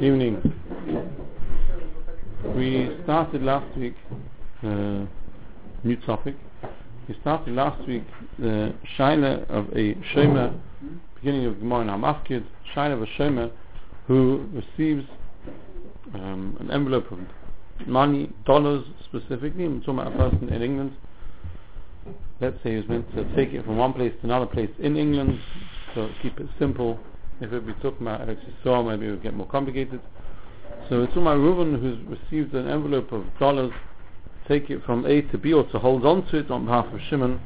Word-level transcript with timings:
Evening. 0.00 0.40
We 2.56 2.96
started 3.04 3.42
last 3.42 3.76
week 3.76 3.94
uh, 4.62 5.04
new 5.84 5.96
topic. 6.06 6.34
We 7.08 7.16
started 7.20 7.54
last 7.54 7.86
week 7.86 8.02
the 8.38 8.74
shaila 8.98 9.48
of 9.48 9.68
a 9.68 9.94
shomer, 10.14 10.58
beginning 11.14 11.46
of 11.46 11.58
Gemara 11.60 11.84
Hamafkid, 11.84 12.44
shaila 12.74 12.94
of 12.94 13.02
a 13.02 13.06
shomer 13.18 13.52
who 14.08 14.48
receives 14.52 15.06
um, 16.14 16.56
an 16.58 16.70
envelope 16.70 17.12
of 17.12 17.18
money, 17.86 18.30
dollars 18.44 18.84
specifically. 19.04 19.64
I'm 19.64 19.80
talking 19.80 20.00
about 20.00 20.14
a 20.14 20.30
person 20.30 20.48
in 20.48 20.62
England. 20.62 20.96
Let's 22.40 22.56
say 22.64 22.76
he's 22.76 22.88
meant 22.88 23.08
to 23.14 23.24
take 23.36 23.50
it 23.50 23.64
from 23.64 23.76
one 23.76 23.92
place 23.92 24.12
to 24.20 24.24
another 24.24 24.46
place 24.46 24.70
in 24.80 24.96
England, 24.96 25.38
so 25.94 26.08
keep 26.22 26.40
it 26.40 26.48
simple. 26.58 26.98
If 27.42 27.52
it 27.52 27.66
be 27.66 27.72
talking 27.74 28.06
about 28.06 28.20
Eretz 28.20 28.38
Yisrael, 28.64 28.88
maybe 28.88 29.08
it 29.08 29.10
would 29.10 29.22
get 29.22 29.34
more 29.34 29.48
complicated. 29.48 30.00
So 30.88 31.02
it's 31.02 31.16
my 31.16 31.34
Reuven 31.34 31.80
who's 31.80 31.98
received 32.06 32.54
an 32.54 32.68
envelope 32.68 33.10
of 33.10 33.24
dollars, 33.40 33.72
take 34.46 34.70
it 34.70 34.84
from 34.84 35.06
A 35.06 35.22
to 35.22 35.38
B 35.38 35.52
or 35.52 35.64
to 35.70 35.78
hold 35.78 36.06
on 36.06 36.24
to 36.30 36.38
it 36.38 36.50
on 36.52 36.66
behalf 36.66 36.86
of 36.92 37.00
Shimon. 37.10 37.40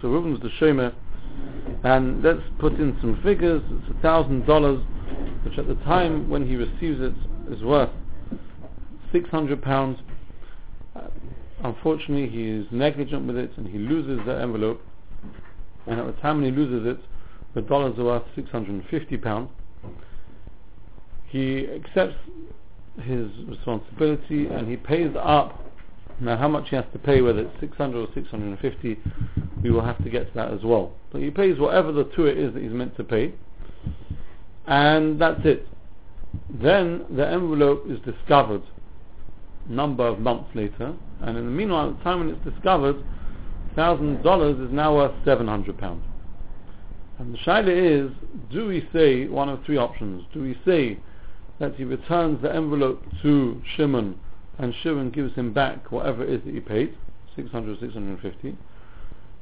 So 0.00 0.08
Reuven's 0.08 0.42
the 0.42 0.48
Shomer. 0.60 0.92
And 1.84 2.22
let's 2.22 2.42
put 2.58 2.74
in 2.74 2.98
some 3.00 3.20
figures. 3.22 3.62
It's 3.70 3.96
a 3.96 4.02
thousand 4.02 4.44
dollars, 4.44 4.82
which 5.44 5.56
at 5.56 5.68
the 5.68 5.76
time 5.76 6.28
when 6.28 6.46
he 6.46 6.56
receives 6.56 7.00
it 7.00 7.14
is 7.50 7.62
worth 7.62 7.90
six 9.12 9.28
hundred 9.30 9.62
pounds. 9.62 9.98
Uh, 10.96 11.02
unfortunately, 11.62 12.28
he 12.28 12.48
is 12.48 12.66
negligent 12.72 13.26
with 13.26 13.36
it 13.36 13.52
and 13.56 13.68
he 13.68 13.78
loses 13.78 14.18
the 14.26 14.40
envelope. 14.40 14.82
And 15.86 16.00
at 16.00 16.06
the 16.06 16.20
time 16.20 16.42
when 16.42 16.44
he 16.44 16.50
loses 16.50 16.86
it, 16.86 16.98
the 17.54 17.62
dollars 17.62 17.98
are 17.98 18.04
worth 18.04 18.22
650 18.34 19.16
pounds. 19.18 19.50
He 21.26 21.66
accepts 21.66 22.16
his 23.02 23.28
responsibility 23.46 24.46
and 24.46 24.68
he 24.68 24.76
pays 24.76 25.10
up. 25.18 25.58
Now 26.20 26.36
how 26.36 26.48
much 26.48 26.68
he 26.68 26.76
has 26.76 26.84
to 26.92 26.98
pay, 26.98 27.20
whether 27.20 27.40
it's 27.40 27.60
600 27.60 27.98
or 27.98 28.06
650, 28.14 29.00
we 29.62 29.70
will 29.70 29.84
have 29.84 30.02
to 30.04 30.10
get 30.10 30.28
to 30.28 30.34
that 30.34 30.52
as 30.52 30.62
well. 30.62 30.92
But 31.10 31.22
he 31.22 31.30
pays 31.30 31.58
whatever 31.58 31.90
the 31.92 32.04
two 32.16 32.26
is 32.26 32.52
that 32.54 32.62
he's 32.62 32.72
meant 32.72 32.96
to 32.96 33.04
pay. 33.04 33.34
And 34.66 35.20
that's 35.20 35.40
it. 35.44 35.66
Then 36.50 37.04
the 37.10 37.26
envelope 37.26 37.84
is 37.88 37.98
discovered 38.00 38.62
number 39.68 40.06
of 40.06 40.18
months 40.18 40.50
later, 40.54 40.94
and 41.20 41.36
in 41.36 41.44
the 41.44 41.50
meanwhile, 41.50 41.90
at 41.90 41.98
the 41.98 42.04
time 42.04 42.18
when 42.20 42.28
it's 42.28 42.44
discovered, 42.44 42.96
thousand 43.74 44.22
dollars 44.22 44.58
is 44.58 44.72
now 44.72 44.96
worth 44.96 45.14
seven 45.24 45.46
hundred 45.46 45.78
pounds. 45.78 46.04
And 47.22 47.34
the 47.34 47.38
shaila 47.38 47.68
is, 47.68 48.10
do 48.50 48.66
we 48.66 48.88
say 48.92 49.28
one 49.28 49.48
of 49.48 49.64
three 49.64 49.76
options? 49.76 50.24
Do 50.34 50.42
we 50.42 50.58
say 50.64 50.98
that 51.60 51.76
he 51.76 51.84
returns 51.84 52.42
the 52.42 52.52
envelope 52.52 53.04
to 53.22 53.62
Shimon 53.76 54.18
and 54.58 54.74
Shimon 54.82 55.10
gives 55.10 55.32
him 55.36 55.52
back 55.52 55.92
whatever 55.92 56.24
it 56.24 56.30
is 56.30 56.44
that 56.44 56.52
he 56.52 56.58
paid, 56.58 56.96
600 57.36 57.78
650? 57.78 58.58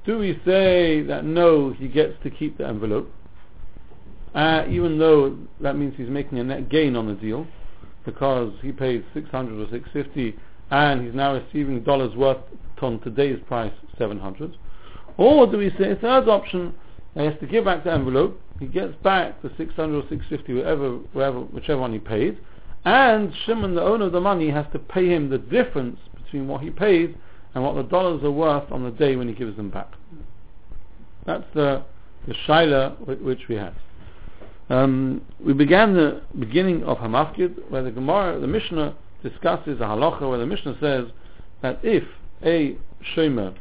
Do 0.05 0.19
we 0.19 0.39
say 0.45 1.01
that 1.05 1.25
no, 1.25 1.73
he 1.73 1.89
gets 1.89 2.13
to 2.23 2.29
keep 2.29 2.59
the 2.59 2.67
envelope, 2.67 3.11
uh, 4.35 4.65
even 4.69 4.99
though 4.99 5.39
that 5.63 5.79
means 5.79 5.95
he's 5.97 6.11
making 6.11 6.39
a 6.39 6.45
net 6.45 6.69
gain 6.69 6.97
on 6.97 7.07
the 7.07 7.15
deal, 7.15 7.47
because 8.05 8.53
he 8.61 8.73
paid 8.73 9.07
600 9.15 9.59
or 9.59 9.71
650 9.71 10.39
and 10.71 11.07
he's 11.07 11.15
now 11.15 11.33
receiving 11.33 11.83
dollars 11.83 12.15
worth 12.15 12.43
on 12.83 13.01
today's 13.01 13.39
price 13.49 13.73
700? 13.97 14.55
Or 15.17 15.47
do 15.47 15.57
we 15.57 15.71
say 15.79 15.97
third 15.99 16.29
option, 16.29 16.75
he 17.15 17.25
has 17.25 17.35
to 17.41 17.47
give 17.47 17.65
back 17.65 17.85
the 17.85 17.93
envelope. 17.93 18.41
He 18.59 18.67
gets 18.67 18.95
back 19.03 19.41
the 19.43 19.51
600 19.57 19.97
or 19.97 20.09
650, 20.09 20.55
whatever, 20.55 20.91
whatever, 21.13 21.41
whichever 21.41 21.81
one 21.81 21.93
he 21.93 21.99
paid. 21.99 22.39
And 22.85 23.33
Shimon, 23.45 23.75
the 23.75 23.83
owner 23.83 24.07
of 24.07 24.13
the 24.13 24.21
money, 24.21 24.51
has 24.51 24.67
to 24.73 24.79
pay 24.79 25.09
him 25.09 25.29
the 25.29 25.39
difference 25.39 25.99
between 26.23 26.47
what 26.47 26.63
he 26.63 26.71
paid 26.71 27.17
and 27.55 27.65
what 27.65 27.75
the 27.75 27.83
dollars 27.83 28.23
are 28.23 28.31
worth 28.31 28.71
on 28.71 28.85
the 28.85 28.91
day 28.91 29.17
when 29.17 29.29
he 29.29 29.35
gives 29.35 29.57
them 29.57 29.71
back. 29.71 29.93
That's 31.27 31.45
the, 31.55 31.85
the 32.27 32.35
shaila 32.47 33.21
which 33.21 33.49
we 33.49 33.57
have. 33.57 33.75
Um, 34.69 35.23
we 35.45 35.53
began 35.53 35.95
the 35.95 36.23
beginning 36.39 36.85
of 36.85 36.99
Hamafkid, 36.99 37.71
where 37.71 37.83
the 37.83 37.91
Gemara, 37.91 38.39
the 38.39 38.47
Mishnah 38.47 38.95
discusses 39.23 39.81
a 39.81 39.85
halacha, 39.85 40.29
where 40.29 40.39
the 40.39 40.47
Mishnah 40.47 40.77
says 40.81 41.07
that 41.61 41.81
if 41.83 42.05
a 42.45 42.79
shomer 43.15 43.55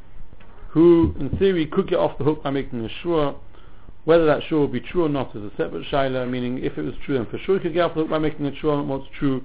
who 0.70 1.16
in 1.20 1.30
theory 1.38 1.66
could 1.66 1.88
get 1.88 2.00
off 2.00 2.18
the 2.18 2.24
hook 2.24 2.44
by 2.44 2.52
making 2.52 2.84
a 2.86 2.90
shua. 3.02 3.36
Whether 4.06 4.26
that 4.26 4.42
shua 4.48 4.62
will 4.62 4.68
be 4.68 4.80
true 4.80 5.06
or 5.06 5.10
not 5.10 5.36
is 5.36 5.44
a 5.44 5.52
separate 5.58 5.86
shaila, 5.92 6.30
meaning 6.30 6.64
if 6.64 6.78
it 6.78 6.84
was 6.84 6.94
true 7.06 7.16
then 7.16 7.28
for 7.28 7.38
sure 7.40 7.58
he 7.58 7.64
could 7.64 7.74
get 7.74 7.82
off 7.82 7.94
the 7.94 8.02
hook 8.02 8.10
by 8.10 8.20
making 8.20 8.46
a 8.46 8.56
shua 8.56 8.80
and 8.80 8.90
what's 8.90 9.08
true. 9.18 9.44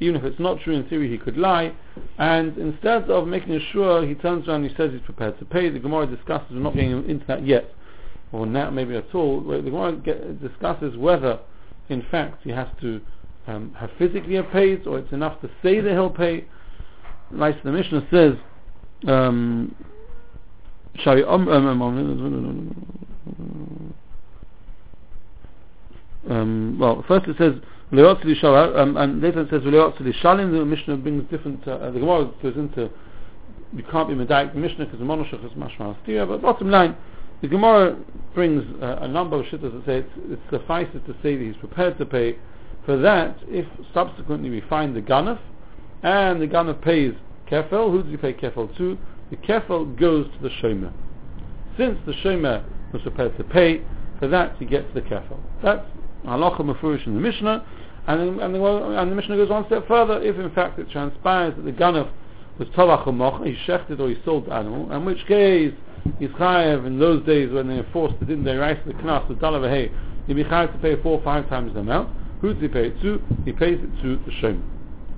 Even 0.00 0.16
if 0.16 0.24
it's 0.24 0.40
not 0.40 0.60
true 0.60 0.74
in 0.74 0.88
theory 0.88 1.10
he 1.10 1.18
could 1.18 1.36
lie. 1.36 1.72
And 2.18 2.56
instead 2.58 3.10
of 3.10 3.28
making 3.28 3.54
a 3.54 3.60
shua 3.72 4.06
he 4.06 4.14
turns 4.14 4.48
around 4.48 4.62
and 4.62 4.70
he 4.70 4.76
says 4.76 4.90
he's 4.92 5.02
prepared 5.02 5.38
to 5.38 5.44
pay. 5.44 5.68
The 5.68 5.78
Gemara 5.78 6.06
discusses, 6.06 6.48
we're 6.52 6.60
not 6.60 6.74
getting 6.74 7.08
into 7.08 7.24
that 7.26 7.46
yet, 7.46 7.72
or 8.32 8.46
now 8.46 8.70
maybe 8.70 8.96
at 8.96 9.14
all, 9.14 9.40
the 9.42 9.60
Gemara 9.60 9.96
get, 9.96 10.40
discusses 10.42 10.96
whether 10.96 11.38
in 11.88 12.02
fact 12.10 12.42
he 12.44 12.50
has 12.50 12.68
to 12.80 13.00
um, 13.46 13.74
have 13.78 13.90
physically 13.98 14.40
paid 14.52 14.86
or 14.86 14.98
it's 14.98 15.12
enough 15.12 15.40
to 15.42 15.50
say 15.62 15.80
that 15.80 15.90
he'll 15.90 16.10
pay. 16.10 16.46
Like 17.30 17.62
the 17.62 17.72
Mishnah 17.72 18.06
says, 18.10 18.34
um, 19.06 19.74
shall 20.96 21.28
um, 21.28 21.48
um, 26.28 26.78
well, 26.78 27.04
first 27.08 27.26
it 27.26 27.36
says 27.38 27.54
um, 27.92 28.96
and 28.96 29.20
later 29.20 29.42
it 29.42 29.50
says 29.50 29.62
shalim. 29.62 30.52
The 30.52 30.64
Mishnah 30.64 30.96
brings 30.98 31.28
different. 31.30 31.66
Uh, 31.66 31.90
the 31.90 32.00
Gemara 32.00 32.30
goes 32.42 32.56
into 32.56 32.90
you 33.74 33.82
can't 33.90 34.08
be 34.08 34.14
medayik 34.14 34.52
the 34.52 34.60
Mishnah 34.60 34.84
because 34.84 34.98
the 34.98 35.04
monoshach 35.04 35.44
is 35.44 35.52
mashma. 35.52 35.96
But 36.28 36.42
bottom 36.42 36.70
line, 36.70 36.96
the 37.40 37.48
Gemara 37.48 37.96
brings 38.34 38.64
uh, 38.82 38.98
a 39.00 39.08
number 39.08 39.40
of 39.40 39.46
shittas 39.46 39.72
that 39.72 39.82
say 39.86 39.98
it's, 39.98 40.10
it 40.30 40.38
suffices 40.50 41.00
to 41.06 41.14
say 41.22 41.36
that 41.36 41.44
he's 41.44 41.56
prepared 41.56 41.98
to 41.98 42.06
pay. 42.06 42.36
For 42.84 42.96
that, 42.98 43.36
if 43.46 43.66
subsequently 43.94 44.50
we 44.50 44.60
find 44.68 44.94
the 44.94 45.00
ganaf 45.00 45.38
and 46.02 46.40
the 46.40 46.46
ganaf 46.46 46.82
pays 46.82 47.14
kefel, 47.50 47.90
who 47.90 48.02
does 48.02 48.10
he 48.10 48.16
pay 48.16 48.32
kefel 48.32 48.76
to? 48.76 48.98
The 49.32 49.38
kefel 49.38 49.98
goes 49.98 50.26
to 50.26 50.42
the 50.42 50.50
shomer. 50.62 50.92
Since 51.78 51.98
the 52.04 52.12
shomer 52.12 52.62
was 52.92 53.00
prepared 53.00 53.36
to 53.38 53.44
pay, 53.44 53.82
for 54.18 54.28
that 54.28 54.56
he 54.58 54.66
gets 54.66 54.86
the 54.92 55.00
kefel. 55.00 55.38
That's 55.62 55.86
halacha 56.26 56.60
mafurish 56.60 57.06
in 57.06 57.14
the 57.14 57.20
Mishnah, 57.20 57.64
and, 58.06 58.40
and, 58.40 58.54
the, 58.54 58.62
and 58.62 59.10
the 59.10 59.16
Mishnah 59.16 59.36
goes 59.36 59.48
one 59.48 59.64
step 59.66 59.88
further. 59.88 60.22
If 60.22 60.36
in 60.36 60.50
fact 60.54 60.78
it 60.78 60.90
transpires 60.90 61.54
that 61.56 61.62
the 61.62 61.72
ganaf 61.72 62.10
was 62.58 62.68
tovach 62.76 63.46
he 63.46 63.56
shechted 63.66 64.00
or 64.00 64.10
he 64.10 64.18
sold 64.22 64.46
the 64.46 64.52
animal, 64.52 64.92
in 64.92 65.04
which 65.06 65.26
case 65.26 65.72
he's 66.18 66.28
chayev 66.30 66.86
in 66.86 66.98
those 66.98 67.24
days 67.24 67.50
when 67.52 67.68
they 67.68 67.78
enforced 67.78 68.20
the 68.20 68.26
din 68.26 68.44
they 68.44 68.56
rise 68.56 68.76
the 68.86 68.92
knas 68.92 69.26
the 69.28 69.34
dollar 69.36 69.66
hey, 69.66 69.90
he'd 70.26 70.34
be 70.34 70.44
chayev 70.44 70.70
to 70.72 70.78
pay 70.78 71.00
four 71.02 71.18
or 71.18 71.24
five 71.24 71.48
times 71.48 71.72
the 71.72 71.80
amount. 71.80 72.14
Who 72.42 72.52
does 72.52 72.60
he 72.60 72.68
pay 72.68 72.88
it 72.88 73.00
to? 73.00 73.22
He 73.46 73.52
pays 73.52 73.78
it 73.82 74.02
to 74.02 74.22
the 74.26 74.32
shomer. 74.42 74.62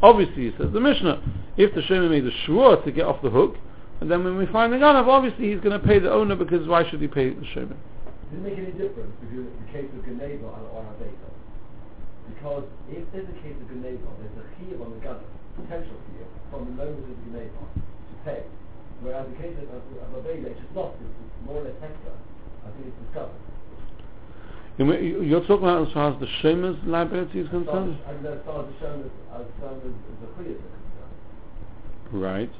Obviously, 0.02 0.50
he 0.50 0.56
says 0.56 0.72
the 0.72 0.80
Mishnah, 0.80 1.20
if 1.56 1.74
the 1.74 1.80
shomer 1.80 2.08
made 2.08 2.24
a 2.24 2.30
shua 2.46 2.80
to 2.84 2.92
get 2.92 3.06
off 3.06 3.20
the 3.20 3.30
hook, 3.30 3.56
and 4.04 4.12
then 4.12 4.20
when 4.20 4.36
we 4.36 4.44
find 4.52 4.68
the 4.68 4.76
ganav, 4.76 5.08
obviously 5.08 5.48
he's 5.48 5.64
going 5.64 5.72
to 5.72 5.80
pay 5.80 5.96
the 5.96 6.12
owner 6.12 6.36
because 6.36 6.68
why 6.68 6.84
should 6.84 7.00
he 7.00 7.08
pay 7.08 7.32
the 7.32 7.40
shomer? 7.56 7.72
Does 7.72 8.36
it 8.36 8.44
make 8.44 8.60
any 8.60 8.76
difference 8.76 9.16
between 9.16 9.48
the 9.48 9.68
case 9.72 9.88
of 9.96 10.04
Geneva 10.04 10.44
and 10.44 10.68
or 10.76 10.84
Haveta? 10.84 11.32
Because 12.28 12.68
if 12.92 13.00
there's 13.16 13.24
a 13.24 13.38
case 13.40 13.56
of 13.56 13.64
Geneva, 13.72 14.04
there's 14.20 14.36
a 14.36 14.46
chiyuv 14.60 14.84
on 14.84 14.92
the 14.92 15.00
ganav, 15.00 15.24
potential 15.56 15.96
chiyuv, 16.04 16.28
from 16.52 16.68
the 16.68 16.76
moment 16.76 17.00
of 17.00 17.16
Geneva 17.24 17.64
to 17.80 18.14
pay. 18.28 18.44
Whereas 19.00 19.24
the 19.24 19.40
case 19.40 19.56
of, 19.56 19.72
of 19.72 20.20
Haveta, 20.20 20.52
it's 20.52 20.60
just 20.60 20.76
lost, 20.76 21.00
it's 21.00 21.48
more 21.48 21.64
or 21.64 21.64
less 21.64 21.80
extra. 21.80 22.12
I 22.60 22.76
think 22.76 22.92
it's 22.92 23.00
discovered. 23.08 23.40
You're 25.24 25.48
talking 25.48 25.64
about 25.64 25.88
as 25.88 25.92
far 25.96 26.12
as 26.12 26.20
the 26.20 26.28
shomer's 26.44 26.76
liability 26.84 27.40
is 27.40 27.48
concerned? 27.48 27.96
As 28.04 28.20
far 28.44 28.68
as 28.68 28.68
the 28.68 28.76
shomer's, 28.84 29.08
as 29.32 29.48
far 29.64 29.72
as 29.72 29.80
the 29.80 30.28
chiyuv 30.36 30.60
is 30.60 30.68
concerned. 30.76 31.16
Right. 32.12 32.52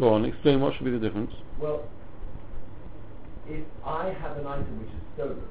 Go 0.00 0.14
on, 0.14 0.24
explain 0.24 0.62
what 0.62 0.74
should 0.74 0.86
be 0.86 0.90
the 0.90 0.98
difference. 0.98 1.30
Well, 1.60 1.84
if 3.46 3.62
I 3.84 4.16
have 4.18 4.38
an 4.38 4.46
item 4.46 4.80
which 4.80 4.88
is 4.88 5.04
stolen, 5.12 5.42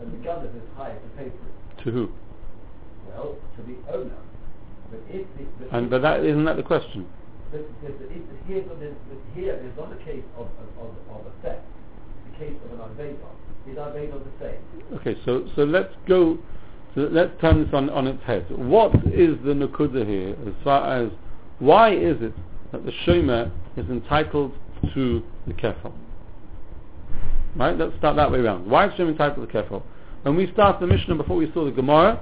then 0.00 0.10
the 0.10 0.18
gunner 0.26 0.46
is 0.46 0.68
hired 0.76 1.00
to 1.00 1.08
pay 1.16 1.30
for 1.30 1.46
it. 1.46 1.84
To 1.84 1.90
who? 1.92 2.10
Well, 3.06 3.36
to 3.54 3.62
the 3.62 3.78
owner. 3.94 4.18
But 4.90 5.00
if 5.08 5.24
the, 5.38 5.44
but 5.60 5.78
and 5.78 5.88
but 5.88 6.02
that 6.02 6.24
isn't 6.24 6.44
that 6.46 6.56
the 6.56 6.64
question. 6.64 7.06
If, 7.52 7.62
here, 8.48 8.64
but 8.66 8.80
there's, 8.80 8.96
but 9.08 9.18
here 9.36 9.54
not 9.76 9.92
a 9.92 10.04
case 10.04 10.24
of, 10.36 10.46
of, 10.46 10.86
of, 10.86 11.20
of 11.20 11.26
a 11.26 11.42
theft. 11.42 11.62
It's 12.26 12.36
a 12.36 12.38
case 12.40 12.54
of 12.64 12.72
an 12.72 12.78
Aveda. 12.78 13.70
Is 13.70 13.76
Aveda 13.76 14.18
the 14.18 14.32
same? 14.40 14.98
Okay, 14.98 15.16
so 15.24 15.48
so 15.54 15.62
let's 15.62 15.94
go. 16.08 16.36
So 16.96 17.02
let's 17.02 17.40
turn 17.40 17.62
this 17.62 17.72
on, 17.72 17.88
on 17.90 18.08
its 18.08 18.22
head. 18.24 18.46
What 18.50 18.96
is 19.06 19.38
the 19.44 19.54
nakuda 19.54 20.04
here 20.04 20.34
as 20.44 20.54
far 20.64 21.04
as 21.04 21.12
why 21.60 21.94
is 21.94 22.16
it 22.20 22.32
that 22.72 22.84
the 22.84 22.92
shomer 23.06 23.50
is 23.76 23.86
entitled 23.88 24.52
to 24.94 25.22
the 25.46 25.54
kefal. 25.54 25.92
Right? 27.54 27.76
Let's 27.76 27.96
start 27.98 28.16
that 28.16 28.30
way 28.30 28.40
around. 28.40 28.68
Why 28.70 28.86
is 28.86 28.92
shomer 28.94 29.10
entitled 29.10 29.48
to 29.48 29.52
the 29.52 29.62
kefal? 29.62 29.82
When 30.22 30.36
we 30.36 30.50
started 30.52 30.80
the 30.80 30.92
Mishnah 30.92 31.14
before 31.14 31.36
we 31.36 31.50
saw 31.52 31.64
the 31.64 31.70
Gemara, 31.70 32.20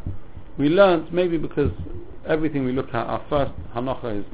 we 0.59 0.69
learned 0.69 1.13
maybe 1.13 1.39
because 1.39 1.71
everything 2.29 2.65
we 2.65 2.73
look 2.73 2.89
at, 2.89 3.07
our 3.07 3.25
first 3.29 3.53
hanacha 3.75 4.21
is 4.21 4.27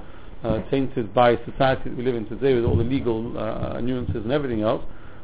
uh, 0.43 0.61
tainted 0.71 1.15
by 1.15 1.37
society 1.45 1.91
that 1.91 1.97
we 1.97 2.03
live 2.03 2.15
in 2.15 2.27
today 2.27 2.55
with 2.55 2.65
all 2.65 2.77
the 2.77 2.85
legal 2.85 3.37
uh, 3.39 3.81
nuances 3.81 4.17
and 4.17 4.33
everything 4.33 4.63
else. 4.63 4.83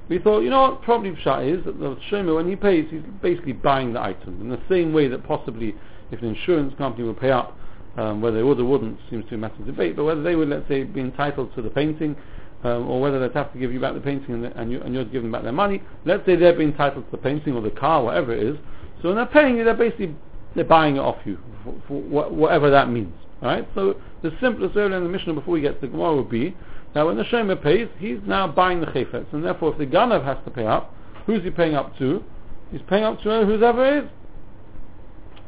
We 0.08 0.20
thought, 0.20 0.40
you 0.40 0.50
know 0.50 0.60
what, 0.60 0.82
probably 0.82 1.10
Pshat 1.12 1.58
is 1.58 1.64
that 1.64 1.80
the 1.80 1.96
Shomer, 2.10 2.36
when 2.36 2.48
he 2.48 2.54
pays, 2.54 2.86
he's 2.90 3.02
basically 3.20 3.54
buying 3.54 3.92
the 3.92 4.00
item. 4.00 4.40
In 4.40 4.48
the 4.48 4.60
same 4.68 4.92
way 4.92 5.08
that 5.08 5.26
possibly 5.26 5.74
if 6.12 6.22
an 6.22 6.28
insurance 6.28 6.72
company 6.78 7.04
will 7.04 7.14
pay 7.14 7.30
up, 7.30 7.58
um, 7.96 8.20
whether 8.20 8.36
they 8.36 8.42
would 8.42 8.60
or 8.60 8.64
wouldn't 8.64 8.98
seems 9.10 9.24
to 9.24 9.30
be 9.30 9.36
a 9.36 9.38
matter 9.38 9.56
of 9.60 9.66
debate, 9.66 9.96
but 9.96 10.04
whether 10.04 10.22
they 10.22 10.36
would, 10.36 10.48
let's 10.48 10.68
say, 10.68 10.84
be 10.84 11.00
entitled 11.00 11.54
to 11.54 11.62
the 11.62 11.70
painting, 11.70 12.16
um, 12.64 12.88
or 12.88 13.00
whether 13.00 13.20
they'd 13.20 13.36
have 13.36 13.52
to 13.52 13.58
give 13.58 13.72
you 13.72 13.80
back 13.80 13.94
the 13.94 14.00
painting 14.00 14.34
and, 14.34 14.44
the, 14.44 14.60
and, 14.60 14.70
you, 14.70 14.80
and 14.82 14.94
you're 14.94 15.04
giving 15.04 15.30
back 15.30 15.42
their 15.42 15.52
money, 15.52 15.82
let's 16.04 16.24
say 16.26 16.36
they're 16.36 16.60
entitled 16.60 17.04
to 17.04 17.10
the 17.10 17.18
painting 17.18 17.54
or 17.54 17.60
the 17.60 17.70
car, 17.70 18.02
whatever 18.02 18.32
it 18.32 18.42
is, 18.42 18.56
so 19.02 19.08
when 19.08 19.16
they're 19.16 19.26
paying 19.26 19.56
you, 19.56 19.64
they're 19.64 19.74
basically 19.74 20.14
they're 20.54 20.64
buying 20.64 20.96
it 20.96 21.00
off 21.00 21.18
you, 21.24 21.38
for, 21.62 21.74
for 21.86 22.02
wh- 22.02 22.32
whatever 22.32 22.70
that 22.70 22.90
means. 22.90 23.12
Alright, 23.42 23.68
so 23.74 24.00
the 24.22 24.32
simplest 24.40 24.74
way 24.74 24.86
in 24.86 24.92
the 24.92 25.00
Mishnah 25.00 25.34
before 25.34 25.52
we 25.52 25.60
get 25.60 25.80
to 25.80 25.80
the 25.82 25.88
Gemara 25.88 26.16
would 26.16 26.30
be 26.30 26.56
that 26.94 27.02
when 27.02 27.16
the 27.16 27.24
Shomer 27.24 27.62
pays, 27.62 27.88
he's 27.98 28.18
now 28.26 28.48
buying 28.48 28.80
the 28.80 28.86
Chayfetz, 28.86 29.32
and 29.32 29.44
therefore 29.44 29.72
if 29.72 29.78
the 29.78 29.86
Ganav 29.86 30.24
has 30.24 30.38
to 30.46 30.50
pay 30.50 30.64
up, 30.64 30.94
who's 31.26 31.42
he 31.42 31.50
paying 31.50 31.74
up 31.74 31.96
to? 31.98 32.24
He's 32.70 32.80
paying 32.88 33.04
up 33.04 33.20
to 33.22 33.44
whoever 33.44 33.98
is. 33.98 34.04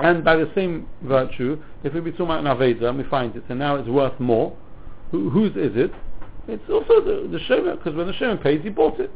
And 0.01 0.25
by 0.25 0.37
the 0.37 0.51
same 0.55 0.87
virtue, 1.03 1.61
if 1.83 1.93
we 1.93 2.01
be 2.01 2.13
talking 2.13 2.27
about 2.27 2.47
an 2.47 2.47
Aveda 2.47 2.85
and 2.85 2.99
we 2.99 3.05
find 3.05 3.35
it, 3.35 3.45
and 3.49 3.59
now 3.59 3.77
it's 3.77 3.89
worth 3.89 4.19
more, 4.21 4.57
who, 5.11 5.31
whose 5.31 5.51
is 5.57 5.77
it? 5.77 5.93
It's 6.47 6.63
also 6.71 7.01
the, 7.03 7.29
the 7.29 7.77
because 7.77 7.95
when 7.95 8.07
the 8.07 8.13
Shomer 8.15 8.43
pays, 8.43 8.63
he 8.63 8.69
bought 8.69 9.01
it. 9.01 9.11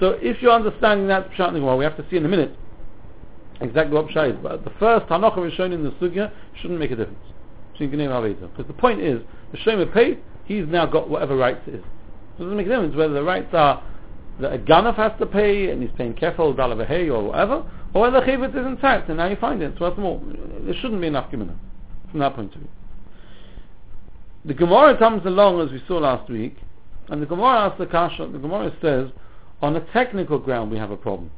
So 0.00 0.18
if 0.20 0.42
you're 0.42 0.52
understanding 0.52 1.06
that 1.08 1.30
Pshat 1.32 1.62
well, 1.62 1.76
we 1.76 1.84
have 1.84 1.96
to 1.98 2.04
see 2.10 2.16
in 2.16 2.24
a 2.24 2.28
minute 2.28 2.56
exactly 3.60 3.94
what 3.94 4.08
Pshat 4.08 4.32
is. 4.32 4.36
But 4.42 4.64
the 4.64 4.72
first 4.78 5.06
Hanocha 5.06 5.46
is 5.46 5.54
shown 5.54 5.72
in 5.72 5.84
the 5.84 5.90
Sugya 5.92 6.32
shouldn't 6.60 6.80
make 6.80 6.90
a 6.90 6.96
difference. 6.96 7.18
Because 7.78 8.66
the 8.66 8.74
point 8.74 9.00
is, 9.00 9.22
the 9.52 9.58
Shomer 9.58 9.92
paid, 9.92 10.20
he's 10.44 10.66
now 10.66 10.84
got 10.84 11.08
whatever 11.08 11.36
rights 11.36 11.62
it 11.66 11.76
is. 11.76 11.84
So 12.36 12.44
it 12.44 12.46
doesn't 12.46 12.56
make 12.56 12.66
a 12.66 12.70
difference 12.70 12.96
whether 12.96 13.14
the 13.14 13.22
rights 13.22 13.54
are 13.54 13.82
that 14.40 14.52
a 14.54 14.58
Ganaf 14.58 14.96
has 14.96 15.12
to 15.18 15.26
pay 15.26 15.70
and 15.70 15.82
he's 15.82 15.92
paying 15.96 16.14
Kefal, 16.14 16.54
Dalavahay 16.54 17.08
or 17.08 17.24
whatever, 17.28 17.64
or 17.94 18.10
the 18.10 18.20
Chayvit 18.20 18.50
is 18.50 18.66
intact 18.66 19.08
and 19.08 19.18
now 19.18 19.28
you 19.28 19.36
find 19.36 19.62
it, 19.62 19.80
worth 19.80 19.98
more. 19.98 20.20
There 20.64 20.74
shouldn't 20.74 21.00
be 21.00 21.06
enough 21.06 21.30
Gemina 21.30 21.56
from 22.10 22.20
that 22.20 22.34
point 22.34 22.54
of 22.54 22.60
view. 22.60 22.70
The 24.44 24.54
Gemara 24.54 24.96
comes 24.96 25.24
along 25.26 25.60
as 25.60 25.70
we 25.70 25.82
saw 25.86 25.98
last 25.98 26.30
week, 26.30 26.56
and 27.08 27.20
the 27.20 27.26
Gemara 27.26 27.66
asks 27.66 27.78
the 27.78 27.86
Kasha, 27.86 28.26
the 28.28 28.38
Gemara 28.38 28.72
says, 28.80 29.10
on 29.60 29.76
a 29.76 29.80
technical 29.92 30.38
ground 30.38 30.70
we 30.70 30.78
have 30.78 30.90
a 30.90 30.96
problem. 30.96 31.30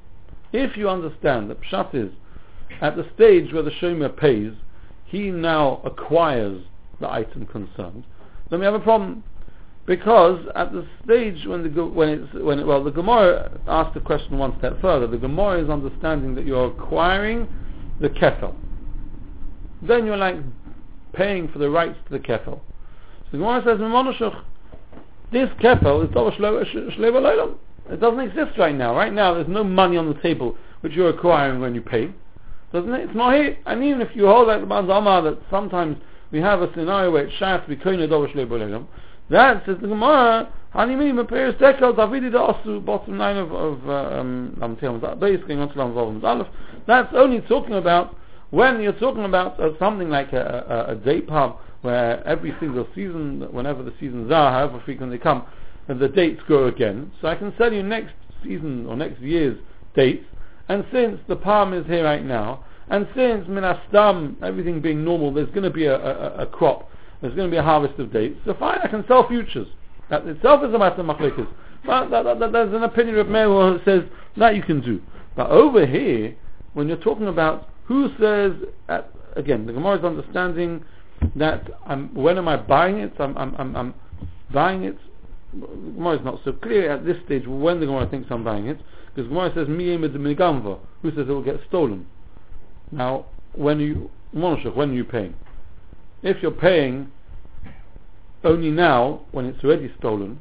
If 0.52 0.76
you 0.76 0.88
understand 0.88 1.50
that 1.50 1.60
Pshat 1.62 1.94
is, 1.94 2.12
at 2.80 2.96
the 2.96 3.06
stage 3.14 3.52
where 3.52 3.62
the 3.62 3.70
Shomer 3.70 4.14
pays, 4.14 4.52
he 5.04 5.30
now 5.30 5.80
acquires 5.84 6.62
the 7.00 7.10
item 7.10 7.46
concerned, 7.46 8.04
then 8.50 8.60
we 8.60 8.64
have 8.64 8.74
a 8.74 8.80
problem. 8.80 9.24
Because 9.86 10.46
at 10.54 10.72
the 10.72 10.86
stage 11.04 11.44
when 11.46 11.62
the 11.62 11.84
when 11.84 12.08
it's 12.08 12.32
when 12.34 12.60
it, 12.60 12.66
well 12.66 12.84
the 12.84 12.90
Gemara 12.90 13.60
asked 13.66 13.94
the 13.94 14.00
question 14.00 14.38
one 14.38 14.56
step 14.58 14.80
further. 14.80 15.06
The 15.06 15.18
Gemara 15.18 15.64
is 15.64 15.70
understanding 15.70 16.34
that 16.36 16.46
you're 16.46 16.66
acquiring 16.66 17.48
the 18.00 18.08
kettle. 18.08 18.54
Then 19.82 20.06
you're 20.06 20.16
like 20.16 20.36
paying 21.12 21.48
for 21.48 21.58
the 21.58 21.68
rights 21.68 21.98
to 22.06 22.12
the 22.12 22.20
kettle. 22.20 22.62
So 23.24 23.32
the 23.32 23.38
Gemara 23.38 23.62
says, 23.64 24.32
this 25.32 25.48
kefel 25.60 26.04
is 26.04 26.10
It 27.90 28.00
doesn't 28.00 28.20
exist 28.20 28.58
right 28.58 28.74
now. 28.74 28.94
Right 28.94 29.12
now, 29.12 29.34
there's 29.34 29.48
no 29.48 29.64
money 29.64 29.96
on 29.96 30.06
the 30.06 30.20
table 30.20 30.56
which 30.82 30.92
you're 30.92 31.08
acquiring 31.08 31.60
when 31.60 31.74
you 31.74 31.80
pay 31.80 32.12
doesn't 32.72 32.92
it? 32.92 33.04
It's 33.04 33.14
not 33.14 33.34
here. 33.34 33.56
And 33.66 33.84
even 33.84 34.00
if 34.00 34.16
you 34.16 34.26
hold 34.26 34.48
like 34.48 34.60
the 34.60 34.66
Banzama 34.66 35.22
that 35.24 35.38
sometimes 35.50 35.96
we 36.30 36.40
have 36.40 36.62
a 36.62 36.72
scenario 36.74 37.10
where 37.10 37.26
it's 37.26 37.38
be 37.68 37.76
koine 37.76 38.08
dovish 38.08 38.34
le'bolegam, 38.34 38.86
that 39.32 39.64
says 39.66 39.76
the 39.80 39.88
Gemara, 39.88 40.52
Hanimim 40.74 41.20
appears 41.20 41.54
dekel 41.54 41.94
Davidi 41.94 42.30
Asu, 42.30 42.84
bottom 42.84 43.18
line 43.18 43.36
of, 43.36 43.52
of 43.52 43.88
uh, 43.88 44.20
um, 44.20 44.76
basically 45.20 45.56
on 45.56 45.72
to 45.72 46.26
Aleph. 46.26 46.46
That's 46.86 47.12
only 47.14 47.40
talking 47.42 47.74
about 47.74 48.16
when 48.50 48.80
you're 48.80 48.92
talking 48.92 49.24
about 49.24 49.58
uh, 49.58 49.70
something 49.78 50.08
like 50.10 50.32
a, 50.32 50.86
a, 50.88 50.92
a 50.92 50.96
day 50.96 51.20
pub 51.22 51.58
where 51.80 52.24
every 52.26 52.54
single 52.60 52.86
season, 52.94 53.48
whenever 53.50 53.82
the 53.82 53.92
seasons 53.98 54.30
are, 54.30 54.52
however 54.52 54.80
frequent 54.84 55.10
they 55.10 55.18
come, 55.18 55.44
and 55.88 55.98
the 55.98 56.08
dates 56.08 56.40
grow 56.46 56.68
again. 56.68 57.10
So 57.20 57.28
I 57.28 57.34
can 57.34 57.52
tell 57.56 57.72
you 57.72 57.82
next 57.82 58.14
season 58.44 58.86
or 58.86 58.96
next 58.96 59.20
year's 59.20 59.58
dates, 59.94 60.24
and 60.68 60.84
since 60.92 61.18
the 61.28 61.36
palm 61.36 61.72
is 61.72 61.86
here 61.86 62.04
right 62.04 62.24
now, 62.24 62.64
and 62.88 63.08
since 63.16 63.46
minastam, 63.48 64.42
everything 64.42 64.80
being 64.80 65.04
normal, 65.04 65.32
there's 65.32 65.48
going 65.48 65.62
to 65.62 65.70
be 65.70 65.86
a, 65.86 65.96
a, 65.96 66.42
a, 66.42 66.46
crop, 66.46 66.90
there's 67.22 67.34
going 67.34 67.48
to 67.48 67.50
be 67.50 67.56
a 67.56 67.62
harvest 67.62 67.98
of 67.98 68.12
dates, 68.12 68.38
so 68.44 68.54
fine, 68.58 68.80
I 68.82 68.88
can 68.88 69.04
sell 69.06 69.26
futures. 69.26 69.68
That 70.10 70.26
itself 70.26 70.62
is 70.64 70.74
a 70.74 70.78
matter 70.78 71.00
of 71.00 71.06
machlekes. 71.06 71.46
But 71.86 72.10
that, 72.10 72.24
that, 72.24 72.38
that, 72.40 72.52
there's 72.52 72.74
an 72.74 72.82
opinion 72.82 73.18
of 73.18 73.28
Meir 73.28 73.48
that 73.48 73.80
says 73.84 74.02
that 74.36 74.56
you 74.56 74.62
can 74.62 74.80
do. 74.80 75.00
But 75.36 75.50
over 75.50 75.86
here, 75.86 76.36
when 76.74 76.88
you're 76.88 76.96
talking 76.98 77.28
about 77.28 77.68
who 77.84 78.08
says, 78.20 78.52
at, 78.88 79.10
again, 79.36 79.66
the 79.66 79.72
Gemara 79.72 79.98
is 79.98 80.04
understanding 80.04 80.84
that 81.36 81.68
I'm, 81.86 82.14
when 82.14 82.38
am 82.38 82.48
I 82.48 82.56
buying 82.56 82.98
it? 82.98 83.12
I'm, 83.18 83.36
I'm, 83.38 83.54
I'm, 83.56 83.76
I'm 83.76 83.94
buying 84.52 84.84
it. 84.84 84.98
Gemara 85.52 86.18
is 86.18 86.24
not 86.24 86.40
so 86.44 86.52
clear 86.52 86.90
at 86.90 87.04
this 87.04 87.16
stage 87.24 87.46
when 87.46 87.80
the 87.80 87.86
Gemara 87.86 88.08
thinks 88.08 88.28
I'm 88.30 88.44
buying 88.44 88.66
it. 88.66 88.80
Because 89.14 89.28
Gemara 89.28 89.52
says, 89.54 89.68
Migamva, 89.68 90.78
who 91.02 91.10
says 91.10 91.26
it 91.28 91.28
will 91.28 91.42
get 91.42 91.60
stolen. 91.68 92.06
Now, 92.90 93.26
when 93.54 93.80
you, 93.80 94.10
when 94.32 94.54
are 94.90 94.92
you 94.92 95.04
paying? 95.04 95.34
If 96.22 96.42
you're 96.42 96.50
paying 96.50 97.10
only 98.44 98.70
now, 98.70 99.22
when 99.32 99.46
it's 99.46 99.62
already 99.64 99.92
stolen, 99.98 100.38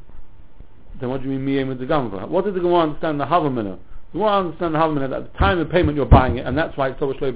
then 0.99 1.09
what 1.09 1.23
do 1.23 1.29
you 1.29 1.37
mean 1.37 1.67
Miyemid 1.67 1.77
Migamva? 1.77 2.27
What 2.27 2.45
does 2.45 2.53
the 2.53 2.59
Gemara 2.59 2.81
understand 2.81 3.19
the 3.19 3.25
Havamina? 3.25 3.77
The 4.13 4.19
Gemara 4.19 4.39
understand 4.45 4.75
the 4.75 4.79
Havamina 4.79 5.09
that 5.09 5.21
at 5.23 5.33
the 5.33 5.39
time 5.39 5.59
of 5.59 5.69
payment 5.69 5.95
you're 5.95 6.05
buying 6.05 6.37
it, 6.37 6.45
and 6.45 6.57
that's 6.57 6.75
why 6.77 6.89
it's 6.89 6.99
so 6.99 7.07
much 7.07 7.19
then 7.19 7.31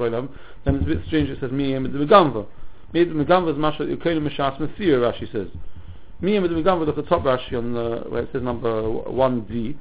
it's 0.75 0.83
a 0.83 0.87
bit 0.87 0.99
strange 1.07 1.29
it 1.29 1.39
says 1.39 1.51
Miyemid 1.51 1.93
Migamva. 1.93 2.45
the 2.93 3.05
Migamva 3.05 3.51
is 3.51 3.57
Masha 3.57 3.83
Yukainu 3.83 4.27
Mishas 4.27 4.59
Mesir, 4.59 4.99
Rashi 4.99 5.31
says. 5.31 5.47
Miyemid 6.21 6.49
Migamva, 6.49 6.85
look 6.85 6.97
at 6.97 7.03
the 7.03 7.09
top 7.09 7.23
Rashi 7.23 7.53
on 7.57 7.73
the, 7.73 8.05
where 8.09 8.23
it 8.23 8.29
says 8.31 8.41
number 8.41 8.81
1D. 8.81 9.75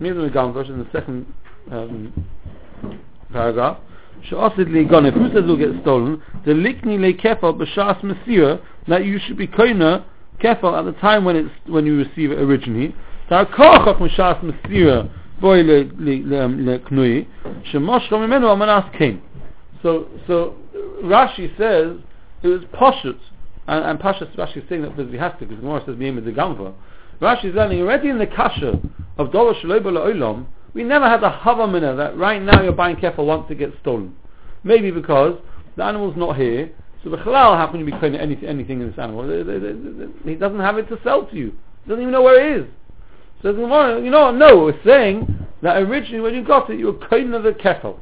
Miyam 0.00 0.30
Gamva, 0.32 0.68
in 0.68 0.78
the 0.78 0.88
second 0.92 1.26
um, 1.70 2.26
paragraph, 3.32 3.78
She'asid 4.28 4.68
says 4.68 5.44
will 5.44 5.56
get 5.56 5.80
stolen? 5.82 6.22
The 6.44 6.52
likni 6.52 6.98
le 6.98 7.12
kefal 7.14 7.58
b'shas 7.58 8.00
mesira, 8.00 8.60
that 8.88 9.04
you 9.04 9.18
should 9.26 9.36
be 9.36 9.46
koina 9.46 10.04
kefal 10.42 10.78
at 10.78 10.84
the 10.84 10.98
time 11.00 11.24
when 11.24 11.36
it's 11.36 11.50
when 11.66 11.86
you 11.86 11.96
receive 11.96 12.32
it 12.32 12.38
originally. 12.38 12.94
Ta'kochach 13.28 13.98
b'shas 13.98 14.40
mesira 14.42 15.10
boy 15.40 15.62
le 15.62 15.80
um, 15.80 16.64
knui, 16.90 17.26
shemoshcha 17.72 18.12
mimenu 18.12 18.46
amanas 18.54 18.96
came. 18.96 19.22
So, 19.82 20.08
so 20.26 20.56
Rashi 21.02 21.56
says 21.56 21.96
it 22.42 22.48
was 22.48 22.62
poshut, 22.74 23.18
and, 23.66 23.84
and 23.84 23.98
Pashas 23.98 24.34
Rashi 24.36 24.58
is 24.58 24.64
saying 24.68 24.82
that 24.82 24.96
because 24.96 25.10
he 25.10 25.18
has 25.18 25.32
to, 25.38 25.46
because 25.46 25.56
the 25.56 25.62
Gemara 25.62 25.82
says 25.86 25.96
Miyam 25.96 26.22
the 26.22 26.32
Gamva. 26.32 26.74
Rashi 27.20 27.46
is 27.46 27.54
learning 27.54 27.80
already 27.80 28.08
in 28.08 28.18
the 28.18 28.26
kasha 28.26 28.80
of 29.18 29.32
Dora 29.32 29.54
Shaloba 29.54 29.92
Olam, 29.92 30.46
we 30.72 30.84
never 30.84 31.08
had 31.08 31.22
a 31.22 31.40
havamina 31.42 31.96
that 31.96 32.16
right 32.16 32.40
now 32.40 32.62
you're 32.62 32.72
buying 32.72 32.96
kefir 32.96 33.24
once 33.24 33.46
it 33.50 33.58
gets 33.58 33.74
stolen. 33.80 34.16
Maybe 34.64 34.90
because 34.90 35.38
the 35.76 35.84
animal's 35.84 36.16
not 36.16 36.36
here, 36.36 36.70
so 37.02 37.10
the 37.10 37.16
halal 37.16 37.70
can 37.70 37.80
you 37.80 37.86
be 37.86 37.92
claiming 37.92 38.20
anything, 38.20 38.48
anything 38.48 38.80
in 38.80 38.90
this 38.90 38.98
animal? 38.98 39.24
He 40.24 40.34
doesn't 40.34 40.60
have 40.60 40.76
it 40.78 40.88
to 40.88 40.98
sell 41.02 41.26
to 41.26 41.36
you. 41.36 41.52
He 41.84 41.88
doesn't 41.88 42.02
even 42.02 42.12
know 42.12 42.22
where 42.22 42.58
it 42.58 42.62
is. 42.62 42.70
So 43.42 43.52
the 43.52 44.00
you 44.04 44.10
know, 44.10 44.30
no, 44.30 44.64
we're 44.64 44.84
saying 44.84 45.46
that 45.62 45.78
originally 45.78 46.20
when 46.20 46.34
you 46.34 46.44
got 46.44 46.68
it, 46.68 46.78
you 46.78 46.86
were 46.86 47.08
kind 47.08 47.32
the 47.32 47.52
kefir. 47.52 47.96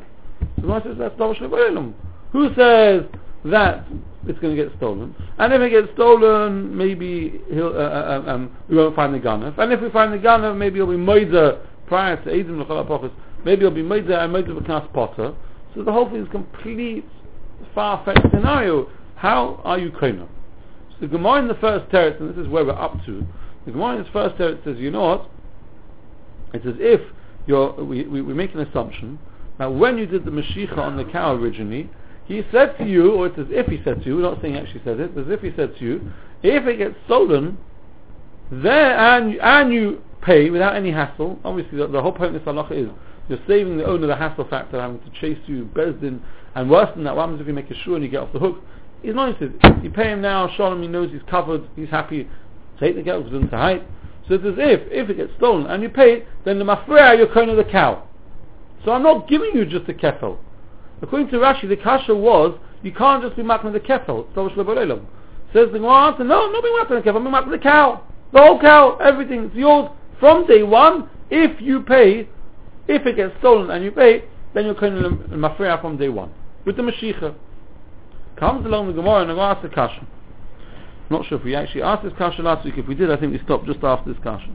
So 0.61 0.67
the 0.67 0.83
says 0.83 0.97
that's 0.99 1.15
Shaloba 1.15 1.95
Who 2.33 2.49
says 2.55 3.05
that 3.45 3.87
it's 4.27 4.39
going 4.41 4.57
to 4.57 4.63
get 4.63 4.77
stolen. 4.77 5.15
And 5.39 5.53
if 5.53 5.61
it 5.61 5.71
gets 5.71 5.89
stolen, 5.95 6.77
maybe 6.77 7.41
he'll, 7.51 7.69
uh, 7.69 7.71
uh, 7.71 8.23
uh 8.27 8.31
um, 8.31 8.57
we 8.69 8.77
won't 8.77 8.97
find 8.97 9.15
the 9.15 9.19
gunner. 9.19 9.55
And 9.57 9.73
if 9.73 9.81
we 9.81 9.91
find 9.91 10.13
the 10.13 10.19
gunner, 10.19 10.55
maybe 10.55 10.77
he'll 10.77 10.87
be 10.87 10.95
moider 10.95 11.65
prior 11.87 12.17
to 12.25 12.31
Eidim 12.31 12.61
L'chol 12.61 13.11
Maybe 13.45 13.61
he'll 13.61 13.71
be 13.71 13.83
moider 13.83 14.19
and 14.19 14.35
moider 14.35 14.61
B'knas 14.61 14.93
Potter. 14.93 15.35
So 15.79 15.85
the 15.85 15.93
whole 15.93 16.11
thing 16.11 16.23
is 16.23 16.29
complete 16.33 17.05
far-fetched 17.73 18.33
scenario. 18.35 18.91
How 19.15 19.61
are 19.63 19.79
you 19.79 19.93
koina? 19.93 20.27
So 20.91 20.97
the 21.03 21.07
Gemara 21.07 21.43
in 21.43 21.47
the 21.47 21.55
first 21.55 21.89
teretz, 21.93 22.21
and 22.21 22.29
this 22.29 22.37
is 22.37 22.49
where 22.49 22.65
we're 22.65 22.73
up 22.73 22.97
to, 23.07 23.25
the 23.65 23.71
Gemara 23.71 23.99
in 23.99 24.03
the 24.03 24.11
first 24.11 24.35
teretz 24.35 24.65
says, 24.65 24.77
you 24.77 24.91
know 24.91 25.03
what? 25.03 25.31
It's 26.53 26.67
as 26.67 26.75
if 26.81 27.01
you're, 27.47 27.73
we, 27.75 28.09
we, 28.09 28.23
we 28.23 28.35
make 28.35 28.55
an 28.55 28.61
assumption 28.61 29.21
that 29.59 29.73
when 29.73 29.97
you 29.99 30.07
did 30.07 30.25
the 30.25 30.33
Mashiach 30.33 30.77
on 30.77 30.97
the 30.97 31.05
cow 31.05 31.35
originally, 31.35 31.89
he 32.25 32.43
said 32.51 32.77
to 32.79 32.85
you, 32.85 33.13
or 33.13 33.29
it's 33.29 33.39
as 33.39 33.47
if 33.51 33.67
he 33.69 33.81
said 33.85 34.03
to 34.03 34.07
you, 34.09 34.17
we're 34.17 34.23
not 34.23 34.43
saying 34.43 34.55
he 34.55 34.61
actually 34.61 34.83
said 34.83 34.99
it, 34.99 35.13
it's 35.15 35.29
as 35.29 35.33
if 35.33 35.43
he 35.43 35.53
said 35.55 35.77
to 35.79 35.85
you, 35.85 36.13
if 36.43 36.67
it 36.67 36.79
gets 36.79 36.97
stolen, 37.05 37.57
there 38.51 38.99
and, 38.99 39.37
and 39.37 39.73
you 39.73 40.03
pay 40.23 40.51
without 40.51 40.75
any 40.75 40.91
hassle, 40.91 41.39
obviously 41.45 41.79
the, 41.79 41.87
the 41.87 42.03
whole 42.03 42.11
point 42.11 42.35
of 42.35 42.45
this 42.45 42.53
halacha 42.53 42.73
is 42.73 42.89
You're 43.29 43.39
saving 43.47 43.77
the 43.77 43.85
owner 43.85 44.07
the 44.07 44.17
hassle 44.17 44.47
factor 44.49 44.79
of 44.79 44.83
having 44.83 45.01
to 45.01 45.21
chase 45.21 45.39
you, 45.47 45.69
Bezdin, 45.75 46.21
and 46.55 46.71
worse 46.71 46.91
than 46.95 47.05
that, 47.05 47.15
what 47.15 47.23
happens 47.23 47.41
if 47.41 47.47
you 47.47 47.53
make 47.53 47.71
a 47.71 47.75
shoe 47.85 47.95
and 47.95 48.03
you 48.03 48.11
get 48.11 48.21
off 48.21 48.33
the 48.33 48.39
hook? 48.39 48.63
He's 49.03 49.15
not 49.15 49.29
interested. 49.29 49.85
You 49.85 49.91
pay 49.91 50.11
him 50.11 50.21
now, 50.21 50.49
Shalom, 50.57 50.83
he 50.83 50.89
knows 50.89 51.11
he's 51.13 51.23
covered, 51.29 51.69
he's 51.77 51.91
happy. 51.91 52.29
Take 52.81 52.97
the 52.97 53.03
because 53.03 53.31
to 53.31 53.57
hide. 53.57 53.85
So 54.29 54.35
it's 54.35 54.45
as 54.45 54.55
if, 54.57 54.81
if 54.91 55.11
it 55.11 55.17
gets 55.17 55.33
stolen 55.37 55.67
and 55.67 55.83
you 55.83 55.89
pay 55.89 56.15
it, 56.15 56.27
then 56.45 56.59
the 56.59 56.65
mafreya, 56.65 57.17
you're 57.17 57.33
kind 57.33 57.51
of 57.51 57.57
the 57.57 57.65
cow. 57.65 58.07
So 58.85 58.93
I'm 58.93 59.03
not 59.03 59.29
giving 59.29 59.51
you 59.55 59.65
just 59.65 59.89
a 59.89 59.93
kefel. 59.93 60.39
According 61.03 61.29
to 61.29 61.37
Rashi, 61.37 61.69
the 61.69 61.77
kasha 61.77 62.15
was, 62.15 62.59
you 62.83 62.93
can't 62.93 63.23
just 63.23 63.37
be 63.37 63.43
makna 63.43 63.73
the 63.73 63.81
kefel. 63.81 64.27
Says 65.53 65.67
the 65.73 65.79
Gemara 65.79 66.13
answer, 66.13 66.25
no, 66.25 66.47
I'm 66.47 66.53
not 66.53 66.63
being 66.63 66.75
makna 66.75 67.03
the 67.03 67.11
kefel, 67.11 67.25
I'm 67.27 67.45
being 67.45 67.51
the 67.51 67.59
cow. 67.63 68.05
The 68.33 68.39
whole 68.41 68.61
cow, 68.61 68.97
everything, 68.99 69.45
it's 69.45 69.55
yours 69.55 69.91
from 70.21 70.47
day 70.47 70.63
one. 70.63 71.09
If 71.31 71.61
you 71.61 71.81
pay, 71.83 72.29
if 72.89 73.07
it 73.07 73.17
gets 73.17 73.35
stolen 73.39 73.71
and 73.71 73.85
you 73.85 73.93
pay, 73.93 74.25
then 74.55 74.65
you're 74.65 74.75
kind 74.75 74.99
of 75.05 75.13
mafreya 75.31 75.81
from 75.81 75.97
day 75.97 76.09
one. 76.09 76.33
With 76.65 76.77
the 76.77 76.83
Mashiach. 76.83 77.35
Comes 78.37 78.65
along 78.67 78.87
the 78.87 78.93
Gemara 78.93 79.29
and 79.29 79.39
asks 79.39 79.63
the 79.63 79.69
kasha. 79.69 80.07
Not 81.11 81.27
sure 81.27 81.39
if 81.39 81.45
we 81.45 81.55
actually 81.55 81.83
asked 81.83 82.05
this 82.05 82.13
kasha 82.17 82.43
last 82.43 82.65
week. 82.65 82.75
If 82.77 82.87
we 82.87 82.95
did, 82.95 83.11
I 83.11 83.17
think 83.17 83.33
we 83.33 83.41
stopped 83.45 83.67
just 83.67 83.83
after 83.83 84.13
this 84.13 84.23
kasha. 84.23 84.49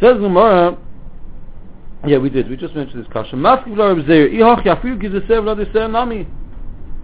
Says 0.00 0.18
Gemara, 0.18 0.76
yeah, 2.06 2.18
we 2.18 2.28
did. 2.28 2.50
We 2.50 2.56
just 2.56 2.74
mentioned 2.74 3.04
this 3.04 3.12
kasha. 3.12 3.36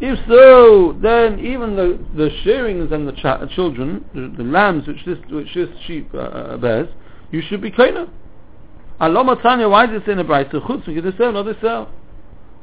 If 0.01 0.19
so, 0.29 0.97
then 1.03 1.41
even 1.41 1.77
the 1.77 1.99
the 2.17 2.31
shearings 2.45 2.93
and 2.93 3.07
the 3.07 3.13
ch- 3.13 3.55
children, 3.55 4.05
the, 4.15 4.33
the, 4.37 4.49
lambs 4.49 4.87
which 4.87 5.05
this 5.05 5.19
which 5.29 5.53
this 5.55 5.69
sheep 5.87 6.09
uh, 6.15 6.19
uh 6.19 6.57
bears, 6.57 6.89
you 7.33 7.43
should 7.49 7.61
be 7.61 7.71
kaina. 7.71 8.09
Aloma 9.01 9.41
Tanya, 9.41 9.69
why 9.69 9.87
does 9.87 10.03
it 10.03 10.07
say 10.07 10.13
in 10.13 10.19
the 10.19 10.25
Brayso? 10.25 10.61
Chutz 10.67 10.85
mikidusel, 10.85 11.33
not 11.33 11.45
this 11.45 11.89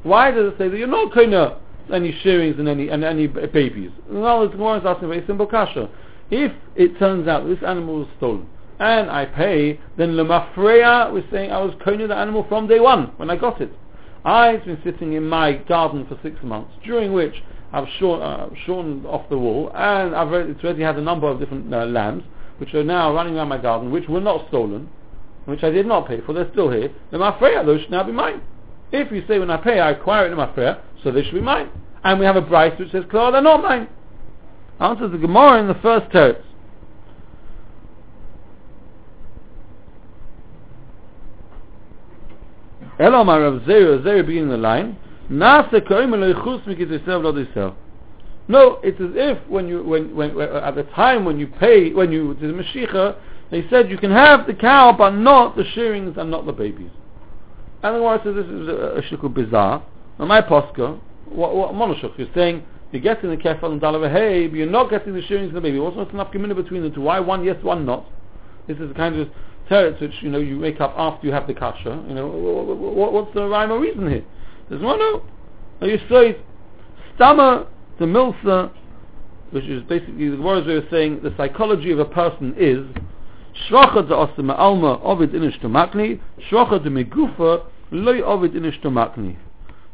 Why 0.02 0.30
does 0.30 0.52
it 0.52 0.58
say 0.58 0.68
that 0.68 0.76
you're 0.76 0.86
not 0.86 1.12
kaina 1.12 1.58
any 1.90 2.12
shearings 2.22 2.56
and 2.58 2.68
any 2.68 2.88
and 2.88 3.04
any 3.04 3.26
babies? 3.26 3.90
No, 4.10 4.46
the 4.46 4.52
Gemara 4.52 4.80
is 4.80 4.84
asking 4.84 5.06
a 5.06 5.08
very 5.08 5.26
simple 5.26 5.46
kasha. 5.46 5.88
If 6.30 6.52
it 6.74 6.98
turns 6.98 7.26
out 7.26 7.46
this 7.46 7.62
animal 7.66 8.00
was 8.00 8.08
stolen, 8.18 8.46
and 8.78 9.10
I 9.10 9.24
pay, 9.24 9.80
then 9.96 10.10
lemafreya 10.10 11.10
was 11.10 11.24
saying 11.30 11.50
I 11.52 11.58
was 11.58 11.74
koning 11.82 12.08
the 12.08 12.16
animal 12.16 12.44
from 12.48 12.66
day 12.66 12.80
one 12.80 13.12
when 13.16 13.30
I 13.30 13.36
got 13.36 13.60
it. 13.62 13.72
I've 14.24 14.64
been 14.64 14.78
sitting 14.84 15.14
in 15.14 15.26
my 15.26 15.52
garden 15.52 16.04
for 16.06 16.18
six 16.22 16.36
months, 16.42 16.72
during 16.84 17.14
which 17.14 17.42
I've 17.72 17.88
shorn, 17.98 18.20
uh, 18.20 18.50
shorn 18.66 19.06
off 19.06 19.28
the 19.30 19.38
wool, 19.38 19.70
and 19.74 20.14
I've 20.14 20.28
already, 20.28 20.50
it's 20.50 20.64
already 20.64 20.82
had 20.82 20.96
a 20.96 21.02
number 21.02 21.28
of 21.28 21.38
different 21.38 21.72
uh, 21.72 21.86
lambs, 21.86 22.24
which 22.58 22.74
are 22.74 22.84
now 22.84 23.14
running 23.14 23.36
around 23.36 23.48
my 23.48 23.58
garden, 23.58 23.90
which 23.90 24.08
were 24.08 24.20
not 24.20 24.48
stolen, 24.48 24.90
which 25.46 25.64
I 25.64 25.70
did 25.70 25.86
not 25.86 26.06
pay 26.06 26.20
for, 26.20 26.32
they're 26.32 26.50
still 26.52 26.70
here, 26.70 26.92
then 27.10 27.20
my 27.20 27.32
prayer, 27.32 27.64
those 27.64 27.80
should 27.80 27.90
now 27.90 28.04
be 28.04 28.12
mine. 28.12 28.42
If 28.92 29.10
you 29.10 29.24
say 29.26 29.38
when 29.38 29.50
I 29.50 29.56
pay, 29.56 29.80
I 29.80 29.92
acquire 29.92 30.26
it 30.26 30.30
in 30.30 30.36
my 30.36 30.46
prayer, 30.46 30.80
so 31.02 31.10
they 31.10 31.24
should 31.24 31.34
be 31.34 31.40
mine. 31.40 31.70
And 32.04 32.20
we 32.20 32.26
have 32.26 32.36
a 32.36 32.42
price 32.42 32.78
which 32.78 32.92
says, 32.92 33.04
clear, 33.10 33.32
they're 33.32 33.40
not 33.40 33.62
mine. 33.62 33.88
Answers 34.78 35.10
the 35.10 35.18
Gemara 35.18 35.60
in 35.60 35.68
the 35.68 35.74
first 35.74 36.12
teretz. 36.12 36.42
Elomar 42.98 43.42
Rav 43.42 43.62
Zera, 43.62 44.02
Zera 44.02 44.26
beginning 44.26 44.50
the 44.50 44.56
line, 44.56 44.96
No, 45.28 45.60
it's 48.82 49.00
as 49.00 49.10
if 49.14 49.38
when 49.48 49.68
you 49.68 49.82
when, 49.82 50.14
when, 50.14 50.34
when 50.34 50.48
at 50.48 50.76
the 50.76 50.84
time 50.84 51.24
when 51.24 51.38
you 51.38 51.48
pay 51.48 51.92
when 51.92 52.12
you 52.12 52.34
the 52.34 52.46
Mashiach, 52.46 53.16
they 53.50 53.66
said 53.70 53.90
you 53.90 53.98
can 53.98 54.10
have 54.10 54.46
the 54.46 54.54
cow 54.54 54.94
but 54.96 55.10
not 55.10 55.56
the 55.56 55.64
shearings 55.74 56.16
and 56.18 56.30
not 56.30 56.46
the 56.46 56.52
babies. 56.52 56.90
And 57.82 57.94
the 57.94 57.98
Gemara 58.00 58.20
says 58.24 58.34
this 58.34 58.46
is 58.46 58.68
a, 58.68 59.26
a 59.26 59.28
bizarre. 59.28 59.84
Now 60.18 60.24
my 60.24 60.40
posca, 60.42 60.98
what, 61.26 61.54
what 61.54 61.72
Monoshuk 61.72 62.18
is 62.18 62.28
saying, 62.34 62.64
you're 62.92 63.02
getting 63.02 63.30
the 63.30 63.36
kefal 63.36 63.72
and 63.72 63.80
dalav 63.80 64.10
hey, 64.10 64.46
but 64.46 64.56
you're 64.56 64.66
not 64.66 64.90
getting 64.90 65.14
the 65.14 65.22
shearings 65.22 65.48
and 65.48 65.56
the 65.56 65.60
baby. 65.60 65.78
What's 65.78 65.96
not 65.96 66.12
enough 66.12 66.32
community 66.32 66.62
between 66.62 66.82
the 66.82 66.90
two? 66.90 67.02
Why 67.02 67.20
one 67.20 67.44
yes, 67.44 67.62
one 67.62 67.84
not? 67.84 68.06
This 68.66 68.78
is 68.78 68.88
the 68.88 68.94
kind 68.94 69.18
of 69.18 69.28
teretz 69.70 70.00
which 70.00 70.12
you 70.22 70.30
know 70.30 70.38
you 70.38 70.56
make 70.56 70.80
up 70.80 70.94
after 70.96 71.26
you 71.26 71.32
have 71.32 71.46
the 71.46 71.54
kasha. 71.54 72.02
You 72.08 72.14
know 72.14 72.26
what, 72.28 73.12
what's 73.12 73.34
the 73.34 73.46
rhyme 73.46 73.70
or 73.70 73.80
reason 73.80 74.08
here? 74.08 74.24
There's 74.68 74.82
one 74.82 74.98
no. 74.98 75.22
Now 75.80 75.86
you 75.88 75.98
say 76.08 76.38
stama 77.18 77.66
the 77.98 78.06
milsa, 78.06 78.72
which 79.50 79.64
is 79.64 79.82
basically 79.84 80.30
the 80.30 80.40
words 80.40 80.66
we 80.66 80.74
were 80.74 80.86
saying. 80.90 81.20
The 81.22 81.34
psychology 81.36 81.90
of 81.90 81.98
a 81.98 82.04
person 82.04 82.54
is 82.56 82.86
alma 83.70 85.00
ovid 85.02 85.32
megufa 85.32 87.64
loy 87.90 88.20
ovid 88.20 88.52
tomakni. 88.52 89.36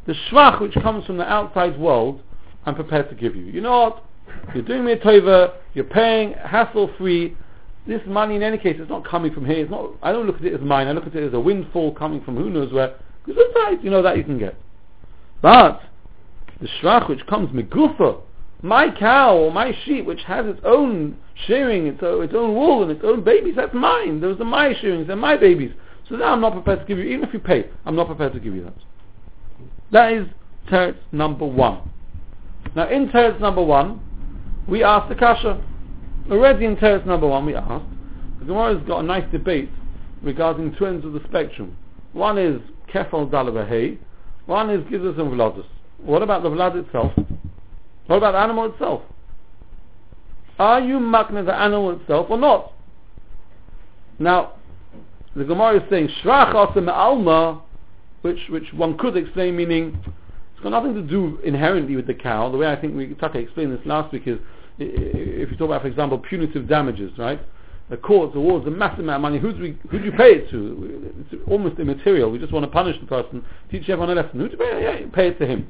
The 0.05 0.13
shvach 0.29 0.59
which 0.59 0.73
comes 0.73 1.05
from 1.05 1.17
the 1.17 1.23
outside 1.23 1.79
world, 1.79 2.21
I'm 2.65 2.75
prepared 2.75 3.09
to 3.09 3.15
give 3.15 3.35
you. 3.35 3.45
You 3.45 3.61
know 3.61 3.81
what? 3.81 4.05
You're 4.53 4.63
doing 4.63 4.85
me 4.85 4.93
a 4.93 4.97
tova, 4.97 5.53
you're 5.73 5.85
paying 5.85 6.33
hassle 6.33 6.89
free, 6.97 7.35
this 7.85 8.01
money 8.05 8.35
in 8.35 8.43
any 8.43 8.57
case 8.57 8.79
is 8.79 8.87
not 8.87 9.05
coming 9.05 9.33
from 9.33 9.45
here. 9.45 9.57
It's 9.57 9.71
not. 9.71 9.89
I 10.01 10.11
don't 10.11 10.25
look 10.25 10.37
at 10.37 10.45
it 10.45 10.53
as 10.53 10.61
mine. 10.61 10.87
I 10.87 10.91
look 10.91 11.05
at 11.05 11.15
it 11.15 11.27
as 11.27 11.33
a 11.33 11.39
windfall 11.39 11.93
coming 11.93 12.23
from 12.23 12.37
who 12.37 12.49
knows 12.49 12.71
where. 12.71 12.95
Because 13.25 13.41
right, 13.55 13.81
you 13.83 13.89
know 13.89 14.01
that 14.01 14.17
you 14.17 14.23
can 14.23 14.37
get. 14.37 14.55
But 15.41 15.81
the 16.61 16.67
shrach 16.81 17.09
which 17.09 17.25
comes 17.27 17.49
megufa, 17.49 18.21
my 18.63 18.89
cow 18.89 19.37
or 19.37 19.51
my 19.51 19.77
sheep 19.85 20.05
which 20.05 20.21
has 20.23 20.47
its 20.47 20.59
own 20.65 21.17
shearing, 21.45 21.85
its 21.85 22.01
own, 22.01 22.23
its 22.23 22.33
own 22.35 22.55
wool 22.55 22.81
and 22.81 22.91
its 22.91 23.01
own 23.03 23.23
babies, 23.23 23.53
that's 23.55 23.73
mine. 23.73 24.19
Those 24.19 24.39
are 24.39 24.45
my 24.45 24.73
shearings. 24.81 25.05
They're 25.05 25.15
my 25.15 25.37
babies. 25.37 25.71
So 26.09 26.15
now 26.15 26.33
I'm 26.33 26.41
not 26.41 26.53
prepared 26.53 26.79
to 26.79 26.85
give 26.85 26.97
you, 26.97 27.05
even 27.05 27.27
if 27.27 27.33
you 27.33 27.39
pay, 27.39 27.69
I'm 27.85 27.95
not 27.95 28.07
prepared 28.07 28.33
to 28.33 28.39
give 28.39 28.55
you 28.55 28.63
that. 28.63 28.73
That 29.91 30.13
is 30.13 30.27
teretz 30.71 30.97
number 31.11 31.45
one. 31.45 31.91
Now 32.75 32.89
in 32.89 33.09
teretz 33.09 33.39
number 33.39 33.63
one, 33.63 33.99
we 34.67 34.83
asked 34.83 35.09
the 35.09 35.15
kasha. 35.15 35.61
Already 36.31 36.65
in 36.65 36.77
Teretz 36.77 37.05
number 37.05 37.27
one 37.27 37.45
we 37.45 37.53
asked, 37.53 37.85
the 38.39 38.45
Gemara 38.45 38.77
has 38.77 38.87
got 38.87 38.99
a 38.99 39.03
nice 39.03 39.29
debate 39.31 39.69
regarding 40.21 40.73
two 40.77 40.85
ends 40.85 41.05
of 41.05 41.11
the 41.11 41.21
spectrum. 41.27 41.77
One 42.13 42.37
is 42.37 42.61
Kefal 42.93 43.29
Dalabahei, 43.29 43.97
one 44.45 44.69
is 44.69 44.81
Gizas 44.85 45.19
and 45.19 45.31
Vladus. 45.31 45.65
What 45.97 46.21
about 46.21 46.43
the 46.43 46.49
Vlad 46.49 46.85
itself? 46.85 47.11
What 48.07 48.17
about 48.17 48.33
the 48.33 48.39
animal 48.39 48.71
itself? 48.71 49.01
Are 50.59 50.81
you 50.81 50.99
makna 50.99 51.45
the 51.45 51.55
animal 51.55 51.91
itself 51.99 52.27
or 52.29 52.37
not? 52.37 52.73
Now, 54.19 54.53
the 55.35 55.43
Gemara 55.43 55.77
is 55.77 55.89
saying 55.89 56.09
Shrach 56.23 56.53
Alma, 56.87 57.61
which 58.21 58.39
which 58.49 58.71
one 58.73 58.97
could 58.97 59.17
explain 59.17 59.55
meaning 59.55 59.97
it's 60.53 60.61
got 60.61 60.69
nothing 60.69 60.93
to 60.93 61.01
do 61.01 61.39
inherently 61.43 61.95
with 61.95 62.07
the 62.07 62.13
cow. 62.13 62.49
The 62.51 62.57
way 62.57 62.67
I 62.67 62.79
think 62.79 62.95
we 62.95 63.13
Taka 63.15 63.39
explained 63.39 63.77
this 63.77 63.85
last 63.85 64.13
week 64.13 64.27
is 64.27 64.37
if 64.77 65.49
you 65.51 65.57
talk 65.57 65.65
about, 65.65 65.81
for 65.81 65.87
example, 65.87 66.17
punitive 66.17 66.67
damages, 66.67 67.11
right? 67.17 67.39
The 67.89 67.97
court 67.97 68.35
awards 68.35 68.65
a 68.65 68.71
massive 68.71 68.99
amount 68.99 69.17
of 69.17 69.21
money. 69.21 69.39
Who 69.39 69.53
do, 69.53 69.61
we, 69.61 69.77
who 69.89 69.99
you 69.99 70.11
pay 70.13 70.35
it 70.35 70.49
to? 70.51 71.13
It's 71.31 71.43
almost 71.47 71.79
immaterial. 71.79 72.31
We 72.31 72.39
just 72.39 72.53
want 72.53 72.63
to 72.63 72.71
punish 72.71 72.99
the 72.99 73.05
person, 73.05 73.43
teach 73.69 73.89
everyone 73.89 74.17
a 74.17 74.21
lesson. 74.21 74.39
Who 74.39 74.47
do 74.47 74.53
you 74.53 74.57
pay? 74.57 74.83
Yeah, 74.83 75.05
pay 75.13 75.27
it 75.27 75.39
to 75.39 75.45
him. 75.45 75.69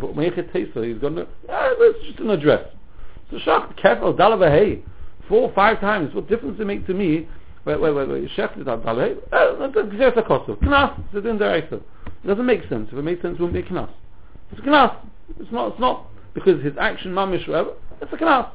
But 0.00 0.16
make 0.16 0.38
it 0.38 0.52
taste 0.52 0.72
so 0.74 0.82
he's 0.82 0.98
got 0.98 1.12
no. 1.12 1.26
It's 1.48 2.06
just 2.06 2.20
an 2.20 2.30
address. 2.30 2.66
So 3.30 3.38
shach 3.38 3.76
careful 3.76 4.14
dalavahei 4.14 4.82
four 5.28 5.52
five 5.54 5.80
times. 5.80 6.14
What 6.14 6.28
difference 6.28 6.54
does 6.54 6.62
it 6.62 6.66
make 6.66 6.86
to 6.86 6.94
me? 6.94 7.28
Wait, 7.64 7.80
wait, 7.80 7.92
wait, 7.92 8.08
wait. 8.08 8.30
Chef 8.34 8.56
is 8.56 8.64
dalavahei. 8.64 9.18
That's 9.30 10.16
a 10.16 10.22
cost. 10.22 10.48
Knas. 10.48 10.98
It's 11.12 11.38
director. 11.38 11.80
It 12.24 12.26
doesn't 12.26 12.46
make 12.46 12.62
sense. 12.68 12.88
If 12.90 12.98
it 12.98 13.02
makes 13.02 13.22
sense, 13.22 13.38
it 13.38 13.42
wouldn't 13.42 13.66
be 13.66 13.74
knas. 13.74 13.90
It's 14.50 14.60
a 14.60 14.64
knas. 14.64 14.96
It's 15.38 15.52
not. 15.52 15.72
It's 15.72 15.80
not 15.80 16.06
because 16.34 16.62
his 16.62 16.74
action, 16.80 17.12
mamish, 17.12 17.46
whatever. 17.46 17.74
It's 18.00 18.12
a 18.12 18.16
knas. 18.16 18.50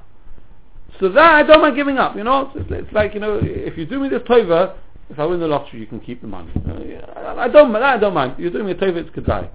So 0.99 1.09
that 1.09 1.35
I 1.35 1.43
don't 1.43 1.61
mind 1.61 1.75
giving 1.75 1.97
up. 1.97 2.15
You 2.15 2.23
know, 2.23 2.51
it's, 2.55 2.67
it's, 2.69 2.93
like 2.93 3.13
you 3.13 3.19
know, 3.19 3.39
if 3.41 3.77
you 3.77 3.85
do 3.85 3.99
me 3.99 4.09
this 4.09 4.21
tova, 4.23 4.75
if 5.09 5.19
I 5.19 5.25
win 5.25 5.39
the 5.39 5.47
lottery, 5.47 5.79
you 5.79 5.87
can 5.87 5.99
keep 5.99 6.21
the 6.21 6.27
money. 6.27 6.51
Uh, 6.67 7.35
I 7.37 7.47
don't, 7.47 7.75
I 7.75 7.97
don't 7.97 8.13
mind. 8.13 8.35
You're 8.37 8.51
doing 8.51 8.65
me 8.65 8.71
a 8.71 8.75
tova, 8.75 8.97
it's 8.97 9.09
kedai. 9.09 9.49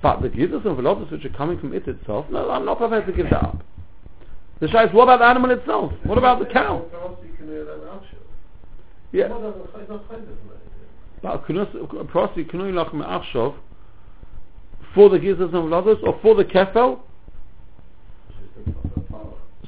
But 0.00 0.22
the 0.22 0.28
gizos 0.28 0.64
and 0.64 0.76
velotas 0.76 1.10
which 1.10 1.24
are 1.24 1.30
coming 1.30 1.58
from 1.58 1.74
it 1.74 1.86
itself, 1.88 2.26
no, 2.30 2.50
I'm 2.50 2.64
not 2.64 2.78
prepared 2.78 3.06
to 3.06 3.12
give 3.12 3.30
that 3.30 3.42
up. 3.42 3.64
The 4.60 4.68
shah 4.68 4.84
is, 4.84 4.92
what 4.92 5.04
about 5.04 5.18
the 5.18 5.24
animal 5.24 5.50
itself? 5.50 5.92
What 6.04 6.18
about 6.18 6.38
the 6.38 6.46
cow? 6.46 6.84
Yeah. 9.12 9.28
But 11.22 11.46
for 14.94 15.08
the 15.08 15.18
gizos 15.18 15.40
and 15.40 15.52
velotas 15.52 16.02
or 16.02 16.18
for 16.22 16.34
the 16.34 16.44
kefel, 16.44 17.00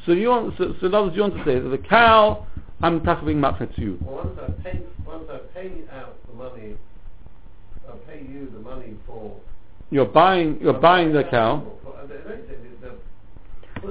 so 0.07 0.13
you 0.13 0.29
want, 0.29 0.55
so, 0.57 0.75
so 0.81 0.89
was 0.89 1.13
you 1.15 1.23
want 1.23 1.37
to 1.37 1.45
say 1.45 1.59
that 1.61 1.69
the 1.69 1.79
cow, 1.79 2.47
I'm 2.81 3.01
takaving 3.01 3.37
matcha 3.37 3.75
to 3.75 3.81
you. 3.81 3.99
Well, 4.01 4.25
once 4.25 4.39
I 4.41 4.63
pay, 4.63 4.81
once 5.07 5.25
I 5.31 5.39
pay 5.55 5.83
out 5.93 6.17
the 6.27 6.35
money, 6.35 6.75
I 7.87 7.93
pay 8.11 8.23
you 8.23 8.49
the 8.53 8.61
money 8.61 8.95
for. 9.07 9.39
You're 9.91 10.07
buying, 10.07 10.59
you're 10.61 10.73
buying 10.73 11.13
the 11.13 11.25
cow. 11.25 11.67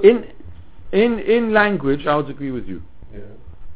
In, 0.02 0.28
in, 0.92 1.18
in 1.18 1.52
language, 1.52 2.06
I 2.06 2.16
would 2.16 2.30
agree 2.30 2.50
with 2.50 2.66
you. 2.66 2.82
Yeah. 3.12 3.20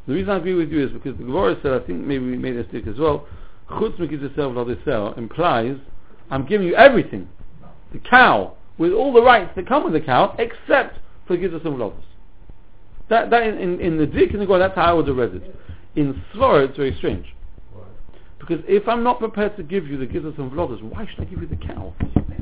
The 0.07 0.13
reason 0.13 0.29
I 0.29 0.37
agree 0.37 0.55
with 0.55 0.71
you 0.71 0.85
is 0.85 0.91
because 0.91 1.17
the 1.17 1.23
Gemara 1.23 1.57
said, 1.61 1.73
I 1.73 1.85
think 1.85 2.01
maybe 2.01 2.25
we 2.25 2.37
made 2.37 2.55
a 2.55 2.63
mistake 2.63 2.87
as 2.87 2.97
well, 2.97 3.27
chutz 3.69 3.97
v'lodisel 3.97 5.17
implies 5.17 5.77
I'm 6.29 6.45
giving 6.45 6.67
you 6.67 6.75
everything. 6.75 7.27
The 7.93 7.99
cow, 7.99 8.55
with 8.77 8.91
all 8.93 9.13
the 9.13 9.21
rights 9.21 9.51
that 9.55 9.67
come 9.67 9.83
with 9.83 9.93
the 9.93 10.01
cow, 10.01 10.35
except 10.39 10.99
for 11.27 11.37
gizas 11.37 11.65
and 11.65 11.75
v'lodis. 11.77 11.93
That, 13.09 13.29
that 13.29 13.43
in, 13.43 13.57
in, 13.57 13.79
in 13.79 13.97
the 13.97 14.07
dik 14.07 14.31
and 14.31 14.41
the 14.41 14.45
goy, 14.45 14.57
that's 14.57 14.75
how 14.75 14.85
I 14.85 14.93
would 14.93 15.07
have 15.07 15.17
read 15.17 15.35
it. 15.35 15.55
In 15.95 16.21
Svara, 16.33 16.67
it's 16.67 16.77
very 16.77 16.95
strange. 16.97 17.34
Because 18.39 18.59
if 18.67 18.87
I'm 18.87 19.03
not 19.03 19.19
prepared 19.19 19.55
to 19.57 19.63
give 19.63 19.87
you 19.87 19.97
the 19.97 20.05
gizas 20.05 20.37
and 20.37 20.51
v'lodis, 20.51 20.81
why 20.83 21.07
should 21.07 21.21
I 21.21 21.25
give 21.25 21.41
you 21.41 21.47
the 21.47 21.55
cow? 21.55 21.93
Pay 21.99 22.07
for 22.13 22.19
the 22.19 22.25
cow. 22.25 22.41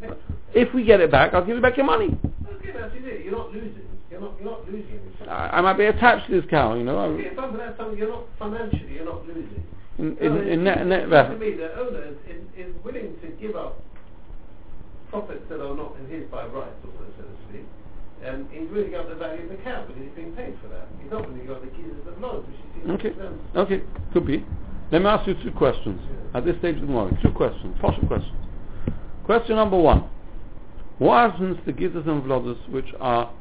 Pay 0.00 0.06
for 0.08 0.14
the 0.14 0.14
cow. 0.14 0.16
If 0.54 0.74
we 0.74 0.84
get 0.84 1.00
it 1.00 1.10
back, 1.10 1.34
I'll 1.34 1.44
give 1.44 1.56
you 1.56 1.62
back 1.62 1.76
your 1.76 1.86
money. 1.86 2.16
Okay, 2.46 2.72
that's 2.72 2.94
it. 2.94 3.24
You're 3.24 3.32
not 3.36 3.52
losing. 3.52 3.88
You're 4.10 4.20
not. 4.20 4.32
You're 4.38 4.50
not 4.50 4.68
losing. 4.70 5.00
I, 5.28 5.58
I 5.58 5.60
might 5.60 5.78
be 5.78 5.86
attached 5.86 6.28
to 6.30 6.40
this 6.40 6.48
cow, 6.50 6.74
you 6.74 6.84
know. 6.84 6.98
I- 6.98 7.06
Okay, 7.06 7.30
something 7.36 7.98
you're 7.98 8.10
not 8.10 8.24
financially. 8.38 8.92
You're 8.92 9.04
not 9.06 9.26
losing. 9.26 9.64
in, 9.98 10.14
No, 10.20 10.40
in, 10.40 10.48
in 10.48 10.64
net, 10.64 10.86
net 10.86 11.08
to 11.08 11.36
me, 11.36 11.52
the 11.54 11.74
owner 11.80 12.04
is, 12.04 12.16
is, 12.28 12.42
is 12.56 12.84
willing 12.84 13.14
to 13.22 13.28
give 13.40 13.56
up 13.56 13.80
profits 15.10 15.42
that 15.48 15.60
are 15.60 15.74
not 15.76 15.94
in 16.00 16.10
his 16.10 16.28
by 16.30 16.44
rights, 16.46 16.74
so 16.82 16.90
to 16.90 17.48
speak. 17.48 17.64
And 18.22 18.46
he's 18.50 18.68
really 18.70 18.90
got 18.90 19.08
the 19.08 19.14
value 19.14 19.42
of 19.44 19.48
the 19.50 19.56
cow, 19.62 19.84
but 19.86 19.96
he's 19.96 20.10
being 20.16 20.32
paid 20.32 20.54
for 20.62 20.68
that. 20.68 20.88
He's 21.02 21.10
not 21.10 21.28
really 21.28 21.46
got 21.46 21.60
the 21.62 21.68
keys 21.70 21.92
of 21.98 22.04
the 22.04 22.12
blood, 22.12 22.44
which 22.46 22.56
seems 22.74 22.90
Okay. 22.98 23.12
Okay, 23.54 23.82
could 24.12 24.26
be. 24.26 24.44
Let 24.92 25.02
me 25.02 25.08
ask 25.08 25.26
you 25.26 25.34
two 25.42 25.50
questions. 25.52 26.00
At 26.34 26.44
this 26.44 26.56
stage 26.58 26.76
of 26.76 26.82
the 26.82 26.86
morning, 26.88 27.18
two 27.22 27.30
questions, 27.30 27.76
partial 27.80 28.06
questions. 28.06 28.34
Question 29.24 29.56
number 29.56 29.78
one. 29.78 30.04
What 30.98 31.30
happens 31.30 31.58
to 31.64 31.72
gizzards 31.72 32.06
and 32.06 32.22
vlodders 32.22 32.68
which 32.70 32.88
are 33.00 33.32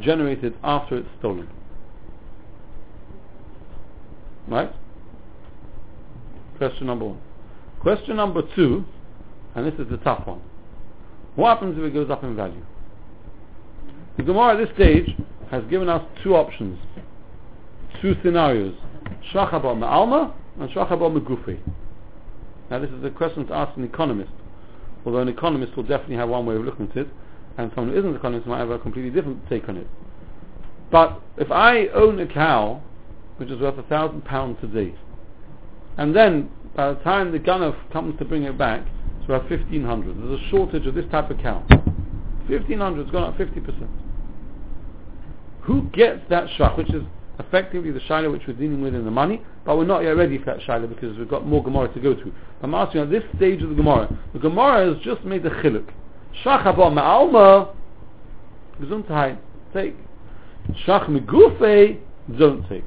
generated 0.00 0.54
after 0.62 0.98
it's 0.98 1.08
stolen? 1.18 1.48
Right? 4.48 4.72
Question 6.58 6.86
number 6.86 7.06
one. 7.06 7.20
Question 7.80 8.16
number 8.16 8.42
two, 8.54 8.84
and 9.54 9.66
this 9.66 9.74
is 9.78 9.90
the 9.90 9.98
tough 9.98 10.26
one. 10.26 10.40
What 11.34 11.54
happens 11.54 11.76
if 11.78 11.84
it 11.84 11.94
goes 11.94 12.10
up 12.10 12.24
in 12.24 12.36
value? 12.36 12.64
The 14.16 14.22
Gemara 14.22 14.54
at 14.54 14.66
this 14.66 14.74
stage 14.74 15.14
has 15.50 15.62
given 15.64 15.88
us 15.88 16.02
two 16.22 16.34
options, 16.34 16.78
two 18.00 18.16
scenarios. 18.22 18.74
Shachaba 19.32 19.82
Alma 19.82 20.34
and 20.60 20.70
Shachaba 20.70 21.10
Megufi. 21.10 21.58
Now 22.70 22.78
this 22.78 22.90
is 22.90 23.04
a 23.04 23.10
question 23.10 23.46
to 23.46 23.54
ask 23.54 23.76
an 23.76 23.84
economist. 23.84 24.32
Although 25.04 25.18
an 25.18 25.28
economist 25.28 25.76
will 25.76 25.84
definitely 25.84 26.16
have 26.16 26.28
one 26.28 26.46
way 26.46 26.56
of 26.56 26.64
looking 26.64 26.90
at 26.90 26.96
it, 26.96 27.08
and 27.58 27.70
someone 27.74 27.92
who 27.92 27.98
isn't 27.98 28.10
an 28.10 28.16
economist 28.16 28.46
might 28.46 28.58
have 28.58 28.70
a 28.70 28.78
completely 28.78 29.10
different 29.10 29.48
take 29.48 29.68
on 29.68 29.76
it. 29.76 29.86
But 30.90 31.20
if 31.36 31.50
I 31.50 31.86
own 31.88 32.18
a 32.18 32.26
cow 32.26 32.82
which 33.36 33.50
is 33.50 33.60
worth 33.60 33.78
a 33.78 33.82
thousand 33.84 34.24
pounds 34.24 34.58
today, 34.60 34.94
and 35.96 36.14
then 36.14 36.50
by 36.74 36.92
the 36.92 37.00
time 37.00 37.32
the 37.32 37.38
gunner 37.38 37.74
comes 37.92 38.18
to 38.18 38.24
bring 38.24 38.44
it 38.44 38.58
back, 38.58 38.86
it's 39.20 39.28
worth 39.28 39.48
fifteen 39.48 39.84
hundred. 39.84 40.18
There's 40.18 40.40
a 40.40 40.50
shortage 40.50 40.86
of 40.86 40.94
this 40.94 41.06
type 41.10 41.30
of 41.30 41.38
cow. 41.38 41.64
Fifteen 42.48 42.78
hundred, 42.78 43.02
it's 43.02 43.10
gone 43.10 43.24
up 43.24 43.36
fifty 43.36 43.60
percent. 43.60 43.90
Who 45.62 45.82
gets 45.90 46.20
that 46.30 46.48
shach, 46.58 46.76
which 46.76 46.90
is 46.90 47.02
effectively 47.38 47.90
the 47.90 48.00
shaila 48.00 48.30
which 48.30 48.42
we're 48.46 48.54
dealing 48.54 48.80
with 48.80 48.94
in 48.94 49.04
the 49.04 49.10
money, 49.10 49.42
but 49.64 49.76
we're 49.76 49.84
not 49.84 50.00
yet 50.00 50.10
ready 50.10 50.38
for 50.38 50.46
that 50.46 50.60
shaila 50.60 50.88
because 50.88 51.16
we've 51.18 51.28
got 51.28 51.46
more 51.46 51.62
Gemara 51.62 51.92
to 51.92 52.00
go 52.00 52.14
through. 52.14 52.32
I'm 52.62 52.74
asking 52.74 53.02
at 53.02 53.10
this 53.10 53.22
stage 53.36 53.62
of 53.62 53.70
the 53.70 53.74
Gemara, 53.74 54.08
the 54.32 54.38
Gemara 54.38 54.94
has 54.94 55.02
just 55.04 55.24
made 55.24 55.42
the 55.42 55.50
chiluk. 55.50 55.88
Shach 56.44 56.64
ma'alma, 56.64 57.74
gesundheit, 58.80 59.38
take. 59.72 59.96
Shach 60.86 61.06
megufe, 61.08 62.00
don't 62.38 62.68
take. 62.68 62.84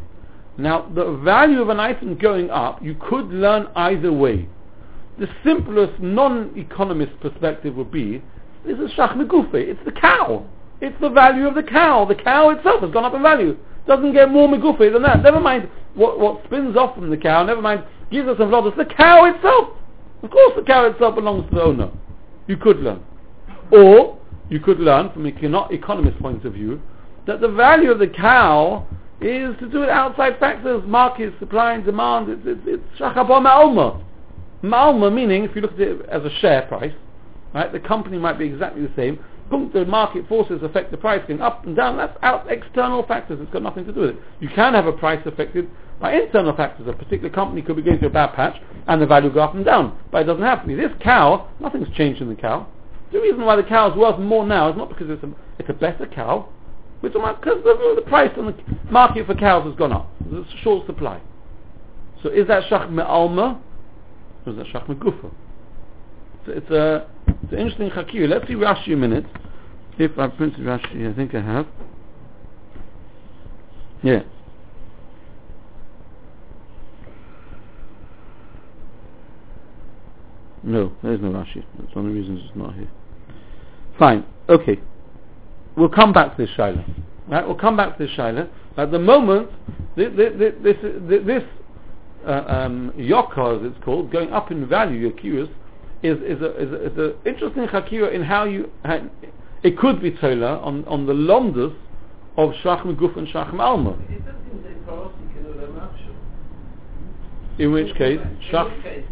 Now, 0.58 0.90
the 0.94 1.18
value 1.24 1.62
of 1.62 1.70
an 1.70 1.80
item 1.80 2.18
going 2.18 2.50
up, 2.50 2.84
you 2.84 2.96
could 2.96 3.28
learn 3.28 3.68
either 3.76 4.12
way. 4.12 4.50
The 5.18 5.28
simplest 5.44 6.00
non-economist 6.02 7.20
perspective 7.22 7.76
would 7.76 7.92
be, 7.92 8.24
this 8.66 8.78
is 8.78 8.92
shach 8.92 9.16
megufe, 9.16 9.54
it's 9.54 9.80
the 9.86 9.92
cow. 9.92 10.46
It's 10.82 10.96
the 11.02 11.10
value 11.10 11.48
of 11.48 11.56
the 11.56 11.64
cow. 11.64 12.06
The 12.06 12.16
cow 12.16 12.50
itself 12.52 12.82
has 12.82 12.92
gone 12.92 13.04
up 13.04 13.14
in 13.14 13.22
value. 13.22 13.58
Doesn't 13.90 14.14
get 14.14 14.30
more 14.30 14.48
megufe 14.48 14.94
than 14.94 15.02
that. 15.02 15.24
Never 15.24 15.40
mind 15.40 15.68
what, 15.96 16.20
what 16.20 16.44
spins 16.46 16.78
off 16.78 16.94
from 16.94 17.10
the 17.10 17.18
cow, 17.18 17.44
never 17.44 17.60
mind 17.60 17.84
gives 18.12 18.28
us 18.28 18.38
some 18.38 18.52
vlodders. 18.52 18.78
The 18.78 18.86
cow 18.86 19.26
itself. 19.26 19.70
Of 20.22 20.30
course 20.30 20.54
the 20.56 20.62
cow 20.62 20.86
itself 20.86 21.16
belongs 21.16 21.50
to 21.50 21.56
the 21.56 21.64
owner. 21.64 21.90
You 22.46 22.56
could 22.56 22.78
learn. 22.78 23.04
Or, 23.72 24.20
you 24.48 24.60
could 24.60 24.80
learn 24.80 25.12
from 25.12 25.26
an 25.26 25.32
econo- 25.32 25.72
economist 25.72 26.20
point 26.20 26.46
of 26.46 26.54
view, 26.54 26.80
that 27.26 27.42
the 27.42 27.48
value 27.48 27.90
of 27.90 27.98
the 27.98 28.08
cow 28.08 28.86
is 29.22 29.58
to 29.60 29.68
do 29.68 29.80
with 29.80 29.90
outside 29.90 30.40
factors, 30.40 30.84
market, 30.86 31.34
supply 31.40 31.74
and 31.74 31.84
demand. 31.84 32.30
It's, 32.30 32.42
it's, 32.46 32.62
it's 32.66 33.02
ma'alma. 33.02 34.04
Ma'alma 34.64 35.12
meaning, 35.12 35.46
if 35.46 35.56
you 35.56 35.64
look 35.64 35.74
at 35.74 35.80
it 35.80 36.06
as 36.10 36.24
a 36.24 36.30
share 36.42 36.62
price, 36.64 36.94
right, 37.56 37.72
the 37.74 37.80
company 37.80 38.20
might 38.20 38.38
be 38.38 38.46
exactly 38.46 38.84
the 38.84 38.94
same. 38.96 39.18
The 39.50 39.86
market 39.86 40.28
forces 40.28 40.62
affect 40.62 40.92
the 40.92 40.98
price 40.98 41.22
going 41.28 41.42
up 41.42 41.66
and 41.66 41.76
down. 41.76 41.98
That's 41.98 42.18
out 42.22 42.52
external 42.52 43.06
factors. 43.06 43.40
It's 43.42 43.52
got 43.52 43.64
nothing 43.64 43.86
to 43.86 43.92
do 43.92 44.02
with 44.02 44.10
it. 44.12 44.18
You 44.40 44.50
can 44.50 44.74
have 44.74 44.86
a 44.86 44.92
price 44.92 45.22
affected 45.26 45.70
by 46.00 46.14
internal 46.14 46.56
factors. 46.56 46.88
A 46.88 46.94
particular 46.94 47.30
company 47.30 47.62
could 47.62 47.76
be 47.76 47.82
going 47.82 47.98
through 47.98 48.10
a 48.10 48.12
bad 48.12 48.34
patch 48.34 48.62
and 48.88 49.02
the 49.02 49.08
value 49.08 49.32
go 49.32 49.42
up 49.42 49.56
and 49.56 49.66
down. 49.66 49.98
But 50.12 50.22
it 50.22 50.26
doesn't 50.26 50.44
have 50.44 50.62
to 50.62 50.68
be. 50.68 50.76
This 50.76 50.92
cow, 51.02 51.50
nothing's 51.60 51.90
changed 51.96 52.22
in 52.22 52.30
the 52.30 52.36
cow. 52.36 52.68
The 53.12 53.20
reason 53.20 53.42
why 53.44 53.56
the 53.56 53.64
cow 53.64 53.92
is 53.92 53.98
worth 53.98 54.20
more 54.20 54.46
now 54.46 54.70
is 54.70 54.78
not 54.78 54.90
because 54.90 55.10
it's 55.10 55.24
a, 55.24 55.32
it's 55.58 55.70
a 55.70 55.74
better 55.74 56.06
cow. 56.06 56.50
It's 57.02 57.14
because 57.14 57.64
the, 57.64 57.94
the 57.96 58.08
price 58.08 58.32
on 58.38 58.48
the 58.48 58.92
market 58.92 59.26
for 59.26 59.34
cows 59.34 59.66
has 59.66 59.76
gone 59.76 59.94
up. 59.94 60.12
There's 60.30 60.46
a 60.46 60.58
short 60.64 60.86
supply. 60.86 61.22
So 62.22 62.30
is 62.30 62.48
that 62.48 62.70
shach 62.70 62.92
me'alma 62.92 63.62
or 64.46 64.52
is 64.52 64.58
that 64.58 64.68
shach 64.68 64.88
me'gufa? 64.90 65.32
It's 66.48 66.70
a 66.72 67.08
it's 67.44 67.54
an 67.54 67.60
interesting 67.60 67.90
chakir. 67.90 68.28
Let's 68.28 68.48
see 68.48 68.54
Rashi 68.54 68.94
a 68.94 68.96
minute. 68.96 69.26
If 69.98 70.18
I've 70.18 70.36
printed 70.38 70.62
Rashi, 70.62 71.12
I 71.12 71.16
think 71.16 71.36
I 71.36 71.42
have. 71.42 71.68
Yeah. 74.02 74.22
No, 80.64 80.92
there's 81.04 81.22
no 81.22 81.30
Rashi. 81.30 81.66
That's 81.80 81.96
one 81.96 82.08
of 82.08 82.14
the 82.14 82.20
reasons 82.20 82.42
it's 82.46 82.56
not 82.56 82.76
here. 82.76 82.90
Fine. 83.98 84.26
Okay. 84.48 84.80
We'll 85.76 85.90
come 85.90 86.14
back 86.14 86.36
to 86.36 86.46
this 86.46 86.52
Shaila. 86.58 86.86
Right? 87.28 87.46
We'll 87.46 87.56
come 87.56 87.78
back 87.78 87.98
to 87.98 88.06
this 88.06 88.16
Shaila. 88.16 88.50
At 88.78 88.92
the 88.92 89.00
moment, 89.00 89.50
this, 89.96 90.10
this, 90.16 90.54
this, 90.64 90.76
this 91.26 91.44
uh, 92.26 92.44
um, 92.48 92.94
it's 92.96 93.84
called, 93.84 94.12
going 94.12 94.32
up 94.32 94.52
in 94.52 94.68
value, 94.68 95.12
Yakiris, 95.12 95.50
is 96.04 96.18
is 96.20 96.42
a 96.42 96.56
is 96.62 96.72
a, 96.72 96.86
is 96.86 96.98
a 96.98 97.28
interesting 97.28 97.68
chakira 97.68 98.14
in 98.14 98.24
how 98.24 98.46
you 98.46 98.72
it 99.64 99.78
could 99.78 100.02
be 100.02 100.12
tola 100.12 100.58
on 100.60 100.86
on 100.86 101.06
the 101.06 101.14
lomdus 101.14 101.76
of 102.38 102.52
shachm 102.64 102.96
guf 102.96 103.18
and 103.18 103.28
shachm 103.28 103.60
alma. 103.60 103.92
It 104.10 104.26
doesn't 104.26 104.40
seem 104.50 104.64
to 104.64 104.70
say 104.70 104.76
parasi 104.88 105.34
can 105.34 105.44
do 105.44 105.54
them 105.60 105.90
In 107.58 107.72
which 107.74 107.94
case, 107.96 108.20
In 108.22 108.38
shach 108.50 108.74
which 108.74 108.84
case, 108.84 109.06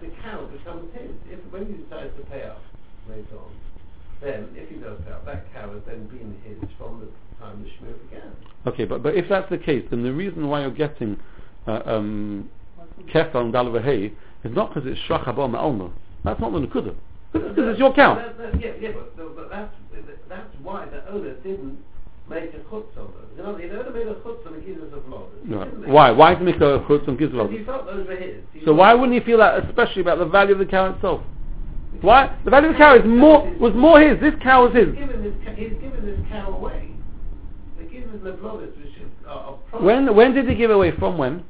the 0.00 0.08
cow 0.22 0.44
becomes 0.46 0.92
his. 0.92 1.10
If 1.30 1.38
when 1.50 1.66
he 1.66 1.72
decides 1.82 2.14
to 2.18 2.24
pay 2.24 2.42
up 2.42 2.60
later 3.08 3.38
on, 3.38 3.50
then 4.20 4.48
if 4.54 4.68
he 4.68 4.76
does 4.76 4.98
pay 5.06 5.12
up, 5.12 5.24
that 5.24 5.50
cow 5.54 5.72
has 5.72 5.82
then 5.86 6.06
been 6.08 6.36
his 6.44 6.58
from 6.76 7.00
the 7.00 7.08
time 7.42 7.64
the 7.64 7.70
shmir 7.70 7.94
began. 8.10 8.32
Okay, 8.66 8.84
but 8.84 9.02
but 9.02 9.14
if 9.14 9.28
that's 9.30 9.48
the 9.48 9.58
case, 9.58 9.84
then 9.88 10.02
the 10.02 10.12
reason 10.12 10.48
why 10.48 10.60
you're 10.60 10.70
getting 10.70 11.18
uh, 11.66 11.80
um, 11.86 12.50
kefal 13.14 13.36
and 13.36 13.54
dalvahei 13.54 14.12
is 14.44 14.54
not 14.54 14.74
because 14.74 14.88
it's 14.90 15.00
shach 15.08 15.24
haba 15.24 15.54
alma. 15.54 15.92
That's 16.24 16.40
not 16.40 16.52
the 16.52 16.58
nekuda. 16.58 16.94
Because 17.32 17.52
it's 17.56 17.78
your 17.78 17.94
cow. 17.94 18.14
That, 18.16 18.38
that, 18.38 18.60
yeah, 18.60 18.72
yeah, 18.80 18.90
but, 18.92 19.36
but 19.36 19.50
that's 19.50 19.74
that's 20.28 20.54
why 20.62 20.86
the 20.86 21.08
owner 21.10 21.34
didn't 21.42 21.78
make 22.28 22.54
a 22.54 22.58
chutz 22.70 22.96
on 22.96 23.12
those. 23.12 23.28
You 23.36 23.42
know, 23.42 23.56
the 23.56 23.80
owner 23.80 23.90
made 23.90 24.06
a 24.06 24.14
chutz 24.16 24.46
on 24.46 24.54
the 24.54 24.60
gizzards 24.60 24.92
of. 24.94 25.02
He 25.46 25.54
Right. 25.54 25.88
Why? 25.88 26.10
Why 26.10 26.34
make 26.36 26.56
a 26.56 26.80
chutz 26.88 27.08
on 27.08 27.16
Because 27.16 27.32
gizlot? 27.32 27.58
he 27.58 27.64
felt 27.64 27.86
those 27.86 28.06
were 28.06 28.16
his. 28.16 28.36
He 28.52 28.64
So 28.64 28.72
why 28.72 28.94
wouldn't 28.94 29.18
he 29.18 29.24
feel 29.24 29.38
that, 29.38 29.64
especially 29.64 30.02
about 30.02 30.18
the 30.18 30.26
value 30.26 30.52
of 30.52 30.58
the 30.58 30.66
cow 30.66 30.92
itself? 30.94 31.22
Why? 32.00 32.36
The 32.44 32.50
value 32.50 32.68
of 32.68 32.74
the 32.74 32.78
cow 32.78 32.96
is 32.96 33.02
more 33.04 33.50
was 33.58 33.74
more 33.74 34.00
his. 34.00 34.20
This 34.20 34.34
cow 34.42 34.66
was 34.66 34.74
his. 34.74 34.88
He's 34.88 34.96
given 34.96 35.22
this, 35.22 35.34
he's 35.56 35.72
given 35.80 36.04
this 36.06 36.18
cow 36.30 36.52
away. 36.52 36.90
The 37.78 37.84
gizzards 37.84 38.26
of 38.26 38.36
lodders, 38.36 38.76
which 38.76 38.96
is 38.96 39.10
uh, 39.26 39.56
are 39.72 39.82
When 39.82 40.14
when 40.14 40.34
did 40.34 40.48
he 40.48 40.54
give 40.54 40.70
away? 40.70 40.92
From 40.98 41.18
when? 41.18 41.44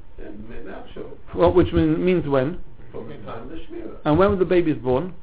Well, 1.34 1.52
which 1.52 1.72
mean, 1.72 2.04
means 2.04 2.28
when? 2.28 2.60
From 2.92 3.08
the 3.08 3.14
time 3.26 3.44
of 3.44 3.48
the 3.48 3.56
shmira. 3.56 3.96
And 4.04 4.18
when 4.18 4.30
were 4.30 4.36
the 4.36 4.44
babies 4.44 4.76
born? 4.76 5.14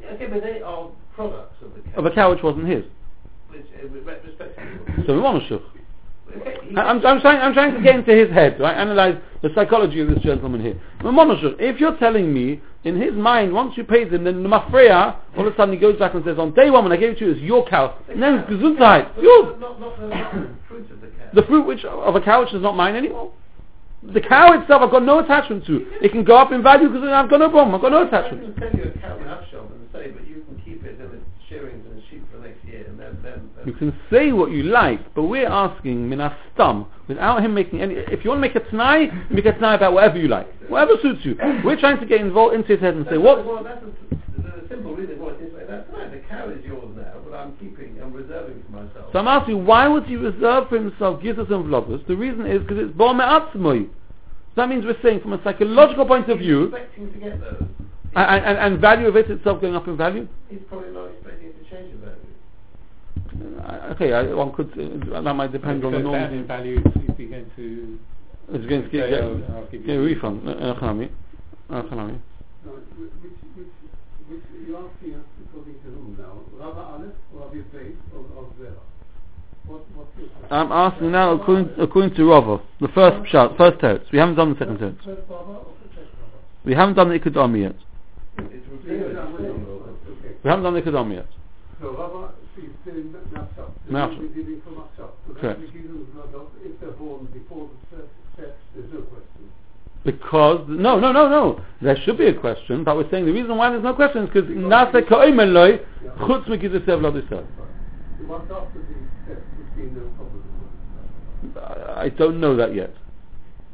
Yeah, 0.00 0.10
okay, 0.10 0.26
but 0.26 0.42
they 0.42 0.62
are 0.62 0.90
products 1.14 1.56
of 1.62 1.74
the 1.74 1.80
cow. 1.90 1.98
Of 1.98 2.06
a 2.06 2.10
cow 2.10 2.30
which 2.30 2.42
wasn't 2.42 2.68
his. 2.68 2.84
Which, 3.50 3.66
uh, 3.76 5.04
So 5.06 5.14
we 5.14 5.20
want 5.20 5.46
to 5.48 5.60
Okay, 6.36 6.56
I'm, 6.76 7.04
I'm 7.04 7.20
trying. 7.20 7.40
I'm 7.40 7.52
trying 7.52 7.74
to 7.74 7.82
get 7.82 7.96
into 7.96 8.14
his 8.14 8.30
head. 8.30 8.58
Right? 8.58 8.74
Analyze 8.74 9.16
the 9.42 9.50
psychology 9.54 10.00
of 10.00 10.08
this 10.08 10.20
gentleman 10.20 10.62
here. 10.62 10.80
If 11.02 11.80
you're 11.80 11.96
telling 11.98 12.32
me 12.32 12.62
in 12.84 13.00
his 13.00 13.12
mind, 13.12 13.52
once 13.52 13.76
you 13.76 13.84
paid 13.84 14.12
him, 14.12 14.24
then 14.24 14.42
the 14.42 14.48
mafreya, 14.48 15.16
all 15.36 15.46
of 15.46 15.52
a 15.52 15.56
sudden 15.56 15.74
he 15.74 15.80
goes 15.80 15.98
back 15.98 16.14
and 16.14 16.24
says, 16.24 16.38
on 16.38 16.54
day 16.54 16.70
one 16.70 16.84
when 16.84 16.92
I 16.92 16.96
gave 16.96 17.10
it 17.10 17.18
to 17.18 17.26
you, 17.26 17.32
it's 17.32 17.40
your 17.40 17.66
cow. 17.68 17.98
And 18.08 18.22
then 18.22 18.36
it's 18.36 18.50
gesundheit. 18.50 19.16
Not, 19.18 19.60
not, 19.60 19.80
the, 20.00 20.06
not 20.06 20.32
the 20.32 20.48
fruit 20.68 20.90
of 20.90 21.00
the 21.00 21.08
cow. 21.08 21.30
The 21.34 21.42
fruit 21.42 21.66
which 21.66 21.84
of 21.84 22.14
a 22.14 22.20
cow 22.20 22.40
which 22.40 22.54
is 22.54 22.62
not 22.62 22.76
mine 22.76 22.96
anymore. 22.96 23.32
The 24.02 24.20
cow 24.20 24.52
itself 24.60 24.82
I've 24.82 24.90
got 24.90 25.04
no 25.04 25.20
attachment 25.20 25.64
to. 25.66 25.86
It 26.02 26.10
can 26.10 26.24
go 26.24 26.36
up 26.36 26.50
in 26.50 26.62
value 26.62 26.88
because 26.88 27.08
I've 27.08 27.30
got 27.30 27.38
no 27.38 27.50
problem. 27.50 27.74
I've 27.74 27.80
got 27.80 27.92
no 27.92 28.02
I 28.04 28.08
attachment. 28.08 28.42
can 28.42 28.54
send 28.60 28.78
you 28.78 28.90
a 28.90 28.98
cow 28.98 29.16
in 29.16 29.28
Upshot 29.28 29.70
and 29.70 29.88
say, 29.92 30.10
but 30.10 30.26
you 30.26 30.42
can 30.42 30.60
keep 30.64 30.84
it 30.84 30.98
and 31.00 31.14
its 31.14 31.24
shearings 31.48 31.86
and 31.88 32.02
sheep 32.10 32.24
for 32.32 32.38
next 32.38 32.64
year, 32.64 32.84
and 32.88 32.98
then 32.98 33.16
then. 33.22 33.48
then 33.56 33.66
You 33.66 33.72
can 33.74 33.94
say 34.10 34.32
what 34.32 34.50
you 34.50 34.64
like, 34.64 35.14
but 35.14 35.22
we're 35.24 35.46
asking 35.48 36.08
minas 36.08 36.32
stam 36.54 36.86
without 37.06 37.44
him 37.44 37.54
making 37.54 37.80
any. 37.80 37.94
If 37.94 38.24
you 38.24 38.30
want 38.30 38.42
to 38.42 38.48
make 38.48 38.56
a 38.56 38.60
t'nai, 38.60 39.30
make 39.30 39.46
a 39.46 39.52
t'nai 39.52 39.76
about 39.76 39.92
whatever 39.92 40.18
you 40.18 40.26
like, 40.28 40.48
whatever 40.68 40.92
suits 41.00 41.20
you. 41.24 41.36
We're 41.64 41.78
trying 41.78 42.00
to 42.00 42.06
get 42.06 42.20
involved 42.20 42.54
into 42.56 42.68
his 42.72 42.80
head 42.80 42.94
and 42.94 43.06
say 43.08 43.18
what. 43.18 43.46
Well, 43.46 43.62
that's 43.62 43.84
a, 43.84 44.42
the 44.42 44.66
simple 44.68 44.96
reason 44.96 45.20
why 45.20 45.32
it's 45.38 45.54
like 45.54 45.68
that. 45.68 45.86
Right, 45.92 46.10
the 46.10 46.18
cow 46.28 46.48
is 46.50 46.64
yours 46.64 46.90
now, 46.96 47.20
but 47.24 47.36
I'm 47.36 47.56
keeping, 47.58 47.91
reserving 48.32 48.62
for 48.66 48.72
myself. 48.72 49.06
So 49.12 49.18
I'm 49.18 49.28
asking, 49.28 49.64
why 49.66 49.88
would 49.88 50.04
he 50.04 50.16
reserve 50.16 50.68
for 50.68 50.76
himself 50.76 51.20
gizos 51.22 51.50
and 51.50 51.64
vloggers? 51.66 52.06
The 52.06 52.16
reason 52.16 52.46
is 52.46 52.62
because 52.62 52.78
it's 52.78 52.96
bor 52.96 53.14
me'atzmoi. 53.14 53.86
So 53.88 53.92
that 54.56 54.68
means 54.68 54.84
we're 54.84 55.00
saying 55.02 55.20
from 55.20 55.32
a 55.32 55.42
psychological 55.42 56.06
point 56.06 56.28
of 56.28 56.38
view, 56.38 56.64
expecting 56.64 57.12
to 57.12 57.18
get 57.18 57.40
those. 57.40 57.62
and, 58.16 58.44
and, 58.44 58.58
and 58.58 58.80
value 58.80 59.08
of 59.08 59.16
it 59.16 59.30
itself 59.30 59.60
going 59.60 59.74
up 59.74 59.88
in 59.88 59.96
value. 59.96 60.28
He's 60.50 60.60
probably 60.68 60.90
not 60.90 61.06
expecting 61.06 61.48
it 61.48 61.64
to 61.64 61.70
change 61.70 61.92
in 61.92 62.00
value. 62.00 63.60
Uh, 63.64 63.92
Okay, 63.94 64.12
I, 64.12 64.24
one 64.34 64.52
could. 64.52 64.70
Uh, 65.12 65.20
that 65.22 65.34
might 65.34 65.52
depend 65.52 65.84
on 65.84 65.92
the 65.92 65.98
Because 65.98 66.12
that 66.12 66.20
normal. 66.30 66.38
in 66.38 66.46
value 66.46 66.78
is 66.78 66.84
going 67.16 67.50
to 67.56 67.98
It's 68.52 68.66
going 68.66 68.82
to 68.82 68.88
get, 68.90 69.04
say, 69.04 69.10
get, 69.10 69.20
I'll 69.22 69.66
give 69.70 69.86
get 69.86 69.90
a 69.90 69.94
you- 69.94 70.02
refund. 70.04 70.46
Uh, 70.48 70.52
uh, 70.52 70.80
Hanami. 70.80 71.10
Uh, 71.70 71.82
Hanami. 71.84 72.18
No, 72.64 72.72
which, 72.72 73.10
which, 73.56 73.66
which 74.28 74.42
you're 74.66 74.76
asking 74.78 75.14
us 75.14 75.24
Um, 75.54 76.16
now? 76.18 76.38
Rava 76.58 76.80
Aleph, 76.80 77.12
Rav 77.34 77.52
Yisrael, 77.52 77.94
or? 78.14 78.24
What? 79.66 79.84
I'm 80.50 80.72
asking 80.72 81.12
now 81.12 81.32
according, 81.32 81.70
according 81.78 82.14
to 82.16 82.24
Rava, 82.24 82.60
the 82.80 82.88
first 82.88 83.30
shot, 83.30 83.56
first 83.56 83.78
teretz. 83.78 84.10
We 84.10 84.18
haven't 84.18 84.34
done 84.36 84.54
the 84.54 84.58
second 84.58 84.80
Rava? 85.28 85.60
We 86.64 86.74
haven't 86.74 86.94
done 86.94 87.10
the 87.10 87.18
Ikadami 87.18 87.60
yet. 87.62 87.74
We 88.38 88.44
haven't 90.50 90.64
done 90.64 90.74
the 90.74 90.82
Ikadami 90.82 91.14
yet. 91.16 91.26
So 91.80 91.96
Rava 91.96 92.32
is 92.56 92.64
doing 92.84 93.14
Nafshat. 93.32 93.70
Nafshat. 93.90 94.18
We're 94.18 94.28
dealing 94.28 94.62
from 94.64 94.74
Nafshat. 94.74 95.10
So 95.28 95.34
Correct. 95.34 95.60
if 95.62 96.80
they're 96.80 96.90
born 96.92 97.26
before 97.32 97.68
the 97.92 97.98
steps, 98.34 98.58
there's 98.74 98.92
no 98.92 99.00
question. 99.02 99.52
Because, 100.04 100.64
no, 100.68 100.98
no, 100.98 101.12
no, 101.12 101.28
no. 101.28 101.64
There 101.80 101.96
should 102.04 102.18
be 102.18 102.26
a 102.26 102.34
question, 102.34 102.82
but 102.82 102.96
we're 102.96 103.08
saying 103.10 103.26
the 103.26 103.32
reason 103.32 103.56
why 103.56 103.70
there's 103.70 103.84
no 103.84 103.94
question 103.94 104.24
is 104.24 104.30
because 104.32 104.50
Nasa 104.50 105.06
Ka'omen 105.08 105.54
Loi, 105.54 105.78
Chutz 106.18 106.48
no 109.94 110.00
problem. 110.16 110.42
I 111.96 112.08
don't 112.08 112.40
know 112.40 112.56
that 112.56 112.74
yet. 112.74 112.94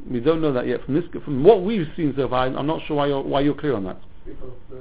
We 0.09 0.19
don't 0.19 0.41
know 0.41 0.53
that 0.53 0.67
yet. 0.67 0.83
From 0.85 0.95
this, 0.95 1.03
from 1.23 1.43
what 1.43 1.63
we've 1.63 1.87
seen 1.95 2.13
so 2.15 2.27
far, 2.29 2.47
I'm 2.47 2.67
not 2.67 2.81
sure 2.87 2.97
why 2.97 3.07
you're, 3.07 3.21
why 3.21 3.41
you're 3.41 3.55
clear 3.55 3.75
on 3.75 3.83
that. 3.85 3.99
Because 4.25 4.51
uh, 4.71 4.75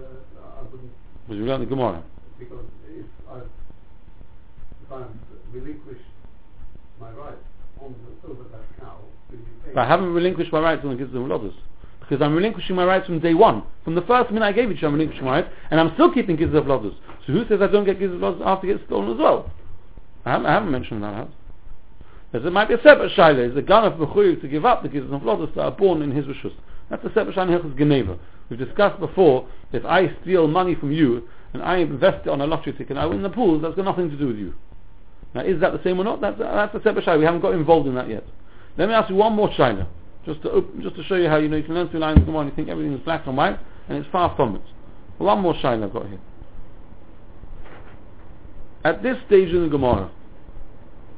I 0.58 0.62
wouldn't 0.62 0.90
Because 1.26 1.42
we 1.42 1.48
learned 1.48 1.62
the 1.62 1.66
Gemara. 1.66 2.02
because 2.38 2.64
if 2.88 3.06
I've, 3.30 3.42
if 4.84 4.92
relinquished 5.52 6.00
my 7.00 7.10
rights 7.10 7.36
on 7.80 7.94
the, 8.22 8.28
that 8.28 8.80
cow, 8.80 8.98
you? 9.00 9.07
But 9.74 9.82
I 9.82 9.88
haven't 9.88 10.12
relinquished 10.12 10.52
my 10.52 10.60
rights 10.60 10.82
on 10.84 10.96
the 10.96 11.02
Gizim 11.02 11.26
Vloggers. 11.26 11.54
Because 12.00 12.22
I'm 12.22 12.34
relinquishing 12.34 12.74
my 12.74 12.84
rights 12.84 13.06
from 13.06 13.20
day 13.20 13.34
one. 13.34 13.62
From 13.84 13.94
the 13.94 14.02
first 14.02 14.30
minute 14.30 14.46
I 14.46 14.52
gave 14.52 14.70
it 14.70 14.74
to 14.74 14.80
you, 14.80 14.88
I'm 14.88 14.94
relinquishing 14.94 15.24
my 15.24 15.40
rights, 15.40 15.48
and 15.70 15.78
I'm 15.78 15.92
still 15.94 16.12
keeping 16.12 16.36
Gizim 16.36 16.64
Vloggers. 16.64 16.94
So 17.26 17.32
who 17.32 17.46
says 17.48 17.60
I 17.60 17.66
don't 17.66 17.84
get 17.84 17.98
Gizim 17.98 18.18
Vloggers 18.18 18.46
after 18.46 18.68
it 18.68 18.74
gets 18.74 18.86
stolen 18.86 19.12
as 19.12 19.18
well? 19.18 19.50
I 20.24 20.32
haven't, 20.32 20.46
I 20.46 20.52
haven't 20.52 20.70
mentioned 20.70 21.02
that. 21.02 21.14
Have. 21.14 21.28
Because 22.30 22.46
it 22.46 22.50
might 22.50 22.68
be 22.68 22.74
a 22.74 22.82
separate 22.82 23.12
shaila. 23.16 23.50
Is 23.50 23.56
a 23.56 23.62
gun 23.62 23.84
of 23.84 23.94
Bechuyu 23.94 24.40
to 24.40 24.48
give 24.48 24.64
up 24.64 24.82
the 24.82 24.88
of 24.98 25.22
Vloggers 25.22 25.54
that 25.54 25.62
are 25.62 25.70
born 25.70 26.02
in 26.02 26.10
his 26.10 26.26
Rishus. 26.26 26.52
That's 26.90 27.04
a 27.04 27.08
separate 27.08 27.36
shaila 27.36 27.64
in 27.64 27.76
Geneva. 27.76 28.18
We've 28.48 28.58
discussed 28.58 28.98
before, 29.00 29.48
if 29.72 29.84
I 29.84 30.14
steal 30.22 30.48
money 30.48 30.74
from 30.74 30.92
you, 30.92 31.28
and 31.52 31.62
I 31.62 31.78
invest 31.78 32.26
it 32.26 32.30
on 32.30 32.40
a 32.40 32.46
lottery 32.46 32.72
ticket, 32.72 32.90
and 32.90 32.98
I 32.98 33.06
win 33.06 33.22
the 33.22 33.30
pool, 33.30 33.60
that's 33.60 33.74
got 33.74 33.84
nothing 33.84 34.10
to 34.10 34.16
do 34.16 34.28
with 34.28 34.36
you. 34.36 34.54
Now, 35.34 35.42
is 35.42 35.60
that 35.60 35.72
the 35.72 35.82
same 35.82 35.98
or 35.98 36.04
not? 36.04 36.20
That's, 36.20 36.38
that's 36.38 36.74
a 36.74 36.82
separate 36.82 37.04
shaila. 37.04 37.18
We 37.18 37.24
haven't 37.24 37.40
got 37.40 37.52
involved 37.52 37.86
in 37.86 37.94
that 37.94 38.08
yet. 38.08 38.24
Let 38.78 38.88
me 38.88 38.94
ask 38.94 39.10
you 39.10 39.16
one 39.16 39.34
more 39.34 39.50
shaila. 39.50 39.86
Just 40.24 40.42
to, 40.42 40.50
op- 40.52 40.80
just 40.80 40.96
to 40.96 41.04
show 41.04 41.16
you 41.16 41.28
how 41.28 41.36
you 41.36 41.48
know 41.48 41.56
you 41.56 41.64
can 41.64 41.74
learn 41.74 41.88
through 41.88 42.00
lines 42.00 42.20
come 42.24 42.36
on 42.36 42.46
you 42.46 42.52
think 42.54 42.68
everything 42.68 42.92
is 42.92 43.00
black 43.00 43.26
and 43.26 43.36
white 43.36 43.58
and 43.88 43.98
it's 43.98 44.08
far 44.10 44.34
from 44.36 44.56
it. 44.56 44.62
One 45.18 45.40
more 45.40 45.54
shine 45.60 45.82
I've 45.82 45.92
got 45.92 46.06
here. 46.06 46.20
At 48.84 49.02
this 49.02 49.16
stage 49.26 49.48
in 49.48 49.62
the 49.62 49.68
Gemara, 49.68 50.10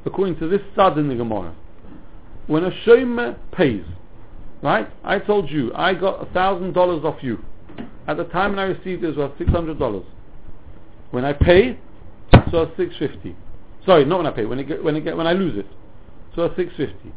according 0.07 0.38
to 0.38 0.49
this 0.49 0.61
sad 0.75 0.96
in 0.96 1.09
the 1.09 1.14
Gemara, 1.14 1.55
when 2.46 2.64
a 2.64 2.70
shomer 2.87 3.37
pays, 3.53 3.85
right? 4.62 4.88
I 5.05 5.18
told 5.18 5.51
you 5.51 5.73
I 5.75 5.94
got 5.94 6.27
a 6.27 6.33
thousand 6.33 6.73
dollars 6.73 7.05
off 7.05 7.23
you. 7.23 7.44
At 8.07 8.16
the 8.16 8.25
time 8.25 8.53
when 8.53 8.59
I 8.59 8.64
received 8.64 9.05
it, 9.05 9.11
it 9.11 9.16
was 9.16 9.31
six 9.38 9.51
hundred 9.51 9.79
dollars. 9.79 10.05
When 11.11 11.25
I 11.25 11.33
pay, 11.33 11.79
worth 12.53 12.77
six 12.77 12.94
fifty. 12.99 13.37
Sorry, 13.87 14.05
not 14.05 14.18
when 14.18 14.27
I 14.27 14.31
pay. 14.31 14.46
When 14.46 14.59
it 14.59 14.64
get, 14.64 14.83
when 14.83 14.96
it 14.96 15.03
get, 15.03 15.16
when 15.16 15.27
I 15.27 15.33
lose 15.33 15.57
it, 15.59 15.66
so 16.35 16.53
six 16.57 16.73
fifty. 16.77 17.12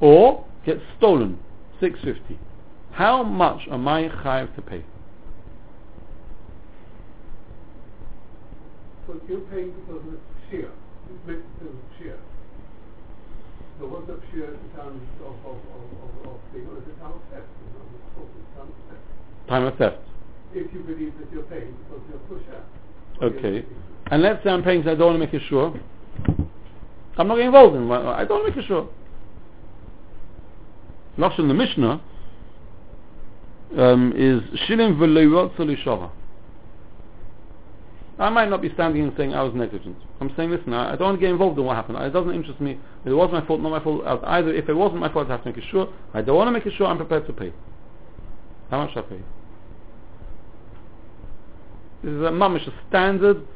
Or 0.00 0.44
gets 0.64 0.80
stolen, 0.98 1.38
six 1.80 1.98
fifty. 2.02 2.38
How 2.92 3.22
much 3.22 3.60
am 3.70 3.86
I 3.88 4.08
chayav 4.08 4.54
to 4.56 4.62
pay? 4.62 4.84
So 9.06 9.20
you're 9.28 9.40
paying 9.40 9.72
because 9.72 10.02
of 10.02 10.18
shear. 10.50 10.70
It's 11.08 11.26
meant 11.26 11.44
to 11.60 11.66
shear. 11.98 12.18
So 13.78 13.86
what's 13.86 14.06
the 14.06 14.18
shear 14.32 14.54
in 14.54 14.68
terms 14.74 15.02
of, 15.20 15.36
of, 15.44 15.56
of, 15.56 15.82
of, 16.00 16.32
of 16.32 16.40
the, 16.52 16.60
is 16.60 16.88
it, 16.88 16.98
time 16.98 17.12
of 17.12 17.20
theft? 17.30 17.46
You 17.60 17.68
know, 17.76 17.84
it's 17.92 18.08
called 18.16 18.30
the 18.32 18.42
time 18.56 18.68
of 18.72 18.80
theft. 18.88 19.04
Time 19.48 19.64
of. 19.64 20.00
If 20.54 20.72
you 20.72 20.80
believe 20.80 21.12
that 21.20 21.30
you're 21.30 21.44
paying 21.44 21.76
because 21.84 22.02
you're 22.08 22.24
pusher. 22.26 22.64
Okay. 23.22 23.66
And 24.10 24.22
let's 24.22 24.42
say 24.42 24.50
I'm 24.50 24.62
paying 24.62 24.80
because 24.80 24.96
I 24.96 24.98
don't 24.98 25.18
want 25.18 25.20
to 25.20 25.26
make 25.26 25.34
it 25.34 25.46
sure. 25.48 25.78
I'm 27.18 27.28
not 27.28 27.36
getting 27.36 27.46
involved 27.46 27.76
in 27.76 27.82
it. 27.82 27.92
I 27.92 28.24
don't 28.24 28.42
want 28.42 28.54
to 28.54 28.56
make 28.56 28.64
it 28.64 28.66
sure. 28.66 28.88
Lashon 31.18 31.40
in 31.40 31.48
the 31.48 31.54
Mishnah 31.54 32.00
um, 33.78 34.12
is 34.16 34.42
Shilim 34.68 34.96
v'leirot. 34.96 36.10
I 38.18 38.30
might 38.30 38.48
not 38.48 38.62
be 38.62 38.72
standing 38.72 39.02
and 39.02 39.12
saying 39.16 39.34
I 39.34 39.42
was 39.42 39.52
negligent. 39.54 39.96
I'm 40.20 40.32
saying, 40.36 40.50
listen, 40.50 40.72
I, 40.72 40.92
I 40.92 40.96
don't 40.96 41.08
want 41.08 41.16
to 41.16 41.20
get 41.20 41.30
involved 41.30 41.58
in 41.58 41.64
what 41.64 41.76
happened. 41.76 41.98
It 41.98 42.12
doesn't 42.12 42.32
interest 42.32 42.60
me. 42.60 42.78
If 43.04 43.08
it 43.08 43.14
was 43.14 43.30
my 43.30 43.44
fault, 43.46 43.60
not 43.60 43.70
my 43.70 43.82
fault. 43.82 44.02
Either 44.24 44.54
if 44.54 44.68
it 44.68 44.74
wasn't 44.74 45.00
my 45.00 45.12
fault, 45.12 45.28
I 45.28 45.32
have 45.32 45.42
to 45.42 45.50
make 45.50 45.58
it 45.58 45.64
sure. 45.70 45.92
I 46.14 46.22
don't 46.22 46.36
want 46.36 46.48
to 46.48 46.52
make 46.52 46.64
it 46.64 46.72
sure. 46.78 46.86
I'm 46.86 46.96
prepared 46.96 47.26
to 47.26 47.32
pay. 47.34 47.52
How 48.70 48.84
much 48.84 48.96
I 48.96 49.02
pay? 49.02 49.20
This 52.02 52.12
is 52.12 52.20
a 52.20 52.30
mamish, 52.30 52.66
a 52.66 52.72
standard 52.88 53.46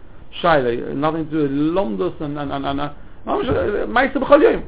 shaila, 0.42 0.94
nothing 0.94 1.25
to 1.27 1.31
do 1.31 1.42
with 1.42 1.51
lomdus 1.51 2.20
and 2.20 2.38
and 2.38 2.53
and 2.53 2.66
and. 2.66 2.81
uh, 2.81 2.92
Mamish, 3.27 3.49
uh, 3.49 3.87
ma'aser 3.87 4.16
b'chol 4.16 4.42
yom. 4.42 4.64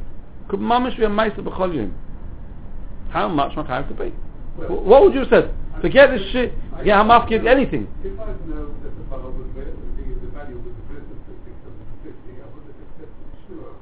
Could 0.49 0.61
mamish 0.61 0.97
be 0.97 1.05
a 1.05 1.09
ma'aser 1.09 1.41
b'chol 1.41 1.75
yom? 1.75 1.95
How 3.13 3.29
much 3.29 3.53
am 3.57 3.67
I 3.67 3.77
have 3.77 3.89
to 3.91 3.95
pay? 3.95 4.09
Wh- 4.57 4.71
What 4.87 5.03
would 5.03 5.13
you 5.13 5.21
have 5.21 5.29
said? 5.29 5.55
Forget 5.83 6.11
this 6.11 6.23
shit. 6.33 6.55
Yeah, 6.85 6.99
I'm 7.01 7.11
asking 7.11 7.47
anything. 7.47 7.87
If 8.03 8.19
I 8.19 8.27
know 8.49 8.73
that 8.83 8.97
the 8.97 9.05
fellow 9.11 9.31
was 9.31 9.47
the, 9.55 10.29
value 10.33 10.57
of 10.57 10.65
the 10.65 10.71
business 10.89 11.21
is 11.29 11.37
650, 11.45 12.41
I 12.41 12.47
would 12.49 12.65
have 12.65 12.81
accepted 12.89 13.13
sure. 13.49 13.77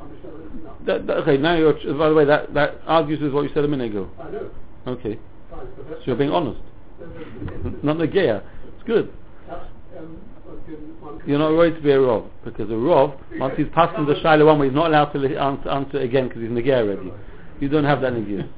I'm 0.00 0.12
sure. 0.20 0.84
That, 0.86 1.06
that, 1.06 1.16
okay, 1.24 1.36
now 1.38 1.56
you're. 1.56 1.72
By 1.96 2.08
the 2.10 2.14
way, 2.14 2.24
that 2.26 2.52
that 2.52 2.82
argues 2.86 3.20
with 3.22 3.32
what 3.32 3.42
you 3.42 3.50
said 3.54 3.64
a 3.64 3.68
minute 3.68 3.90
ago. 3.92 4.10
I 4.20 4.30
know. 4.30 4.50
Okay, 4.86 5.18
Fine, 5.50 5.66
so 5.76 5.82
so 5.88 5.96
you're 6.04 6.16
being 6.16 6.30
honest, 6.30 6.60
not 7.82 7.96
negaya. 7.96 8.42
It's 8.74 8.86
good. 8.86 9.10
that's, 9.48 9.64
um, 9.98 10.18
one 10.44 10.60
can- 10.66 11.00
one 11.00 11.18
can 11.18 11.28
You're 11.28 11.38
not 11.40 11.48
right 11.48 11.74
to 11.74 11.80
be 11.80 11.90
a 11.90 11.96
rov 11.98 12.28
because 12.44 12.70
a 12.70 12.74
rov, 12.74 13.16
once 13.40 13.54
he's 13.56 13.66
passed 13.74 13.98
in 13.98 14.06
the 14.06 14.14
shaila 14.14 14.46
one 14.46 14.58
way, 14.60 14.66
he's 14.66 14.74
not 14.76 14.88
allowed 14.88 15.06
to 15.12 15.18
answer, 15.36 15.68
answer 15.70 15.98
again 15.98 16.28
because 16.28 16.42
he's 16.42 16.50
negaya 16.50 16.82
already. 16.82 17.12
You 17.58 17.68
don't 17.68 17.84
have 17.84 18.00
that 18.02 18.12
in 18.12 18.24
negaya. 18.26 18.48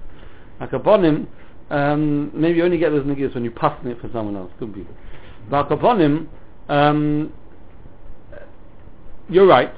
Him, 0.60 1.28
um, 1.70 2.30
maybe 2.34 2.58
you 2.58 2.64
only 2.64 2.78
get 2.78 2.90
those 2.90 3.04
negayas 3.04 3.34
when 3.34 3.44
you 3.44 3.50
pass 3.50 3.78
it 3.84 4.00
for 4.00 4.10
someone 4.12 4.36
else. 4.36 4.50
Could 4.58 4.74
be. 4.74 4.86
But 5.50 5.70
him, 5.70 6.28
um, 6.68 7.32
you're 9.28 9.46
right. 9.46 9.72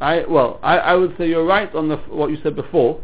I 0.00 0.24
well, 0.28 0.58
I, 0.62 0.78
I 0.78 0.94
would 0.94 1.14
say 1.16 1.28
you're 1.28 1.46
right 1.46 1.72
on 1.74 1.88
the, 1.88 1.96
what 1.96 2.30
you 2.30 2.38
said 2.42 2.56
before. 2.56 3.00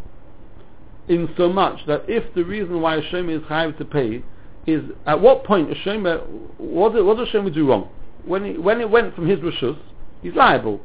In 1.09 1.33
so 1.39 1.51
much 1.51 1.87
that 1.87 2.03
if 2.07 2.35
the 2.35 2.45
reason 2.45 2.83
why 2.83 2.97
a 2.97 3.03
shomer 3.03 3.39
is 3.39 3.43
chayav 3.45 3.79
to 3.79 3.85
pay 3.85 4.23
is 4.67 4.83
at 5.07 5.19
what 5.19 5.43
point 5.45 5.71
a 5.71 5.75
shomer 5.77 6.23
what 6.59 6.93
did, 6.93 7.03
what 7.03 7.17
does 7.17 7.29
a 7.29 7.37
shomer 7.37 7.55
do 7.55 7.69
wrong? 7.69 7.89
When 8.25 8.45
he, 8.45 8.59
when 8.59 8.81
it 8.81 8.91
went 8.91 9.15
from 9.15 9.27
his 9.27 9.39
rishus, 9.39 9.79
he's 10.23 10.35
liable, 10.35 10.81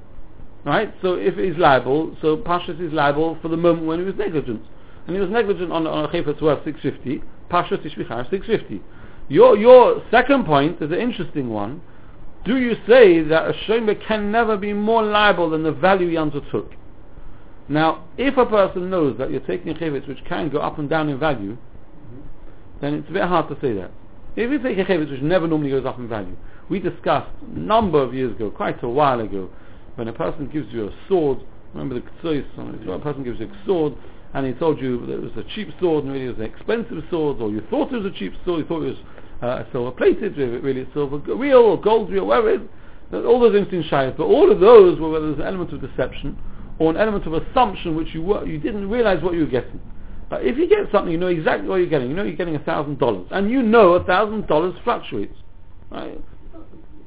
right? 0.63 0.93
So 1.02 1.15
if 1.15 1.36
he's 1.36 1.58
liable, 1.58 2.15
so 2.22 2.38
Pashas 2.38 2.80
is 2.80 2.93
liable 2.93 3.38
for 3.41 3.50
the 3.50 3.58
moment 3.58 3.86
when 3.86 4.00
he 4.00 4.06
was 4.06 4.15
negligent, 4.15 4.63
and 5.05 5.15
he 5.15 5.21
was 5.21 5.29
negligent 5.29 5.71
on 5.71 5.85
on 5.87 6.05
a 6.05 6.07
chayfetz 6.07 6.41
worth 6.41 6.63
six 6.63 6.79
fifty. 6.81 7.21
Pashas 7.49 7.85
is 7.85 7.91
chayav 7.93 8.29
six 8.29 8.45
fifty. 8.45 8.81
Your 9.29 9.57
your 9.57 10.03
second 10.11 10.45
point 10.45 10.81
is 10.81 10.91
an 10.91 10.99
interesting 10.99 11.49
one. 11.49 11.81
Do 12.45 12.57
you 12.57 12.75
say 12.87 13.23
that 13.23 13.49
a 13.49 13.53
shomer 13.53 13.95
can 14.05 14.31
never 14.31 14.57
be 14.57 14.73
more 14.73 15.03
liable 15.03 15.49
than 15.49 15.63
the 15.63 15.71
value 15.71 16.09
he 16.09 16.17
undertook? 16.17 16.71
Now, 17.69 18.03
if 18.17 18.35
a 18.37 18.45
person 18.45 18.89
knows 18.89 19.17
that 19.17 19.31
you're 19.31 19.39
taking 19.39 19.69
a 19.69 19.89
which 19.89 20.25
can 20.25 20.49
go 20.49 20.59
up 20.59 20.77
and 20.77 20.89
down 20.89 21.07
in 21.07 21.17
value, 21.17 21.57
then 22.81 22.95
it's 22.95 23.09
a 23.09 23.13
bit 23.13 23.23
hard 23.23 23.47
to 23.47 23.55
say 23.61 23.73
that. 23.73 23.91
If 24.35 24.51
you 24.51 24.59
take 24.59 24.77
a 24.77 24.83
chayvitz 24.83 25.11
which 25.11 25.21
never 25.21 25.47
normally 25.47 25.69
goes 25.69 25.85
up 25.85 25.97
in 25.99 26.09
value, 26.09 26.35
we 26.69 26.79
discussed 26.79 27.31
a 27.55 27.59
number 27.59 28.01
of 28.01 28.13
years 28.13 28.35
ago, 28.35 28.51
quite 28.51 28.83
a 28.83 28.89
while 28.89 29.21
ago, 29.21 29.49
when 29.95 30.09
a 30.09 30.13
person 30.13 30.49
gives 30.49 30.73
you 30.73 30.87
a 30.87 30.91
sword, 31.07 31.39
remember 31.73 31.95
the 31.95 32.01
ktsois, 32.01 32.45
a 32.93 32.99
person 32.99 33.23
gives 33.23 33.39
you 33.39 33.47
a 33.47 33.65
sword, 33.65 33.93
and 34.34 34.46
he 34.46 34.54
told 34.54 34.80
you 34.80 35.06
that 35.06 35.13
it 35.13 35.22
was 35.22 35.32
a 35.38 35.43
cheap 35.56 35.69
sword 35.80 36.04
and 36.04 36.13
really 36.13 36.26
it 36.26 36.30
was 36.30 36.38
an 36.38 36.43
expensive 36.46 37.04
sword, 37.10 37.39
or 37.41 37.50
you 37.50 37.62
thought 37.69 37.91
it 37.91 37.98
was 37.98 38.12
a 38.12 38.17
cheap 38.17 38.34
sword, 38.46 38.60
you 38.60 38.65
thought 38.65 38.84
it 38.84 38.96
was 38.96 39.04
uh, 39.41 39.63
silver 39.72 39.91
plated, 39.91 40.38
really 40.38 40.82
it's 40.82 40.93
silver 40.93 41.17
real 41.36 41.60
or 41.60 41.80
gold 41.80 42.10
real, 42.10 42.26
whatever 42.26 42.52
it 42.52 42.62
is, 42.62 42.67
all 43.13 43.39
those 43.39 43.54
things 43.54 43.67
in 43.72 43.84
shayas, 43.84 44.15
but 44.17 44.24
all 44.24 44.52
of 44.52 44.60
those 44.60 45.00
were 45.00 45.12
whether 45.12 45.28
there's 45.28 45.39
an 45.39 45.46
element 45.46 45.72
of 45.74 45.82
deception 45.82 46.38
or 46.80 46.89
an 46.89 46.98
element 46.98 47.26
of 47.28 47.34
assumption 47.34 47.96
which 47.96 48.13
you 48.13 48.22
were, 48.22 48.46
you 48.46 48.58
didn't 48.58 48.89
realize 48.89 49.22
what 49.22 49.34
you 49.34 49.41
were 49.41 49.46
getting. 49.46 49.80
But 50.30 50.43
if 50.43 50.58
you 50.58 50.67
get 50.67 50.91
something, 50.91 51.12
you 51.12 51.19
know 51.19 51.28
exactly 51.28 51.67
what 51.69 51.76
you're 51.76 51.86
getting. 51.86 52.10
You 52.10 52.15
know 52.15 52.24
you're 52.24 52.36
getting 52.36 52.56
a 52.56 52.63
thousand 52.63 52.98
dollars, 52.98 53.28
and 53.30 53.52
you 53.52 53.62
know 53.62 53.93
a 53.93 54.04
thousand 54.04 54.48
dollars 54.48 54.74
fluctuates. 54.84 55.38
Right? 55.91 56.13
It's 56.13 56.24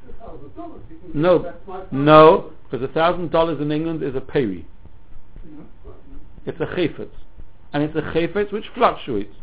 a 0.08 0.24
thousand 0.24 0.54
dollars. 0.54 0.82
You 0.88 0.98
can 0.98 1.12
say 1.12 1.18
No, 1.18 1.38
that's 1.40 1.56
my 1.66 1.80
thousand 1.80 2.04
no, 2.04 2.52
because 2.70 2.88
a 2.88 2.92
thousand 2.92 3.32
dollars 3.32 3.60
in 3.60 3.72
England 3.72 4.04
is 4.04 4.14
a 4.14 4.20
peri. 4.20 4.68
It's 6.46 6.60
a 6.60 6.66
chayfetz, 6.66 7.10
and 7.72 7.82
it's 7.82 7.96
a 7.96 8.02
chayfetz 8.02 8.52
which 8.52 8.66
fluctuates. 8.74 9.34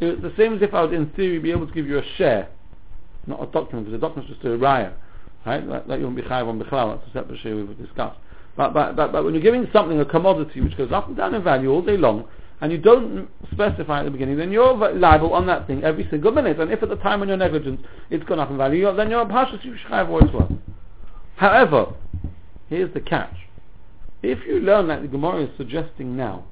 It's 0.00 0.22
the 0.22 0.32
same 0.36 0.54
as 0.54 0.62
if 0.62 0.72
I 0.72 0.82
would, 0.82 0.92
in 0.92 1.10
theory, 1.10 1.38
be 1.38 1.50
able 1.50 1.66
to 1.66 1.72
give 1.72 1.86
you 1.86 1.98
a 1.98 2.04
share, 2.16 2.48
not 3.26 3.42
a 3.42 3.46
document, 3.46 3.86
because 3.86 3.98
a 3.98 4.00
document 4.00 4.30
is 4.30 4.36
just 4.36 4.46
a 4.46 4.50
raya, 4.50 4.92
right? 5.44 5.66
That, 5.68 5.88
that 5.88 5.98
you 5.98 6.04
won't 6.04 6.16
be 6.16 6.22
chayav 6.22 6.48
on 6.48 6.58
bichlal. 6.60 6.96
That's 6.96 7.10
a 7.10 7.12
separate 7.12 7.40
share 7.40 7.56
we've 7.56 7.76
discussed. 7.78 8.18
But, 8.56 8.74
but, 8.74 8.96
but, 8.96 9.12
but 9.12 9.24
when 9.24 9.34
you're 9.34 9.42
giving 9.42 9.66
something 9.72 10.00
a 10.00 10.04
commodity 10.04 10.60
which 10.60 10.76
goes 10.76 10.92
up 10.92 11.08
and 11.08 11.16
down 11.16 11.34
in 11.34 11.42
value 11.42 11.70
all 11.70 11.82
day 11.82 11.96
long, 11.96 12.28
and 12.60 12.70
you 12.70 12.78
don't 12.78 13.28
specify 13.52 14.00
at 14.00 14.04
the 14.04 14.10
beginning, 14.10 14.36
then 14.36 14.52
you're 14.52 14.74
liable 14.94 15.32
on 15.32 15.46
that 15.46 15.66
thing 15.66 15.82
every 15.82 16.06
single 16.10 16.32
minute. 16.32 16.60
And 16.60 16.70
if 16.70 16.82
at 16.82 16.90
the 16.90 16.96
time 16.96 17.20
when 17.20 17.28
you're 17.28 17.38
negligent 17.38 17.80
it's 18.10 18.24
gone 18.24 18.38
up 18.38 18.50
in 18.50 18.58
value, 18.58 18.94
then 18.94 19.08
you're 19.08 19.22
a 19.22 19.26
partial 19.26 19.58
to 19.58 19.76
chayav 19.88 20.08
what 20.08 20.24
it's 20.24 20.32
worth. 20.32 20.52
However, 21.36 21.94
here's 22.68 22.92
the 22.92 23.00
catch. 23.00 23.34
If 24.22 24.46
you 24.46 24.60
learn 24.60 24.88
that 24.88 25.02
the 25.02 25.08
Gemara 25.08 25.44
is 25.44 25.50
suggesting 25.56 26.16
now, 26.16 26.44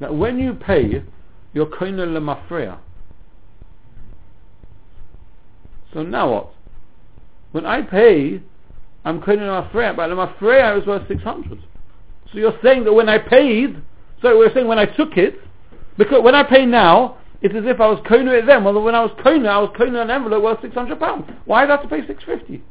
that 0.00 0.14
when 0.14 0.38
you 0.38 0.54
pay, 0.54 1.02
you're 1.52 1.66
koina 1.66 2.06
lemafreya. 2.06 2.78
So 5.92 6.02
now 6.02 6.32
what? 6.32 6.54
When 7.52 7.66
I 7.66 7.82
pay, 7.82 8.40
I'm 9.04 9.20
koina 9.20 9.70
lemafreya, 9.72 9.94
but 9.94 10.08
lemafreya 10.10 10.80
is 10.80 10.86
worth 10.86 11.06
600. 11.08 11.60
So 12.32 12.38
you're 12.38 12.58
saying 12.62 12.84
that 12.84 12.92
when 12.92 13.08
I 13.08 13.18
paid, 13.18 13.76
so 14.22 14.38
we're 14.38 14.52
saying 14.54 14.66
when 14.66 14.78
I 14.78 14.86
took 14.86 15.18
it, 15.18 15.34
because 15.98 16.22
when 16.22 16.34
I 16.34 16.42
pay 16.42 16.64
now, 16.64 17.18
it's 17.42 17.54
as 17.54 17.64
if 17.66 17.80
I 17.80 17.88
was 17.88 17.98
koina 18.06 18.38
it 18.38 18.46
then. 18.46 18.64
Well, 18.64 18.80
when 18.80 18.94
I 18.94 19.02
was 19.02 19.10
koina, 19.22 19.48
I 19.48 19.58
was 19.58 19.70
koina 19.76 20.02
an 20.02 20.10
envelope 20.10 20.42
worth 20.42 20.62
600 20.62 20.98
pounds. 20.98 21.30
Why 21.44 21.62
did 21.62 21.70
I 21.70 21.76
have 21.76 21.82
to 21.82 21.88
pay 21.88 22.06
650? 22.06 22.62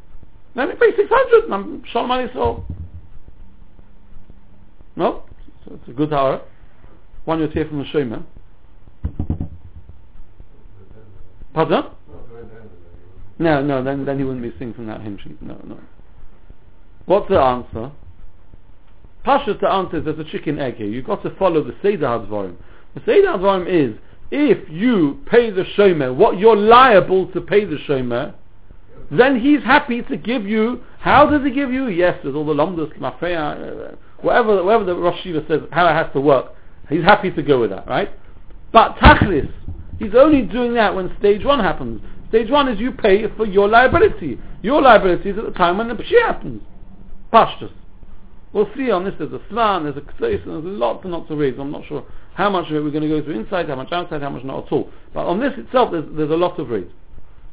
Let 0.56 0.70
me 0.70 0.76
pay 0.80 0.96
600 0.96 1.44
and 1.46 1.54
I'm 1.54 1.84
shalom. 1.92 2.64
No? 5.02 5.24
So 5.66 5.74
it's 5.74 5.90
a 5.90 5.94
good 5.94 6.14
hour. 6.14 6.42
One 7.26 7.40
you'll 7.40 7.50
hear 7.50 7.66
from 7.66 7.80
the 7.80 7.86
Shema. 7.86 8.20
Pardon? 11.56 11.86
No, 13.40 13.64
no, 13.64 13.84
then, 13.84 14.06
then 14.06 14.20
he 14.20 14.24
wouldn't 14.24 14.44
be 14.44 14.56
singing 14.60 14.76
from 14.76 14.86
that 14.86 15.02
hymn. 15.02 15.18
No, 15.42 15.60
no. 15.66 15.80
What's 17.08 17.30
the 17.30 17.40
answer? 17.40 17.92
Pasha's 19.26 19.60
the 19.60 19.70
answer 19.70 19.98
is 19.98 20.06
there's 20.06 20.20
a 20.20 20.24
chicken 20.24 20.60
egg 20.60 20.76
here. 20.76 20.86
You've 20.86 21.08
got 21.08 21.24
to 21.24 21.36
follow 21.36 21.64
the 21.64 21.76
Seder 21.82 22.06
HaDvarim. 22.06 22.56
The 22.94 23.02
Seder 23.04 23.30
HaDvarim 23.30 23.68
is, 23.68 23.98
if 24.30 24.70
you 24.70 25.20
pay 25.26 25.50
the 25.50 25.64
Shomer 25.76 26.16
what 26.16 26.38
you're 26.38 26.56
liable 26.56 27.26
to 27.32 27.42
pay 27.42 27.66
the 27.66 27.78
Shomer, 27.88 28.36
then 29.10 29.40
he's 29.40 29.64
happy 29.64 30.04
to 30.04 30.16
give 30.16 30.46
you, 30.46 30.84
how 31.00 31.28
does 31.28 31.44
he 31.44 31.52
give 31.52 31.74
you? 31.74 31.88
Yes, 31.88 32.20
there's 32.22 32.36
all 32.36 32.46
the 32.46 32.54
lomdus, 32.54 32.96
mafreya, 33.00 33.94
uh, 33.94 33.96
whatever, 34.24 34.64
whatever 34.64 34.86
the 34.86 34.96
Rosh 34.96 35.20
Yeshiva 35.26 35.48
says, 35.48 35.62
how 35.72 35.88
it 35.88 35.94
has 35.94 36.12
to 36.14 36.22
work. 36.22 36.54
He's 36.90 37.04
happy 37.04 37.32
to 37.32 37.42
go 37.42 37.60
with 37.60 37.70
that, 37.70 37.88
right? 37.88 38.10
But 38.72 38.96
tachlis, 38.98 39.52
he's 40.00 40.16
only 40.16 40.42
doing 40.44 40.74
that 40.76 40.94
when 40.96 41.16
stage 41.20 41.44
one 41.46 41.60
happens. 41.60 42.02
Stage 42.30 42.50
one 42.50 42.68
is 42.68 42.80
you 42.80 42.92
pay 42.92 43.28
for 43.36 43.46
your 43.46 43.68
liability. 43.68 44.40
Your 44.62 44.82
liability 44.82 45.30
is 45.30 45.38
at 45.38 45.46
the 45.46 45.52
time 45.52 45.78
when 45.78 45.88
the 45.88 45.96
pshia 45.96 46.22
happens. 46.22 46.62
Pashtus. 47.34 47.72
We'll 48.54 48.70
see 48.76 48.92
on 48.92 49.06
this, 49.06 49.14
there's 49.18 49.32
a 49.32 49.42
slan, 49.50 49.84
there's 49.84 49.96
a 49.96 50.02
kseis, 50.02 50.44
and 50.44 50.66
there's 50.66 50.78
lots 50.78 51.04
and 51.04 51.14
lots 51.14 51.32
of 51.32 51.38
reasons. 51.38 51.62
I'm 51.62 51.72
not 51.72 51.86
sure 51.88 52.06
how 52.34 52.50
much 52.50 52.70
of 52.70 52.76
it 52.76 52.84
we're 52.84 52.92
going 52.92 53.04
to 53.04 53.10
go 53.10 53.24
through 53.24 53.40
inside, 53.40 53.70
how 53.70 53.76
much 53.76 53.92
outside, 53.92 54.22
how 54.22 54.30
much 54.30 54.44
not 54.44 54.66
at 54.66 54.72
all. 54.72 54.90
But 55.14 55.26
on 55.26 55.40
this 55.40 55.54
itself, 55.58 55.92
there's, 55.92 56.06
there's 56.16 56.32
a 56.32 56.36
lot 56.36 56.60
of 56.60 56.70
reasons. 56.70 56.94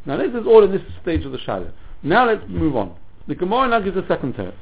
Now 0.07 0.17
this 0.17 0.31
is 0.31 0.47
all 0.47 0.65
in 0.65 0.73
this 0.73 0.83
stage 1.03 1.25
of 1.25 1.33
the 1.33 1.39
Shaila. 1.39 1.71
Now 2.03 2.27
let's 2.27 2.43
move 2.49 2.77
on. 2.77 2.97
The 3.29 3.35
Gemara 3.35 3.69
now 3.69 3.81
gives 3.81 3.97
a 3.97 4.07
second 4.09 4.35
teretz. 4.35 4.55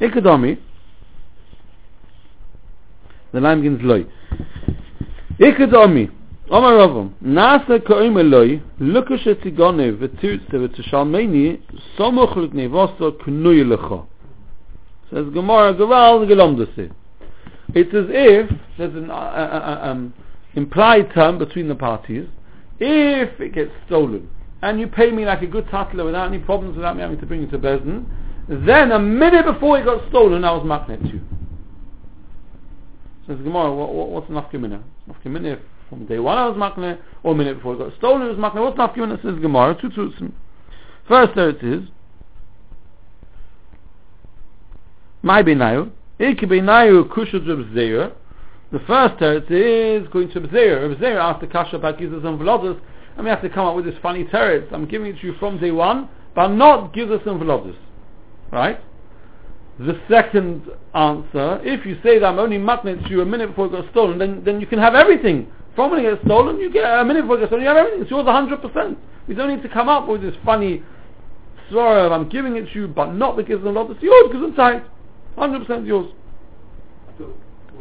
Ikadomi. 0.00 0.58
The 3.34 3.40
line 3.40 3.62
begins 3.62 3.80
loy. 3.82 4.06
Ikadomi. 5.40 6.08
Omar 6.50 6.72
Ravam. 6.74 7.14
Nasa. 7.20 7.80
Lukash. 8.80 9.24
Says 15.10 15.26
Gemara 15.34 15.74
Gaval 15.74 16.28
Gelomdase. 16.28 16.92
It's 17.74 17.92
as 17.92 18.04
if 18.08 18.50
there's 18.78 18.94
an 18.94 19.10
uh, 19.10 19.14
uh, 19.14 19.80
uh, 19.82 19.88
um, 19.88 20.14
implied 20.54 21.12
term 21.12 21.38
between 21.38 21.66
the 21.66 21.74
parties. 21.74 22.28
If 22.78 23.40
it 23.40 23.52
gets 23.52 23.72
stolen, 23.86 24.30
and 24.62 24.78
you 24.78 24.86
pay 24.86 25.10
me 25.10 25.24
like 25.26 25.42
a 25.42 25.46
good 25.46 25.66
tatler 25.70 26.04
without 26.04 26.28
any 26.28 26.38
problems, 26.38 26.76
without 26.76 26.94
me 26.94 27.02
having 27.02 27.18
to 27.18 27.26
bring 27.26 27.42
it 27.42 27.50
to 27.50 27.58
Bezdin, 27.58 28.04
then 28.48 28.92
a 28.92 28.98
minute 29.00 29.44
before 29.44 29.78
it 29.80 29.84
got 29.84 30.08
stolen, 30.10 30.44
I 30.44 30.52
was 30.52 30.62
maknet 30.64 31.02
to 31.02 31.08
you. 31.16 31.20
Says 33.26 33.38
Gemara, 33.38 33.74
what, 33.74 33.94
what, 33.94 34.10
what's 34.10 34.28
nafkamina? 34.28 34.82
Nafkamina 35.08 35.60
from 35.88 36.06
day 36.06 36.18
one 36.18 36.36
I 36.36 36.46
was 36.48 36.56
maknet, 36.56 37.00
or 37.22 37.32
a 37.32 37.34
minute 37.34 37.56
before 37.56 37.74
it 37.74 37.78
got 37.78 37.96
stolen, 37.98 38.22
it 38.22 38.36
was 38.36 38.38
maknet. 38.38 38.62
What's 38.62 38.78
nafkamina? 38.78 39.22
Says 39.22 39.40
Gemara, 39.40 39.76
two 39.80 39.88
tzutzim. 39.88 40.32
First 41.08 41.34
there 41.34 41.50
it 41.50 41.62
is, 41.62 41.88
my 45.22 45.42
benayu, 45.42 45.90
ik 46.18 46.38
benayu 46.40 47.08
kushut 47.08 47.46
Reb 47.48 47.74
Zeir. 47.74 48.12
The 48.72 48.78
first 48.80 49.16
teretz 49.16 49.50
is 49.50 50.08
going 50.08 50.30
to 50.30 50.40
Reb 50.40 50.50
Zeir. 50.50 50.88
Reb 50.88 50.98
Zeir 50.98 51.18
asked 51.18 51.40
the 51.40 51.46
kasha 51.46 51.78
gizas 51.78 52.24
and 52.26 52.38
v'lodus, 52.38 52.78
and 53.16 53.24
we 53.24 53.30
have 53.30 53.40
to 53.40 53.48
come 53.48 53.66
up 53.66 53.76
with 53.76 53.84
this 53.84 53.94
funny 54.02 54.24
teretz. 54.24 54.72
I'm 54.72 54.86
giving 54.86 55.14
it 55.14 55.20
to 55.20 55.26
you 55.26 55.34
from 55.38 55.58
day 55.58 55.70
one, 55.70 56.08
but 56.34 56.48
not 56.48 56.92
gizas 56.92 57.26
and 57.26 57.40
v'lodus. 57.40 57.76
Right? 58.50 58.80
The 59.78 60.00
second 60.08 60.70
answer, 60.94 61.60
if 61.64 61.84
you 61.84 61.98
say 62.02 62.20
that 62.20 62.26
I'm 62.26 62.38
only 62.38 62.58
matnet 62.58 63.02
to 63.04 63.10
you 63.10 63.22
a 63.22 63.24
minute 63.24 63.48
before 63.48 63.66
it 63.66 63.72
got 63.72 63.90
stolen, 63.90 64.18
then, 64.18 64.42
then 64.44 64.60
you 64.60 64.66
can 64.68 64.78
have 64.78 64.94
everything. 64.94 65.48
From 65.74 65.90
when 65.90 66.04
it 66.04 66.08
gets 66.08 66.24
stolen, 66.24 66.58
you 66.60 66.72
get 66.72 66.84
a 66.84 67.04
minute 67.04 67.22
before 67.22 67.38
it 67.38 67.40
gets 67.40 67.50
stolen, 67.50 67.62
you 67.64 67.68
have 67.68 67.78
everything. 67.78 68.02
It's 68.02 68.10
yours 68.10 68.24
100%. 68.24 68.96
We 69.26 69.34
don't 69.34 69.48
need 69.48 69.62
to 69.62 69.68
come 69.68 69.88
up 69.88 70.06
with 70.06 70.22
this 70.22 70.34
funny 70.44 70.82
swara 71.70 72.06
of 72.06 72.12
I'm 72.12 72.28
giving 72.28 72.56
it 72.56 72.72
to 72.72 72.74
you, 72.74 72.86
but 72.88 73.12
not 73.14 73.36
because 73.36 73.56
of 73.56 73.62
the 73.62 73.70
lot. 73.70 73.90
It's 73.90 74.02
yours 74.02 74.28
because 74.28 74.48
it's 74.48 74.56
tight. 74.56 74.84
100% 75.36 75.86
yours. 75.86 76.12
So, 77.18 77.32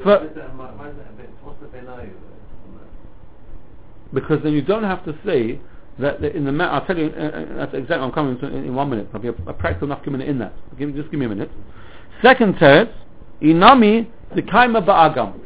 For- 0.02 0.32
that, 0.34 0.58
why 0.58 0.90
is 0.90 0.96
that 0.96 1.10
a 1.10 1.14
bit, 1.14 1.30
what's 1.44 1.60
the 1.62 1.68
benayu 1.68 2.10
on 2.10 2.78
that? 2.78 4.14
Because 4.16 4.42
then 4.42 4.54
you 4.54 4.64
don't 4.64 4.84
have 4.84 5.06
to 5.06 5.16
say 5.24 5.60
that 6.00 6.24
in 6.24 6.46
the 6.46 6.52
ma- 6.52 6.66
I'll 6.66 6.86
tell 6.86 6.98
you, 6.98 7.14
uh, 7.16 7.22
uh, 7.22 7.58
that's 7.58 7.74
exactly 7.74 7.98
I'm 7.98 8.12
coming 8.12 8.40
to 8.40 8.48
in, 8.48 8.66
in 8.66 8.76
one 8.76 8.90
minute. 8.90 9.08
I'll 9.14 9.20
be 9.20 9.28
a, 9.28 9.34
a 9.48 9.54
practical 9.54 9.88
enough 9.88 10.06
minute 10.08 10.28
in 10.28 10.40
that. 10.40 10.54
Give, 10.78 10.94
just 10.96 11.12
give 11.12 11.20
me 11.20 11.26
a 11.26 11.30
minute. 11.30 11.52
Second 12.22 12.56
teretz, 12.56 12.94
inami 13.42 14.08
the 14.36 14.42
kaima 14.42 14.84
ba'agam. 14.86 15.40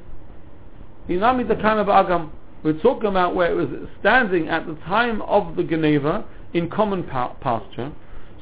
Inami 1.10 1.48
the 1.48 1.56
kaima 1.56 1.86
ba'agam. 1.86 2.30
We're 2.64 2.80
talking 2.82 3.10
about 3.10 3.36
where 3.36 3.52
it 3.52 3.56
was 3.56 3.68
standing 4.00 4.48
at 4.48 4.66
the 4.66 4.76
time 4.86 5.22
of 5.24 5.56
the 5.56 5.64
Geneva 5.64 6.26
in 6.54 6.70
common 6.70 7.04
pa- 7.04 7.34
pasture. 7.42 7.92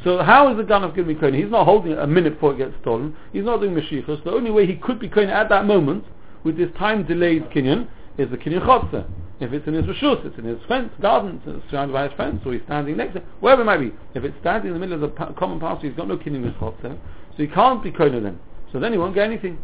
So 0.03 0.21
how 0.21 0.51
is 0.51 0.57
the 0.57 0.63
gun 0.63 0.83
of 0.83 0.95
going 0.95 1.07
to 1.07 1.13
be 1.13 1.19
kohen? 1.19 1.33
He's 1.33 1.49
not 1.49 1.65
holding 1.65 1.93
it 1.93 1.97
a 1.99 2.05
minute 2.05 2.35
before 2.35 2.53
it 2.53 2.57
gets 2.57 2.73
stolen. 2.81 3.15
He's 3.33 3.43
not 3.43 3.59
doing 3.59 3.73
mashichas. 3.73 4.23
The 4.23 4.31
only 4.31 4.51
way 4.51 4.67
he 4.67 4.75
could 4.75 4.99
be 4.99 5.09
kohen 5.09 5.29
at 5.29 5.49
that 5.49 5.65
moment, 5.65 6.05
with 6.43 6.57
this 6.57 6.69
time 6.77 7.05
delayed 7.05 7.49
kinyan, 7.49 7.87
is 8.19 8.29
the 8.29 8.37
kinyan 8.37 8.61
chotzer. 8.61 9.07
If 9.39 9.51
it's 9.51 9.67
in 9.67 9.73
his 9.73 9.85
rishus, 9.85 10.25
it's 10.25 10.37
in 10.37 10.45
his 10.45 10.59
fence, 10.67 10.91
garden, 11.01 11.41
it's 11.45 11.69
surrounded 11.69 11.93
by 11.93 12.07
his 12.07 12.13
fence, 12.15 12.41
or 12.45 12.53
he's 12.53 12.61
standing 12.65 12.95
next 12.95 13.13
to 13.13 13.19
it, 13.19 13.25
wherever 13.41 13.63
it 13.63 13.65
might 13.65 13.79
be. 13.79 13.91
If 14.13 14.23
it's 14.23 14.35
standing 14.39 14.73
in 14.73 14.79
the 14.79 14.79
middle 14.79 15.03
of 15.03 15.13
the 15.13 15.33
common 15.33 15.59
pasture, 15.59 15.87
he's 15.87 15.95
got 15.95 16.07
no 16.07 16.17
kinyan 16.17 16.57
chotzer, 16.57 16.97
so 17.31 17.37
he 17.37 17.47
can't 17.47 17.83
be 17.83 17.91
kohen 17.91 18.23
then. 18.23 18.39
So 18.71 18.79
then 18.79 18.93
he 18.93 18.97
won't 18.97 19.13
get 19.13 19.25
anything. 19.25 19.57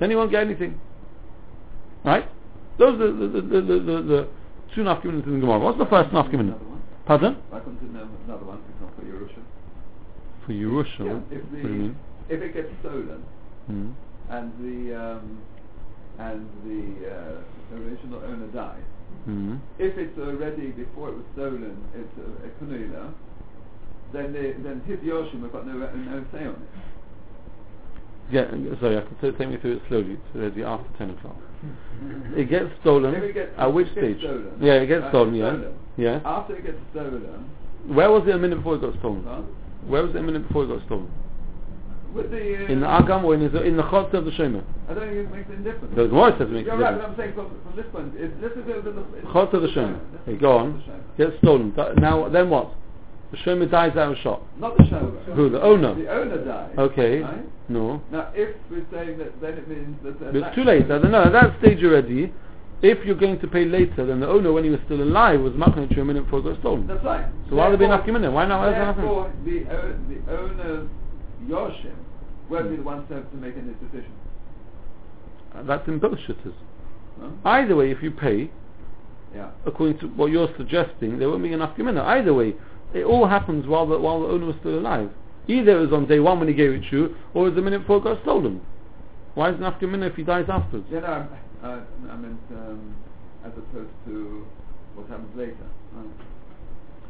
Then 0.00 0.10
he 0.10 0.16
won't 0.16 0.32
get 0.32 0.42
anything. 0.42 0.80
Right? 2.04 2.28
Those 2.78 3.00
are 3.00 3.12
the, 3.12 3.28
the, 3.28 3.40
the, 3.40 3.40
the, 3.40 3.60
the, 3.60 4.02
the 4.02 4.28
two 4.74 4.82
nafkiminins 4.82 5.26
in 5.26 5.34
the 5.34 5.40
Gemara. 5.40 5.58
What's 5.58 5.78
the 5.78 5.86
first 5.86 6.10
nafkimin? 6.10 6.58
Pardon? 7.06 7.36
Why 7.50 7.60
couldn't 7.60 7.92
know 7.92 8.08
another 8.26 8.44
one, 8.44 8.58
for 8.62 8.70
example, 8.72 9.04
Yerusha? 9.04 9.42
For 10.46 10.52
Yerusha. 10.52 11.06
Yeah, 11.06 11.38
if, 11.38 11.64
you 11.64 11.94
the, 12.28 12.34
if 12.34 12.42
it 12.42 12.54
gets 12.54 12.68
stolen, 12.80 13.22
Hmm. 13.66 13.90
and 14.30 14.52
the 14.58 14.94
um, 14.94 15.38
and 16.20 16.46
the 16.64 17.08
uh, 17.08 17.76
original 17.80 18.20
owner 18.24 18.46
dies, 18.52 18.82
hmm 19.24 19.56
if 19.78 19.96
it's 19.96 20.18
already 20.18 20.70
before 20.70 21.08
it 21.10 21.16
was 21.16 21.24
stolen, 21.32 21.76
it's 21.94 22.12
a, 22.20 22.46
a 22.46 22.48
kunula, 22.60 23.12
then 24.12 24.32
the, 24.32 24.54
then 24.62 24.82
his 24.86 24.98
Yoshim 25.00 25.42
have 25.42 25.52
got 25.52 25.66
no 25.66 25.72
no 25.74 26.24
say 26.32 26.44
on 26.44 26.54
it. 26.54 26.68
Yeah, 28.30 28.46
sorry, 28.80 28.96
I 28.98 29.02
can 29.02 29.36
take 29.36 29.48
me 29.48 29.56
through 29.56 29.76
it 29.76 29.82
slowly. 29.88 30.16
So 30.32 30.50
the 30.50 30.62
after 30.62 30.86
10 30.98 31.10
o'clock. 31.10 31.36
It 32.36 32.48
gets 32.48 32.70
stolen. 32.80 33.12
It 33.14 33.34
gets- 33.34 33.50
At 33.58 33.72
which 33.74 33.90
stage? 33.90 34.18
stolen. 34.20 34.52
Yeah, 34.60 34.74
it 34.74 34.86
gets 34.86 35.04
Uh, 35.04 35.08
stolen, 35.10 35.34
yeah. 35.34 35.48
stolen. 35.50 35.74
Yeah. 35.96 36.20
After 36.24 36.54
it 36.56 36.64
gets 36.64 36.78
stolen, 36.92 37.24
Where 37.88 38.10
was 38.10 38.22
it 38.28 38.34
a 38.34 38.38
minute 38.38 38.56
before 38.56 38.76
it 38.76 38.82
got 38.82 38.94
stolen? 39.00 39.24
huh? 39.26 39.42
Where 39.88 40.02
was 40.04 40.14
it 40.14 40.18
a 40.18 40.22
minute 40.22 40.46
before 40.46 40.62
it 40.64 40.68
got 40.68 40.82
stolen? 40.86 41.10
With 42.14 42.30
the 42.30 42.64
uh, 42.66 42.68
In 42.72 42.80
the 42.80 42.86
Agam 42.86 43.24
or 43.24 43.34
in 43.34 43.52
the, 43.52 43.62
in 43.62 43.76
the 43.76 43.82
Chotz 43.84 44.12
of 44.14 44.24
the 44.24 44.30
Shomer? 44.32 44.62
I 44.88 44.94
don't 44.94 45.04
think 45.08 45.16
it 45.16 45.30
makes 45.30 45.48
any 45.52 45.62
difference. 45.64 45.94
The 45.96 46.06
Gemara 46.06 46.32
says 46.38 46.48
it 46.48 46.52
makes 46.52 46.66
You're 46.66 46.74
a 46.74 46.78
right, 46.78 46.90
difference. 46.94 47.16
but 47.16 47.22
I'm 47.22 47.34
saying 47.34 47.34
from, 47.34 47.62
from 47.62 47.76
this 47.76 47.86
point, 47.92 48.12
it's, 48.16 48.34
this 48.40 48.52
is 48.52 48.66
the, 48.66 48.90
the, 48.90 49.28
Chotz 49.28 49.52
of 49.54 49.62
the 49.62 49.68
Shomer. 49.68 50.00
Okay, 50.22 50.36
go 50.36 50.58
on. 50.58 50.82
Gets 51.18 51.38
stolen. 51.38 51.74
Now, 51.98 52.28
then 52.28 52.50
what? 52.50 52.74
The 53.30 53.36
Shomer 53.38 53.70
dies 53.70 53.96
out 53.96 54.12
of 54.12 54.18
shot. 54.18 54.42
Not 54.58 54.76
the 54.76 54.84
shower. 54.88 55.10
Who? 55.34 55.50
The 55.50 55.62
owner? 55.62 55.94
The 55.94 56.10
owner 56.10 56.44
dies. 56.44 56.74
Okay. 56.76 57.20
Right? 57.20 57.44
No. 57.68 58.02
Now, 58.10 58.32
if 58.34 58.56
we're 58.68 58.84
saying 58.92 59.18
that, 59.18 59.40
then 59.40 59.54
it 59.54 59.68
means 59.68 59.96
that. 60.02 60.34
It's 60.34 60.54
too 60.56 60.64
late. 60.64 60.86
I 60.86 60.98
don't 60.98 61.12
know. 61.12 61.22
At 61.22 61.32
that 61.32 61.56
stage 61.60 61.78
already, 61.84 62.32
if 62.82 63.04
you're 63.06 63.14
going 63.14 63.38
to 63.38 63.46
pay 63.46 63.66
later, 63.66 64.04
then 64.04 64.18
the 64.18 64.26
owner, 64.26 64.52
when 64.52 64.64
he 64.64 64.70
was 64.70 64.80
still 64.86 65.00
alive, 65.00 65.40
was 65.40 65.52
marking 65.54 65.86
you 65.90 66.02
a 66.02 66.04
minute 66.04 66.24
before 66.24 66.40
it 66.40 66.42
got 66.42 66.58
stolen. 66.58 66.88
That's 66.88 67.04
right. 67.04 67.26
So 67.48 67.54
why 67.56 67.68
would 67.68 67.78
there 67.78 67.86
be 67.86 67.92
enough 67.92 68.04
minute? 68.06 68.32
Why 68.32 68.46
not? 68.46 68.60
Why 68.60 68.66
does 68.66 68.74
that 68.74 68.84
happen? 68.84 69.04
Therefore, 69.04 69.32
the, 69.44 69.58
o- 69.70 69.98
the 70.08 70.38
owner's 70.38 70.88
Yoshim 71.46 71.94
won't 72.48 72.70
be 72.70 72.76
the 72.76 72.82
one 72.82 73.06
to, 73.08 73.22
to 73.22 73.36
make 73.36 73.54
any 73.56 73.72
decision. 73.74 74.12
Uh, 75.54 75.62
That's 75.62 75.86
in 75.88 75.98
both 75.98 76.18
shittahs. 76.18 76.52
Huh? 77.20 77.28
Either 77.44 77.76
way, 77.76 77.90
if 77.90 78.02
you 78.02 78.10
pay, 78.10 78.50
Yeah. 79.34 79.50
according 79.66 79.98
to 80.00 80.06
what 80.08 80.30
you're 80.32 80.48
suggesting, 80.56 81.18
there 81.18 81.28
won't 81.28 81.42
be 81.42 81.52
enough 81.52 81.76
gemina. 81.76 82.02
Either 82.04 82.34
way, 82.34 82.54
it 82.94 83.04
all 83.04 83.26
happens 83.26 83.66
while 83.66 83.86
the, 83.86 83.98
while 83.98 84.20
the 84.22 84.28
owner 84.28 84.46
was 84.46 84.56
still 84.60 84.78
alive. 84.78 85.10
Either 85.48 85.78
it 85.78 85.80
was 85.80 85.92
on 85.92 86.06
day 86.06 86.18
one 86.20 86.38
when 86.38 86.48
he 86.48 86.54
gave 86.54 86.70
it 86.72 86.82
to 86.90 86.96
you, 86.96 87.16
or 87.34 87.46
it 87.46 87.50
was 87.50 87.54
the 87.56 87.62
minute 87.62 87.80
before 87.80 87.98
it 87.98 88.04
got 88.04 88.20
stolen. 88.22 88.60
Why 89.34 89.50
is 89.50 89.56
enough 89.56 89.80
gemina 89.80 90.08
if 90.10 90.16
he 90.16 90.22
dies 90.24 90.46
afterwards? 90.48 90.86
Yeah, 90.90 91.00
no, 91.00 91.06
I'm- 91.06 91.28
uh, 91.62 91.66
I 92.10 92.16
meant 92.16 92.40
um, 92.52 92.94
as 93.44 93.52
opposed 93.52 93.90
to 94.06 94.46
what 94.94 95.06
happens 95.08 95.36
later. 95.36 95.52
Right. 95.94 96.06
But 96.06 96.08
will 96.08 96.16
he 96.16 97.09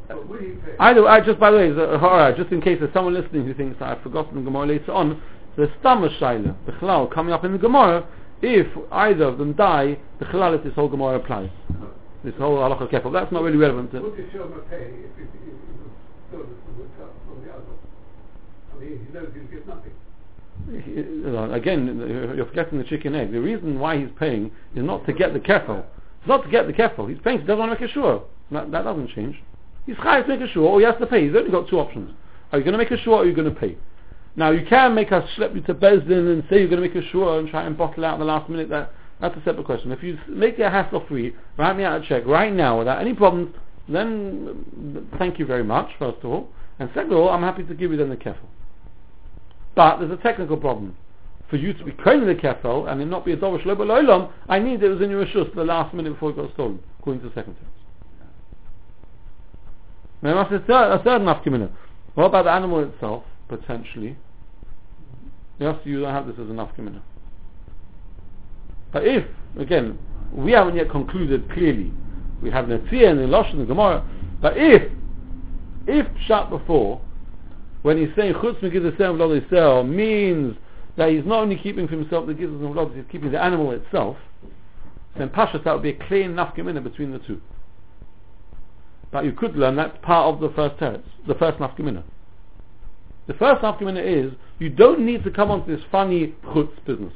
Either 0.79 1.07
I 1.07 1.21
just 1.21 1.39
by 1.39 1.51
the 1.51 1.57
way, 1.57 1.73
horror, 1.73 2.33
uh, 2.33 2.37
just 2.37 2.51
in 2.51 2.61
case 2.61 2.77
there's 2.79 2.93
someone 2.93 3.13
listening 3.13 3.45
who 3.45 3.53
thinks 3.53 3.79
that 3.79 3.89
I've 3.89 4.03
forgotten 4.03 4.35
the 4.35 4.41
Gemara 4.41 4.67
later 4.67 4.91
on, 4.91 5.21
the 5.57 5.71
Stammer 5.79 6.09
Shaila, 6.19 6.55
the 6.65 6.71
Chalal 6.73 7.11
coming 7.13 7.33
up 7.33 7.43
in 7.43 7.51
the 7.51 7.57
Gemara, 7.57 8.07
if 8.41 8.67
either 8.91 9.25
of 9.25 9.37
them 9.37 9.53
die, 9.53 9.97
the 10.19 10.25
Chalal 10.25 10.57
if 10.57 10.63
this 10.63 10.73
whole 10.73 10.89
Gemara 10.89 11.17
applies. 11.17 11.49
Uh-huh. 11.69 11.87
This 12.23 12.35
whole 12.37 12.57
halacha 12.57 12.91
kefil. 12.91 13.11
That's 13.11 13.31
not 13.31 13.41
really 13.41 13.57
relevant. 13.57 13.91
To, 13.91 14.01
Would 14.01 14.15
the 14.15 14.23
Shomer 14.23 14.69
pay 14.69 14.75
if 14.77 15.17
it, 15.17 15.29
if 15.33 15.49
it 15.49 15.57
was 15.81 15.91
stolen 16.29 16.47
from 16.65 16.77
the, 16.77 16.83
cup- 16.97 17.15
from 17.25 17.43
the 17.43 17.51
other? 17.51 17.63
I 18.71 18.79
mean, 18.79 19.05
he 19.05 19.13
knows 19.13 19.29
he'll 19.33 19.49
get 19.49 19.67
nothing. 19.67 19.93
Uh, 21.25 21.51
again, 21.51 21.97
you're 22.35 22.45
forgetting 22.45 22.77
the 22.77 22.83
chicken 22.83 23.15
egg. 23.15 23.31
The 23.31 23.41
reason 23.41 23.79
why 23.79 23.97
he's 23.97 24.11
paying 24.19 24.51
is 24.75 24.83
not 24.83 25.05
to 25.07 25.13
get 25.13 25.33
the 25.33 25.39
kefil. 25.39 25.83
It's 26.19 26.27
not 26.27 26.43
to 26.43 26.49
get 26.49 26.67
the 26.67 26.73
kefil. 26.73 27.09
He's 27.09 27.17
paying. 27.23 27.39
He 27.39 27.47
doesn't 27.47 27.57
want 27.57 27.71
to 27.75 27.81
make 27.81 27.89
a 27.89 27.93
sure. 27.93 28.23
That, 28.51 28.69
that 28.71 28.83
doesn't 28.83 29.09
change. 29.15 29.41
He's 29.91 29.99
chayav 29.99 30.23
to 30.23 30.29
make 30.29 30.39
a 30.39 30.47
sure, 30.53 30.69
or 30.69 30.79
he 30.79 30.85
has 30.85 30.95
to 31.01 31.05
pay. 31.05 31.27
He's 31.27 31.35
only 31.35 31.51
got 31.51 31.67
two 31.67 31.77
options. 31.77 32.11
Are 32.53 32.57
you 32.57 32.63
going 32.63 32.71
to 32.71 32.77
make 32.77 32.91
a 32.91 32.97
sure, 32.97 33.15
or 33.15 33.23
are 33.23 33.25
you 33.25 33.35
going 33.35 33.53
to 33.53 33.59
pay? 33.59 33.77
Now 34.37 34.51
you 34.51 34.65
can 34.65 34.95
make 34.95 35.11
us 35.11 35.27
slip 35.35 35.53
you 35.53 35.59
to 35.63 35.73
Beis 35.73 36.07
Din 36.07 36.27
and 36.27 36.43
say 36.49 36.59
you're 36.59 36.69
going 36.69 36.81
to 36.81 36.87
make 36.87 36.95
a 36.95 37.05
sure 37.09 37.37
and 37.37 37.49
try 37.49 37.63
and 37.63 37.77
bottle 37.77 38.05
out 38.05 38.13
in 38.13 38.21
the 38.21 38.25
last 38.25 38.49
minute. 38.49 38.69
That 38.69 38.93
that's 39.19 39.35
a 39.35 39.43
separate 39.43 39.65
question. 39.65 39.91
If 39.91 40.01
you 40.01 40.17
make 40.29 40.57
it 40.59 40.71
hassle 40.71 41.03
free, 41.09 41.35
write 41.57 41.75
me 41.75 41.83
out 41.83 42.01
a 42.01 42.07
check 42.07 42.25
right 42.25 42.53
now 42.53 42.79
without 42.79 43.01
any 43.01 43.13
problems, 43.13 43.53
then 43.89 45.05
thank 45.19 45.37
you 45.37 45.45
very 45.45 45.65
much. 45.65 45.89
First 45.99 46.19
of 46.23 46.31
all, 46.31 46.47
and 46.79 46.89
second 46.93 47.11
of 47.11 47.17
all, 47.17 47.29
I'm 47.29 47.41
happy 47.41 47.63
to 47.63 47.73
give 47.73 47.91
you 47.91 47.97
then 47.97 48.07
the 48.07 48.15
kefil. 48.15 48.37
But 49.75 49.97
there's 49.97 50.11
a 50.11 50.23
technical 50.23 50.55
problem. 50.55 50.95
For 51.49 51.57
you 51.57 51.73
to 51.73 51.83
be 51.83 51.91
claiming 51.91 52.27
the 52.27 52.35
kefil 52.35 52.89
and 52.89 53.01
it 53.01 53.07
not 53.07 53.25
be 53.25 53.33
a 53.33 53.37
dovish 53.37 53.65
lo 53.65 53.75
olam, 53.75 54.31
I 54.47 54.57
need 54.57 54.81
it 54.81 54.87
was 54.87 55.01
in 55.01 55.09
your 55.09 55.25
rishus 55.25 55.53
the 55.53 55.65
last 55.65 55.93
minute 55.93 56.13
before 56.13 56.29
it 56.29 56.37
got 56.37 56.53
stolen, 56.53 56.79
according 56.99 57.23
to 57.23 57.27
the 57.27 57.35
second. 57.35 57.57
Now 60.21 60.43
that's 60.43 60.63
a 60.63 60.65
third, 60.65 60.99
a 60.99 61.03
third 61.03 61.21
nafkamina. 61.21 61.71
What 62.13 62.25
about 62.25 62.45
the 62.45 62.51
animal 62.51 62.79
itself, 62.83 63.23
potentially? 63.47 64.17
Yes, 65.59 65.77
you 65.83 66.01
don't 66.01 66.13
have 66.13 66.27
this 66.27 66.35
as 66.35 66.49
a 66.49 66.53
nafkamina. 66.53 67.01
But 68.91 69.05
if, 69.05 69.25
again, 69.57 69.97
we 70.33 70.51
haven't 70.51 70.75
yet 70.75 70.89
concluded 70.89 71.49
clearly, 71.51 71.91
we 72.41 72.49
have 72.51 72.65
Netzia 72.65 73.09
and 73.09 73.19
the 73.19 73.27
Losh 73.27 73.51
and 73.51 73.61
the 73.61 73.65
Gemara, 73.65 74.05
but 74.41 74.53
if, 74.57 74.91
if 75.87 76.07
shot 76.25 76.49
before, 76.49 77.01
when 77.83 77.97
he's 77.97 78.13
saying 78.15 78.33
chutz 78.33 78.59
megidus 78.59 78.97
v'lo 78.97 79.39
Yisrael 79.39 79.87
means 79.87 80.55
that 80.97 81.09
he's 81.09 81.25
not 81.25 81.39
only 81.39 81.55
keeping 81.55 81.87
for 81.87 81.95
himself 81.95 82.27
the 82.27 82.33
gidus 82.33 82.59
and 82.59 82.75
v'lo, 82.75 82.93
he's 82.95 83.05
keeping 83.11 83.31
the 83.31 83.41
animal 83.41 83.71
itself, 83.71 84.17
then 85.17 85.29
pashas 85.29 85.63
that 85.63 85.73
would 85.73 85.83
be 85.83 85.89
a 85.89 86.07
clear 86.07 86.27
nafkamina 86.29 86.83
between 86.83 87.11
the 87.11 87.19
two. 87.19 87.41
But 89.11 89.25
you 89.25 89.33
could 89.33 89.55
learn 89.55 89.75
that's 89.75 89.97
part 90.01 90.33
of 90.33 90.41
the 90.41 90.49
first 90.55 90.77
teretz, 90.77 91.03
the 91.27 91.35
first 91.35 91.57
nafkamina. 91.59 92.03
The 93.27 93.33
first 93.33 93.61
nafkamina 93.61 94.03
is 94.03 94.33
you 94.59 94.69
don't 94.69 95.01
need 95.05 95.23
to 95.23 95.31
come 95.31 95.51
onto 95.51 95.75
this 95.75 95.83
funny 95.91 96.33
chutz 96.45 96.71
business, 96.85 97.13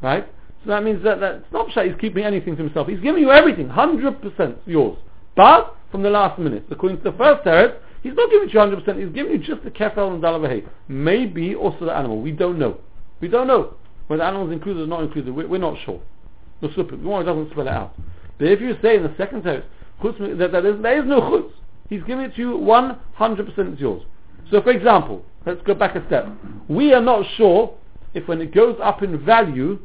right? 0.00 0.26
So 0.64 0.70
that 0.70 0.84
means 0.84 1.02
that, 1.02 1.18
that 1.20 1.50
that 1.50 1.84
he's 1.86 1.94
keeping 2.00 2.24
anything 2.24 2.56
to 2.56 2.62
himself. 2.62 2.86
He's 2.86 3.00
giving 3.00 3.22
you 3.22 3.32
everything, 3.32 3.68
100% 3.68 4.56
yours. 4.66 4.96
But 5.34 5.76
from 5.90 6.02
the 6.02 6.10
last 6.10 6.38
minute, 6.38 6.64
according 6.70 6.98
to 6.98 7.04
the 7.10 7.16
first 7.16 7.44
teretz, 7.44 7.76
he's 8.02 8.14
not 8.14 8.30
giving 8.30 8.48
you 8.48 8.54
100%, 8.54 9.04
he's 9.04 9.14
giving 9.14 9.32
you 9.32 9.38
just 9.38 9.64
the 9.64 9.70
kefel 9.70 10.12
and 10.12 10.22
dalavahay. 10.22 10.66
Maybe 10.86 11.54
also 11.56 11.86
the 11.86 11.92
animal. 11.92 12.20
We 12.20 12.30
don't 12.30 12.58
know. 12.58 12.78
We 13.20 13.28
don't 13.28 13.48
know 13.48 13.74
whether 14.06 14.22
the 14.22 14.26
animal 14.26 14.46
is 14.48 14.52
included 14.52 14.82
or 14.82 14.86
not 14.86 15.02
included. 15.02 15.34
We're, 15.34 15.48
we're 15.48 15.58
not 15.58 15.76
sure. 15.84 16.00
The 16.60 16.68
Gemara 16.68 17.24
doesn't 17.24 17.50
spell 17.50 17.66
it 17.66 17.70
out. 17.70 17.94
But 18.38 18.48
if 18.48 18.60
you 18.60 18.76
say 18.80 18.96
in 18.96 19.02
the 19.02 19.14
second 19.16 19.42
teretz, 19.42 19.64
that, 20.02 20.66
is, 20.66 20.82
there 20.82 21.00
is 21.00 21.08
no 21.08 21.20
chutz, 21.20 21.50
he's 21.88 22.02
giving 22.04 22.24
it 22.24 22.34
to 22.36 22.40
you 22.40 22.58
100% 22.58 23.72
it's 23.72 23.80
yours. 23.80 24.02
So 24.50 24.60
for 24.62 24.70
example, 24.70 25.24
let's 25.46 25.62
go 25.62 25.74
back 25.74 25.96
a 25.96 26.06
step. 26.06 26.26
We 26.68 26.92
are 26.92 27.00
not 27.00 27.24
sure 27.36 27.74
if 28.14 28.28
when 28.28 28.40
it 28.40 28.54
goes 28.54 28.76
up 28.82 29.02
in 29.02 29.24
value, 29.24 29.78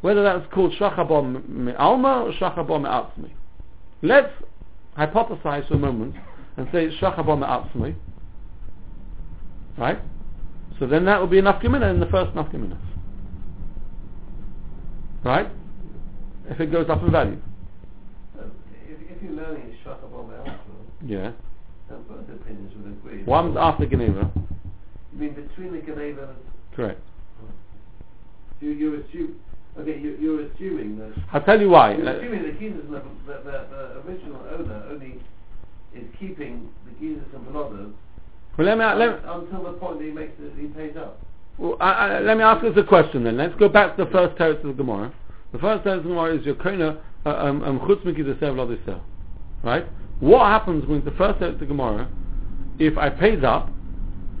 whether 0.00 0.22
that's 0.22 0.46
called 0.52 0.72
shachabah 0.78 1.48
me'alma 1.48 2.24
or 2.24 2.32
shachabah 2.32 2.82
me'atzmi. 2.82 3.30
Let's 4.02 4.32
hypothesize 4.96 5.66
for 5.68 5.74
a 5.74 5.78
moment 5.78 6.14
and 6.56 6.68
say 6.72 6.86
it's 6.86 6.96
shachabah 6.96 7.38
me'atzmi. 7.38 7.96
Right? 9.78 9.98
So 10.78 10.86
then 10.86 11.04
that 11.06 11.20
will 11.20 11.26
be 11.26 11.38
enough 11.38 11.62
gemina 11.62 11.90
in 11.90 12.00
the 12.00 12.06
first 12.06 12.32
gemina. 12.34 12.78
Right? 15.24 15.50
If 16.48 16.60
it 16.60 16.70
goes 16.70 16.88
up 16.88 17.02
in 17.02 17.10
value. 17.10 17.40
If, 19.26 19.34
you're 19.34 19.42
learning 19.42 19.62
it's 19.72 19.86
Shachabah 19.86 20.58
Yeah. 21.04 21.32
then 21.88 21.98
both 22.08 22.28
opinions 22.28 22.72
would 22.76 22.92
agree. 22.92 23.24
One's 23.24 23.56
after 23.58 23.86
Geneva. 23.86 24.30
You 25.12 25.18
mean 25.18 25.34
between 25.34 25.72
the 25.72 25.80
Geneva 25.80 26.34
Correct. 26.74 27.00
you, 28.60 28.70
you're 28.70 29.00
assuming, 29.00 29.36
okay, 29.78 29.98
you, 29.98 30.16
you're 30.20 30.42
assuming 30.46 30.98
that, 30.98 31.12
I'll 31.32 31.42
tell 31.42 31.60
you 31.60 31.70
why. 31.70 31.94
you're 31.96 32.08
Uh, 32.08 32.18
assuming 32.18 32.42
the 32.42 32.50
gizas, 32.50 32.90
the, 32.90 33.02
the, 33.26 33.32
the, 33.44 33.66
the 33.70 34.08
original 34.08 34.40
owner 34.52 34.84
only 34.90 35.20
is 35.94 36.04
keeping 36.18 36.68
the 36.84 37.04
gizas 37.04 37.34
and 37.34 37.46
Beloved 37.46 37.94
well, 38.58 38.66
let 38.66 38.78
me, 38.78 38.84
let 38.84 39.22
me, 39.22 39.28
until 39.28 39.64
the 39.64 39.78
point 39.78 39.98
that 39.98 40.04
he 40.06 40.10
makes 40.10 40.32
it, 40.40 40.52
he 40.58 40.66
pays 40.68 40.96
up. 40.96 41.20
Well, 41.58 41.76
I, 41.78 41.90
I, 41.90 42.20
let 42.20 42.38
me 42.38 42.42
ask 42.42 42.64
us 42.64 42.72
a 42.76 42.82
question 42.82 43.24
then. 43.24 43.36
Let's 43.36 43.54
go 43.56 43.68
back 43.68 43.96
to 43.96 44.04
the 44.04 44.10
first 44.10 44.36
teretz 44.38 44.60
of 44.64 44.68
the 44.76 44.82
Gemara. 44.82 45.12
The 45.52 45.58
first 45.58 45.84
teretz 45.84 45.98
of 45.98 46.04
the 46.04 46.08
Gemara 46.08 46.38
is 46.38 46.46
your 46.46 46.54
kona 46.54 46.98
uh, 47.26 47.30
um 47.30 47.62
um, 47.64 47.80
chutz 47.80 48.02
mikidaseh 48.04 48.40
v'lo 48.40 49.00
Right? 49.66 49.84
What 50.20 50.46
happens 50.46 50.86
when 50.86 51.04
the 51.04 51.10
first 51.10 51.42
of 51.42 51.58
the 51.58 51.66
Gemara, 51.66 52.08
if 52.78 52.96
I 52.96 53.10
paid 53.10 53.44
up, 53.44 53.68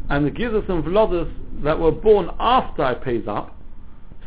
and 0.08 0.24
the 0.24 0.30
gizas 0.30 0.68
and 0.68 0.84
vlodas 0.84 1.28
that 1.64 1.76
were 1.76 1.90
born 1.90 2.30
after 2.38 2.84
I 2.84 2.94
paid 2.94 3.26
up, 3.26 3.58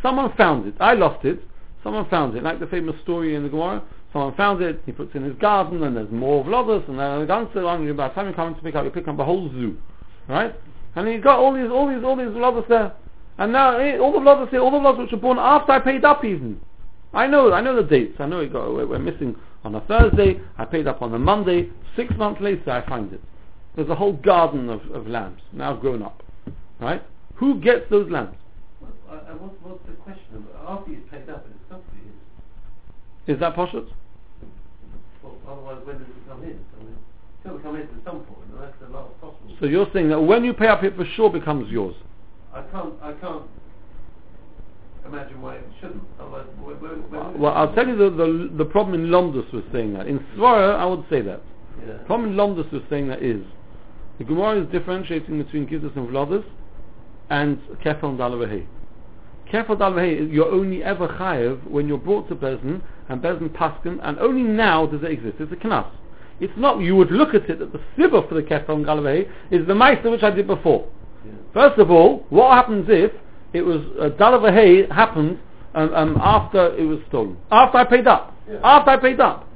someone 0.01 0.33
found 0.35 0.67
it. 0.67 0.75
I 0.81 0.95
lost 0.95 1.23
it. 1.23 1.41
Someone 1.85 2.09
found 2.09 2.35
it. 2.35 2.43
Like 2.43 2.59
the 2.59 2.67
famous 2.67 2.95
story 3.01 3.35
in 3.35 3.43
the 3.43 3.49
Gemara. 3.49 3.81
Someone 4.11 4.35
found 4.35 4.61
it. 4.61 4.81
He 4.85 4.91
puts 4.91 5.15
it 5.15 5.19
in 5.19 5.23
his 5.23 5.37
garden, 5.37 5.81
and 5.83 5.95
there's 5.95 6.11
more 6.11 6.43
vlodas, 6.43 6.85
and 6.89 6.99
then 6.99 7.25
the 7.25 7.65
on 7.65 7.85
you. 7.85 7.93
By 7.93 8.09
the 8.09 8.13
time 8.15 8.27
you 8.27 8.33
come 8.33 8.53
to 8.53 8.61
pick 8.61 8.75
up, 8.75 8.83
you 8.83 8.91
pick 8.91 9.07
up 9.07 9.17
a 9.19 9.23
whole 9.23 9.49
zoo, 9.51 9.77
right? 10.27 10.53
And 10.97 11.07
he's 11.07 11.23
got 11.23 11.39
all 11.39 11.53
these, 11.53 11.71
all 11.71 11.87
these, 11.87 12.03
all 12.03 12.17
these 12.17 12.27
vlodas 12.27 12.67
there. 12.67 12.93
And 13.37 13.53
now 13.53 13.77
eh, 13.77 13.97
all 13.97 14.11
the 14.11 14.19
vlodas 14.19 14.49
here, 14.49 14.59
all 14.59 14.71
the 14.71 14.79
vlodas 14.79 14.97
which 14.97 15.11
were 15.13 15.17
born 15.17 15.37
after 15.39 15.71
I 15.71 15.79
paid 15.79 16.03
up 16.03 16.25
even. 16.25 16.59
I 17.13 17.27
know, 17.27 17.51
I 17.53 17.61
know 17.61 17.75
the 17.75 17.83
dates. 17.83 18.17
I 18.19 18.25
know 18.25 18.39
we 18.39 18.47
got, 18.47 18.73
we're, 18.73 18.87
we're 18.87 18.99
missing 18.99 19.35
on 19.63 19.75
a 19.75 19.81
Thursday. 19.81 20.39
I 20.57 20.65
paid 20.65 20.87
up 20.87 21.01
on 21.01 21.13
a 21.13 21.19
Monday. 21.19 21.69
Six 21.95 22.13
months 22.17 22.41
later, 22.41 22.71
I 22.71 22.87
find 22.87 23.11
it. 23.11 23.21
There's 23.75 23.89
a 23.89 23.95
whole 23.95 24.13
garden 24.13 24.69
of, 24.69 24.81
of 24.91 25.07
lambs 25.07 25.41
now 25.53 25.75
grown 25.75 26.01
up, 26.01 26.23
right? 26.79 27.01
Who 27.35 27.59
gets 27.61 27.89
those 27.89 28.09
lambs? 28.11 28.35
Well, 28.81 28.91
uh, 29.09 29.13
uh, 29.13 29.17
what, 29.35 29.61
what's 29.61 29.85
the 29.87 29.93
question? 30.03 30.45
After 30.67 30.91
he's 30.91 30.99
paid 31.09 31.29
up, 31.29 31.45
it's 31.49 31.71
not 31.71 31.81
for. 31.81 33.31
Is 33.31 33.39
that 33.39 33.55
poshut? 33.55 33.87
Well, 35.23 35.35
otherwise, 35.47 35.77
when 35.85 35.99
does 35.99 36.07
it 36.07 36.27
come 36.27 36.43
in? 36.43 36.49
It's 36.49 37.45
got 37.45 37.53
to 37.53 37.59
come 37.59 37.75
in 37.75 37.83
at 37.83 37.89
some 38.03 38.21
point, 38.21 38.49
and 38.51 38.61
that's 38.61 38.75
a 38.87 38.91
lot 38.91 39.05
of 39.05 39.21
possible. 39.21 39.55
So 39.59 39.67
you're 39.67 39.87
saying 39.93 40.09
that 40.09 40.19
when 40.19 40.43
you 40.43 40.53
pay 40.53 40.67
up, 40.67 40.83
it 40.83 40.95
for 40.95 41.05
sure 41.15 41.29
becomes 41.29 41.71
yours. 41.71 41.95
I 42.53 42.63
can't, 42.63 42.93
I 43.03 43.13
can't 43.13 43.43
imagine 45.09 45.41
why 45.41 45.55
it 45.55 45.65
shouldn't. 45.81 46.03
Otherwise, 46.19 46.45
where, 46.61 46.75
where, 46.75 46.91
where 46.95 47.37
Well, 47.37 47.53
I'll 47.53 47.73
tell 47.73 47.87
you 47.87 47.97
the, 47.97 48.09
the, 48.09 48.49
the 48.57 48.65
problem 48.65 49.01
in 49.01 49.09
Lomdus 49.09 49.51
was 49.53 49.63
saying 49.71 49.93
that. 49.93 50.07
In 50.07 50.19
Svara, 50.35 50.75
I 50.75 50.85
would 50.85 51.05
say 51.09 51.21
that. 51.21 51.41
Yeah. 51.85 51.93
The 51.93 51.99
problem 52.05 52.31
in 52.31 52.35
Lomdus 52.35 52.71
was 52.71 52.81
saying 52.89 53.07
that 53.07 53.23
is, 53.23 53.43
the 54.17 54.25
Gemara 54.25 54.63
is 54.63 54.71
differentiating 54.71 55.41
between 55.41 55.65
Gizis 55.67 55.95
and 55.95 56.09
Vladis 56.09 56.43
and 57.29 57.59
Kefel 57.83 58.09
and 58.09 58.19
Dalavahi. 58.19 58.65
Kefel 59.51 59.77
Dalavahi, 59.77 60.31
you're 60.31 60.51
only 60.51 60.83
ever 60.83 61.07
chayev 61.07 61.65
when 61.69 61.87
you're 61.87 61.97
brought 61.97 62.27
to 62.29 62.35
Beis 62.35 62.61
Din 62.61 62.81
and 63.07 63.21
Beis 63.21 63.39
Din 63.39 63.49
Paskin, 63.49 63.99
and 64.03 64.19
only 64.19 64.43
now 64.43 64.85
does 64.85 65.01
it 65.03 65.11
exist. 65.11 65.37
It's 65.39 65.51
a 65.51 65.55
knas. 65.55 65.89
It's 66.39 66.53
not, 66.55 66.79
you 66.79 66.95
would 66.95 67.11
look 67.11 67.33
at 67.33 67.49
it 67.49 67.59
that 67.59 67.73
the 67.73 67.79
sibba 67.97 68.27
for 68.27 68.35
the 68.35 68.43
Kefel 68.43 68.75
and 68.75 68.85
Dalavahi 68.85 69.29
is 69.51 69.65
the 69.67 69.75
meister 69.75 70.09
which 70.09 70.23
I 70.23 70.31
did 70.31 70.47
before. 70.47 70.87
Yeah. 71.25 71.31
First 71.53 71.79
of 71.79 71.89
all, 71.89 72.25
what 72.29 72.51
happens 72.51 72.85
if 72.89 73.11
it 73.53 73.61
was 73.61 73.81
uh, 73.99 74.09
Dalavahi 74.17 74.91
happened 74.91 75.39
um, 75.75 75.93
um, 75.93 76.17
after 76.21 76.75
it 76.75 76.85
was 76.85 76.99
stolen? 77.07 77.37
After 77.51 77.77
I 77.77 77.85
paid 77.85 78.07
up. 78.07 78.35
Yeah. 78.49 78.59
After 78.63 78.91
I 78.91 78.97
paid 78.97 79.19
up. 79.19 79.47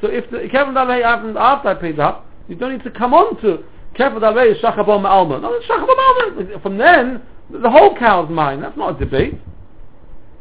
So 0.00 0.08
if 0.08 0.30
the 0.30 0.38
Kefel 0.38 0.74
Dalvei 0.74 1.02
happened 1.02 1.36
after 1.38 1.68
I 1.68 1.74
paid 1.74 1.98
up, 1.98 2.26
you 2.48 2.54
don't 2.54 2.72
need 2.72 2.84
to 2.84 2.90
come 2.90 3.14
on 3.14 3.40
to 3.42 3.64
Kefel 3.98 4.20
Dalvei 4.20 4.52
is 4.54 4.62
Shachabom 4.62 5.04
Alma. 5.04 5.40
No, 5.40 5.54
it's 5.54 5.66
Shachabom 5.66 5.98
Alma. 5.98 6.60
From 6.60 6.76
then, 6.78 7.22
the 7.50 7.70
whole 7.70 7.96
cow's 7.96 8.30
mine. 8.30 8.60
That's 8.60 8.76
not 8.76 8.96
a 8.96 9.04
debate. 9.04 9.40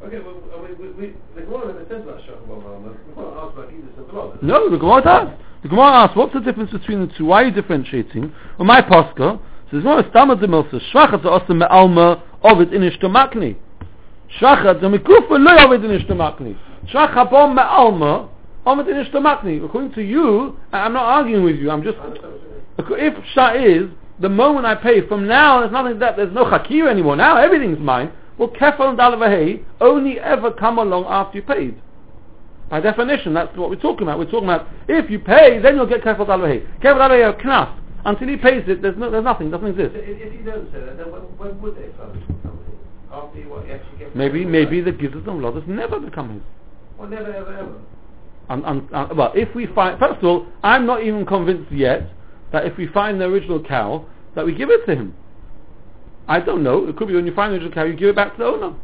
Okay, 0.03 0.19
well, 0.19 0.36
I 0.55 0.67
mean, 0.67 0.78
we, 0.80 1.07
we, 1.07 1.13
the 1.36 1.41
Gemara 1.41 1.67
never 1.67 1.86
says 1.89 2.03
about 2.03 2.19
Shachar 2.21 2.47
Malma. 2.47 2.93
The 2.93 3.13
Gemara 3.13 3.45
asks 3.45 3.53
about 3.57 3.69
gizas 3.71 3.97
and 3.97 4.07
Blood. 4.09 4.43
No, 4.43 4.69
the 4.69 4.78
Gemara 4.78 5.01
does. 5.01 5.30
The 5.63 5.69
Gemara 5.69 5.91
asks, 6.03 6.15
what's 6.15 6.34
the 6.34 6.41
difference 6.41 6.71
between 6.71 7.07
the 7.07 7.13
two? 7.17 7.26
Why 7.26 7.43
are 7.43 7.45
you 7.45 7.51
differentiating? 7.51 8.32
Well, 8.59 8.67
my 8.67 8.82
posca 8.82 9.39
says, 9.72 9.84
no, 9.84 9.97
it's 9.97 10.09
Tamad 10.09 10.39
the 10.41 10.47
Milsa. 10.47 10.80
Shvachat 10.93 11.24
the 11.24 11.30
Osam 11.30 11.68
Alma 11.70 12.24
Ovid 12.43 12.74
in 12.74 12.82
Ishtamakni. 12.82 13.55
Shvachat 14.39 14.82
the 14.82 14.88
Mikufa 14.88 15.32
Lo 15.32 15.66
Ovid 15.66 15.84
in 15.84 15.99
Ishtamakni. 15.99 16.57
Shvachat 16.91 17.32
Bom 17.32 17.57
Alma 17.57 18.30
Ovid 18.66 18.88
in 18.88 19.03
Ishtamakni. 19.05 19.63
According 19.66 19.93
to 19.93 20.01
you, 20.01 20.57
I'm 20.72 20.93
not 20.93 21.05
arguing 21.05 21.43
with 21.43 21.55
you, 21.57 21.72
I'm 21.72 21.84
just... 21.84 21.97
If 22.78 23.26
Shah 23.34 23.53
is, 23.55 23.89
the 24.20 24.30
moment 24.30 24.66
I 24.66 24.76
pay, 24.76 25.05
from 25.07 25.28
now 25.28 25.61
there's 25.61 25.72
nothing 25.72 25.99
that, 25.99 26.16
there's 26.16 26.34
no 26.34 26.45
Hakir 26.45 26.89
anymore, 26.89 27.16
now 27.16 27.38
everything's 27.38 27.80
mine. 27.80 28.11
Well, 28.38 28.49
Kefal 28.49 28.89
and 28.89 28.99
Dalavahei 28.99 29.63
only 29.82 30.20
ever 30.20 30.51
come 30.51 30.78
along 30.78 31.05
after 31.07 31.38
you 31.38 31.43
paid. 31.43 31.82
By 32.70 32.82
definition, 32.82 33.34
that's 33.34 33.55
what 33.57 33.70
we're 33.70 33.78
talking 33.78 34.03
about. 34.03 34.20
We're 34.20 34.26
talking 34.26 34.49
about 34.49 34.68
if 34.88 35.09
you 35.09 35.20
pay, 35.20 35.59
then 35.59 35.76
you'll 35.76 35.86
get 35.86 36.01
Kefal 36.01 36.28
Dalavahei. 36.28 36.80
Kefal 36.82 36.97
Dalavahei 36.97 37.41
knas. 37.41 37.80
Until 38.05 38.27
he 38.27 38.37
pays 38.37 38.63
it, 38.67 38.83
there's, 38.83 38.97
no, 38.97 39.09
there's 39.09 39.23
nothing, 39.23 39.49
doesn't 39.49 39.67
exist. 39.67 39.95
if, 39.95 40.21
if 40.21 40.33
you 40.33 40.43
don't 40.45 40.71
say 40.71 40.79
that, 40.79 40.97
then 40.97 41.11
when, 41.11 41.21
when 41.37 41.61
would 41.61 41.75
they 41.75 41.89
establish 41.89 42.23
company? 42.43 42.75
After 43.11 43.39
you, 43.39 43.49
what, 43.49 43.65
you 43.65 43.73
actually 43.73 43.97
get... 43.97 44.15
Maybe, 44.15 44.43
the 44.43 44.49
maybe 44.49 44.81
the 44.81 44.91
Gizzards 44.91 45.27
and 45.27 45.41
Lodders 45.41 45.67
never 45.67 45.99
become 45.99 46.33
his. 46.33 46.43
Well, 46.99 47.09
never, 47.09 47.33
ever, 47.33 47.57
ever. 47.57 47.75
Un, 48.47 48.87
uh, 48.93 49.07
well, 49.15 49.31
if 49.33 49.53
we 49.55 49.65
find, 49.67 49.97
first 49.99 50.19
of 50.19 50.23
all, 50.23 50.45
I'm 50.63 50.85
not 50.85 51.03
even 51.03 51.25
convinced 51.25 51.71
yet 51.71 52.07
that 52.51 52.65
if 52.65 52.77
we 52.77 52.85
find 52.87 53.19
the 53.19 53.25
original 53.25 53.61
cow, 53.63 54.05
that 54.35 54.45
we 54.45 54.53
give 54.53 54.69
it 54.69 54.85
to 54.85 54.95
him. 54.95 55.15
I 56.27 56.39
don't 56.39 56.61
know. 56.61 56.87
It 56.87 56.95
could 56.97 57.07
be 57.07 57.15
when 57.15 57.25
you 57.25 57.33
find 57.33 57.51
the 57.51 57.55
original 57.55 57.73
cow, 57.73 57.85
you 57.85 57.95
give 57.95 58.09
it 58.09 58.15
back 58.15 58.33
to 58.33 58.37
the 58.37 58.45
owner. 58.45 58.75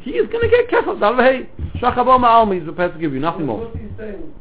He 0.00 0.12
is 0.12 0.28
going 0.30 0.48
to 0.48 0.48
get 0.48 0.68
kefal. 0.68 0.98
Dalvei, 0.98 1.46
shachaboma 1.76 2.24
alma, 2.24 2.54
he's 2.54 2.64
prepared 2.64 2.94
to 2.94 2.98
give 2.98 3.12
you 3.12 3.20
nothing 3.20 3.44
more. 3.44 3.66
What's 3.66 3.76
he 3.76 3.88
saying? 3.98 4.32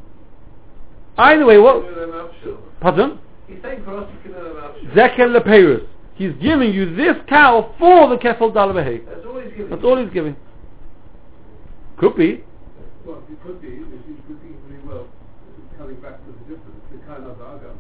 Either 1.18 1.46
way, 1.46 1.58
what? 1.58 1.84
You 1.84 1.92
know, 1.92 2.30
I'm 2.32 2.44
sure. 2.44 2.58
Pardon? 2.80 3.20
He's 3.52 3.62
saying 3.62 3.84
for 3.84 3.98
us, 3.98 4.10
you 4.14 4.20
can 4.24 4.32
know 4.32 4.52
about 4.52 4.76
sure. 4.80 4.96
Zekel 4.96 5.30
lepeirus. 5.36 5.86
He's 6.16 6.34
giving 6.42 6.74
you 6.74 6.96
this 6.96 7.16
cow 7.28 7.74
for 7.78 8.08
the 8.08 8.16
kefal 8.16 8.54
dalvei. 8.54 9.04
That's 9.06 9.26
all 9.26 9.40
he's 9.40 9.52
giving. 9.52 9.70
That's 9.70 9.84
all 9.84 9.98
he's 9.98 10.14
giving. 10.14 10.36
Could 11.98 12.16
be. 12.16 12.44
Well, 13.06 13.20
it 13.30 13.42
could 13.44 13.62
be, 13.62 13.68
it 13.68 14.28
could 14.28 14.42
be 14.42 14.56
very 14.70 14.80
well, 14.88 15.08
coming 15.78 16.00
back 16.00 16.24
to 16.24 16.32
the 16.32 16.56
difference, 16.56 16.80
the 16.92 16.98
kind 17.10 17.26
of 17.26 17.38
agam, 17.38 17.76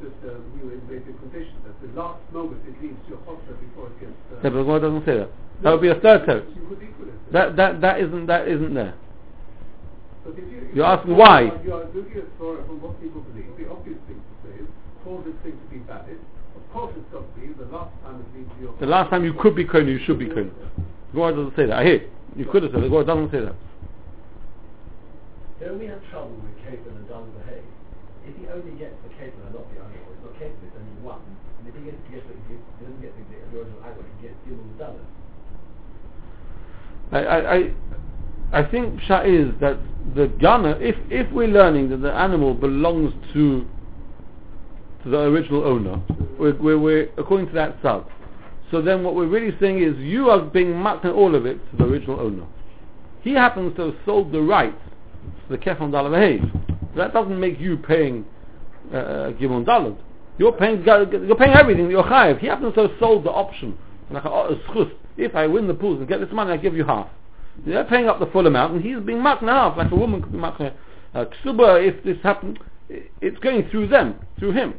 just 0.00 0.14
uh, 0.24 0.38
you 0.56 0.70
know, 0.70 0.80
make 0.88 1.04
condition 1.04 1.54
that 1.66 1.74
the 1.82 1.92
last 2.00 2.22
moment 2.32 2.62
it 2.66 2.80
leaves 2.80 2.96
your 3.08 3.18
hotspot 3.28 3.60
before 3.60 3.88
it 3.88 4.00
gets. 4.00 4.12
Uh, 4.32 4.40
Yeah, 4.44 4.50
but 4.50 4.64
God 4.64 4.80
doesn't 4.80 5.04
say 5.04 5.18
that. 5.18 5.30
That 5.62 5.70
would 5.72 5.82
be 5.82 5.88
a 5.88 6.00
third 6.00 6.24
teretz. 6.24 6.48
You 6.56 6.64
could 6.68 6.82
equal 6.82 7.08
it. 7.08 7.32
That 7.32 7.56
that 7.56 7.80
that 7.82 8.00
isn't 8.00 8.26
that 8.26 8.48
isn't 8.48 8.72
there. 8.74 8.94
But 10.24 10.32
if 10.38 10.44
you, 10.50 10.68
if 10.70 10.74
You're 10.76 10.86
asking 10.86 11.16
why? 11.16 11.42
You 11.64 11.74
are 11.74 11.84
looking 11.92 12.16
at 12.16 12.38
Torah 12.38 12.64
from 12.66 12.80
what 12.80 13.00
people 13.02 13.20
believe. 13.22 13.50
The 13.58 13.68
obvious 13.70 13.98
thing 14.06 14.22
to 14.22 14.34
say 14.46 14.62
is, 14.62 14.68
call 15.04 15.18
this 15.24 15.34
thing 15.42 15.52
to 15.52 15.66
be 15.70 15.78
valid. 15.86 16.18
Of 16.56 16.64
course 16.72 16.92
it's 16.96 17.06
got 17.12 17.22
to 17.22 17.40
be 17.40 17.52
the 17.54 17.70
last 17.70 17.90
time 18.02 18.20
it 18.20 18.36
leaves 18.36 18.50
your 18.60 18.74
The 18.78 18.86
last 18.86 19.10
time 19.10 19.24
you 19.24 19.34
could 19.34 19.54
be 19.54 19.64
kohen, 19.64 19.88
you 19.88 20.00
should 20.04 20.18
be 20.18 20.26
kohen. 20.26 20.52
The 21.12 21.18
Gemara 21.18 21.36
doesn't 21.36 21.56
say 21.56 21.66
that. 21.66 21.78
I 21.78 21.84
hear. 21.84 22.08
You 22.36 22.44
could 22.46 22.62
have 22.62 22.72
said 22.72 22.80
it. 22.80 22.82
The 22.82 22.88
Gemara 22.88 23.04
doesn't 23.06 23.30
say 23.30 23.40
that. 23.40 23.54
Don't 25.60 25.78
we 25.78 25.86
have 25.86 26.00
trouble 26.10 26.36
with 26.40 26.56
Caper 26.64 26.88
and 26.88 27.08
Dunn 27.08 27.28
behave? 27.44 27.66
If 28.24 28.36
he 28.36 28.48
only 28.48 28.72
gets 28.78 28.96
the 29.04 29.12
Caper 29.20 29.36
and 29.44 29.54
not 29.54 29.68
the 29.74 29.80
Iowa, 29.80 30.08
it's 30.08 30.24
not 30.24 30.32
Caper, 30.40 30.56
it's 30.64 30.76
only 30.76 30.96
one. 31.04 31.20
And 31.60 31.68
if 31.68 31.74
he 31.76 31.84
gets, 31.84 32.00
gets 32.08 32.24
it, 32.24 32.36
he 32.48 32.54
he 32.56 32.84
doesn't 32.84 33.02
get 33.02 33.12
the, 33.12 33.24
the 33.28 33.58
original 33.60 33.80
Iowa, 33.84 34.00
he 34.00 34.28
gets 34.28 34.36
Gimel 34.48 34.64
and 34.64 34.78
Dunn. 34.78 34.96
I, 37.12 37.18
I, 37.18 37.54
I, 37.54 38.60
I 38.60 38.70
think 38.70 39.00
Pshat 39.00 39.28
is 39.28 39.52
that 39.60 39.76
the 40.14 40.28
gunner, 40.40 40.80
if, 40.80 40.96
if 41.10 41.30
we're 41.32 41.48
learning 41.48 41.90
that 41.90 41.98
the 41.98 42.12
animal 42.12 42.54
belongs 42.54 43.12
to, 43.34 43.66
to 45.04 45.10
the 45.10 45.18
original 45.20 45.64
owner, 45.64 46.00
we're, 46.38 46.54
we're, 46.56 46.78
we're 46.78 47.08
according 47.16 47.48
to 47.48 47.54
that 47.54 47.76
sub. 47.82 48.08
So 48.70 48.80
then 48.80 49.02
what 49.02 49.14
we're 49.14 49.26
really 49.26 49.56
saying 49.60 49.82
is 49.82 49.96
you 49.98 50.30
are 50.30 50.40
being 50.40 50.70
in 50.70 50.86
all 50.86 51.34
of 51.34 51.46
it 51.46 51.58
to 51.70 51.76
the 51.76 51.84
original 51.84 52.20
owner. 52.20 52.46
He 53.22 53.32
happens 53.32 53.74
to 53.76 53.86
have 53.86 53.94
sold 54.06 54.32
the 54.32 54.40
rights 54.40 54.78
to 55.48 55.56
the 55.56 55.58
Kefon 55.58 55.90
Dalavahev. 55.90 56.96
That 56.96 57.12
doesn't 57.12 57.38
make 57.38 57.60
you 57.60 57.76
paying 57.76 58.24
uh, 58.90 59.32
Gimon 59.38 59.64
Dalad. 59.64 59.98
You're 60.38 60.52
paying, 60.52 60.82
you're 60.84 61.36
paying 61.36 61.54
everything 61.54 61.90
you're 61.90 62.04
chayiv. 62.04 62.38
He 62.38 62.46
happens 62.46 62.74
to 62.74 62.82
have 62.82 62.90
sold 62.98 63.24
the 63.24 63.30
option. 63.30 63.76
Oh, 64.12 64.48
it's. 64.50 64.92
If 65.16 65.34
I 65.34 65.46
win 65.46 65.66
the 65.68 65.74
pools 65.74 65.98
and 65.98 66.08
get 66.08 66.20
this 66.20 66.30
money, 66.32 66.52
I 66.52 66.56
give 66.56 66.74
you 66.74 66.84
half. 66.84 67.08
They're 67.66 67.84
paying 67.84 68.08
up 68.08 68.20
the 68.20 68.26
full 68.26 68.46
amount, 68.46 68.74
and 68.74 68.82
he's 68.82 68.98
being 69.00 69.18
in 69.18 69.24
half, 69.24 69.76
like 69.76 69.92
a 69.92 69.96
woman 69.96 70.22
could 70.22 70.32
be 70.32 70.38
marked. 70.38 70.62
Uh, 70.62 71.24
ksuba, 71.44 71.86
if 71.86 72.02
this 72.04 72.16
happened, 72.22 72.58
it's 72.88 73.38
going 73.40 73.68
through 73.70 73.88
them, 73.88 74.18
through 74.38 74.52
him. 74.52 74.74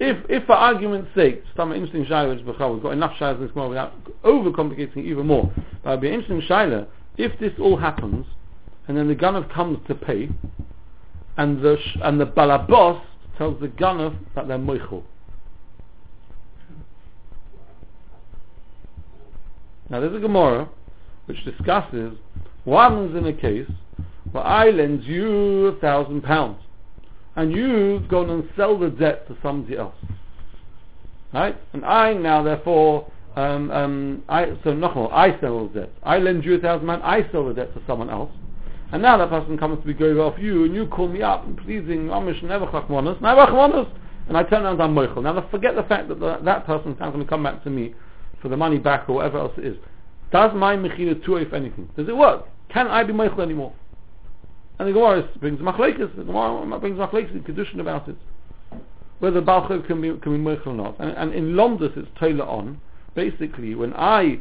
If, 0.00 0.16
if 0.30 0.46
for 0.46 0.54
argument's 0.54 1.14
sake, 1.14 1.44
some 1.54 1.72
interesting 1.72 2.06
shaila, 2.06 2.34
which 2.34 2.46
we've 2.46 2.82
got 2.82 2.92
enough 2.92 3.12
shailas 3.20 3.36
in 3.36 3.42
this 3.42 3.50
Gemara 3.50 3.68
without 3.68 4.22
overcomplicating 4.22 5.04
even 5.04 5.26
more, 5.26 5.52
but 5.84 5.90
it'd 5.90 6.00
be 6.00 6.08
an 6.08 6.14
interesting 6.14 6.40
shaila, 6.48 6.86
if 7.18 7.38
this 7.38 7.52
all 7.60 7.76
happens, 7.76 8.24
and 8.88 8.96
then 8.96 9.08
the 9.08 9.14
gunner 9.14 9.44
comes 9.44 9.78
to 9.88 9.94
pay, 9.94 10.30
and 11.36 11.60
the 11.62 11.76
sh- 11.76 11.98
and 12.02 12.18
the 12.18 12.26
balabos 12.26 13.02
tells 13.36 13.60
the 13.60 13.68
gunner 13.68 14.18
that 14.34 14.48
they're 14.48 14.58
moichel. 14.58 15.02
Now 19.90 20.00
there's 20.00 20.16
a 20.16 20.20
Gemara 20.20 20.70
which 21.26 21.44
discusses 21.44 22.16
what 22.64 22.90
happens 22.90 23.14
in 23.14 23.26
a 23.26 23.34
case 23.34 23.70
where 24.32 24.44
I 24.44 24.70
lend 24.70 25.04
you 25.04 25.66
a 25.66 25.78
thousand 25.78 26.22
pounds 26.22 26.56
and 27.36 27.52
you 27.52 28.04
go 28.08 28.28
and 28.28 28.48
sell 28.56 28.78
the 28.78 28.90
debt 28.90 29.26
to 29.28 29.36
somebody 29.42 29.76
else. 29.76 29.94
Right? 31.32 31.56
And 31.72 31.84
I 31.84 32.12
now 32.12 32.42
therefore 32.42 33.10
um, 33.36 33.70
um, 33.70 34.22
I 34.28 34.56
so 34.64 34.74
no, 34.74 35.08
I 35.12 35.38
sell 35.40 35.68
the 35.68 35.80
debt. 35.80 35.90
I 36.02 36.18
lend 36.18 36.44
you 36.44 36.56
a 36.56 36.58
thousand 36.58 36.86
pounds, 36.86 37.02
I 37.04 37.30
sell 37.30 37.46
the 37.46 37.54
debt 37.54 37.72
to 37.74 37.82
someone 37.86 38.10
else. 38.10 38.30
And 38.92 39.02
now 39.02 39.16
that 39.18 39.28
person 39.28 39.56
comes 39.56 39.80
to 39.80 39.86
be 39.86 39.94
going 39.94 40.18
off 40.18 40.38
you 40.40 40.64
and 40.64 40.74
you 40.74 40.86
call 40.86 41.06
me 41.06 41.22
up 41.22 41.46
and 41.46 41.56
pleasing 41.56 42.08
Amish 42.08 42.42
never 42.42 42.66
chachmonas, 42.66 43.20
never 43.20 43.46
chachmonas 43.46 43.88
and 44.30 44.36
I 44.36 44.44
turn 44.44 44.62
around 44.62 44.80
and 44.80 44.82
I'm 44.82 44.94
moichel. 44.94 45.22
Now 45.22 45.46
forget 45.50 45.74
the 45.74 45.82
fact 45.82 46.08
that 46.08 46.20
the, 46.20 46.38
that 46.44 46.64
person's 46.64 46.98
now 47.00 47.10
going 47.10 47.24
to 47.24 47.28
come 47.28 47.42
back 47.42 47.62
to 47.64 47.70
me 47.70 47.94
for 48.40 48.48
the 48.48 48.56
money 48.56 48.78
back 48.78 49.08
or 49.08 49.16
whatever 49.16 49.38
else 49.38 49.52
it 49.58 49.64
is. 49.64 49.76
Does 50.32 50.52
my 50.54 50.76
mechila 50.76 51.24
tua 51.24 51.42
if 51.42 51.52
anything? 51.52 51.88
Does 51.96 52.08
it 52.08 52.16
work? 52.16 52.46
Can 52.68 52.86
I 52.86 53.02
be 53.02 53.12
moichel 53.12 53.40
anymore? 53.40 53.72
And 54.80 54.88
the 54.88 54.94
Gemara 54.94 55.28
brings 55.40 55.60
machlekes. 55.60 56.16
The 56.16 56.24
Gemara 56.24 56.80
brings 56.80 56.96
machlekes 56.96 57.32
in 57.32 57.42
Kiddushin 57.42 57.80
about 57.80 58.08
it, 58.08 58.16
whether 59.18 59.42
balchev 59.42 59.86
can 59.86 60.00
be 60.00 60.18
can 60.20 60.42
be 60.42 60.50
or 60.64 60.72
not. 60.72 60.98
And, 60.98 61.10
and 61.10 61.34
in 61.34 61.52
Lomdus 61.52 61.98
it's 61.98 62.08
tailor 62.18 62.46
on. 62.46 62.80
Basically, 63.14 63.74
when 63.74 63.92
I 63.92 64.40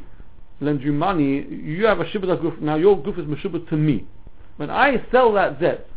lend 0.61 0.81
you 0.81 0.93
money, 0.93 1.45
you 1.45 1.85
have 1.87 1.99
a 1.99 2.05
shibud 2.05 2.41
guf. 2.41 2.61
Now 2.61 2.77
your 2.77 2.95
guf 2.95 3.19
is 3.19 3.25
meshubah 3.25 3.67
to 3.67 3.75
me. 3.75 4.07
When 4.55 4.69
I 4.69 5.03
sell 5.11 5.33
that 5.33 5.59
debt, 5.59 5.89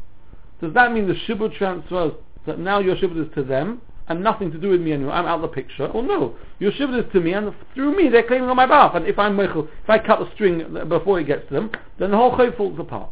does 0.61 0.75
that 0.75 0.91
mean 0.91 1.07
the 1.07 1.15
shibud 1.15 1.57
transfers 1.57 2.15
that 2.45 2.59
now 2.59 2.81
your 2.81 2.97
shibud 2.97 3.25
is 3.25 3.33
to 3.37 3.45
them 3.45 3.81
and 4.09 4.25
nothing 4.25 4.51
to 4.51 4.59
do 4.59 4.71
with 4.71 4.81
me 4.81 4.93
anymore? 4.93 5.13
I'm 5.13 5.27
out 5.27 5.37
of 5.37 5.43
the 5.43 5.55
picture. 5.55 5.87
Or 5.87 6.03
no, 6.03 6.35
your 6.59 6.73
shibud 6.73 7.07
is 7.07 7.13
to 7.13 7.21
me 7.21 7.33
and 7.33 7.55
through 7.77 7.97
me 7.97 8.09
they're 8.09 8.27
claiming 8.27 8.49
on 8.49 8.57
my 8.57 8.67
behalf. 8.67 8.97
And 8.97 9.07
if 9.07 9.21
I'm 9.21 9.37
meichel, 9.37 9.69
if 9.85 9.89
I 9.89 10.01
cut 10.01 10.19
the 10.19 10.29
string 10.35 10.89
before 10.89 11.21
it 11.21 11.29
gets 11.29 11.47
to 11.47 11.55
them, 11.55 11.71
then 12.01 12.11
the 12.11 12.17
whole 12.17 12.37
chayv 12.37 12.57
falls 12.57 12.77
apart. 12.81 13.11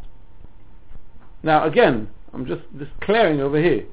Now 1.43 1.65
again, 1.65 2.09
I'm 2.33 2.45
just 2.45 2.61
declaring 2.77 3.41
over 3.41 3.61
here. 3.61 3.85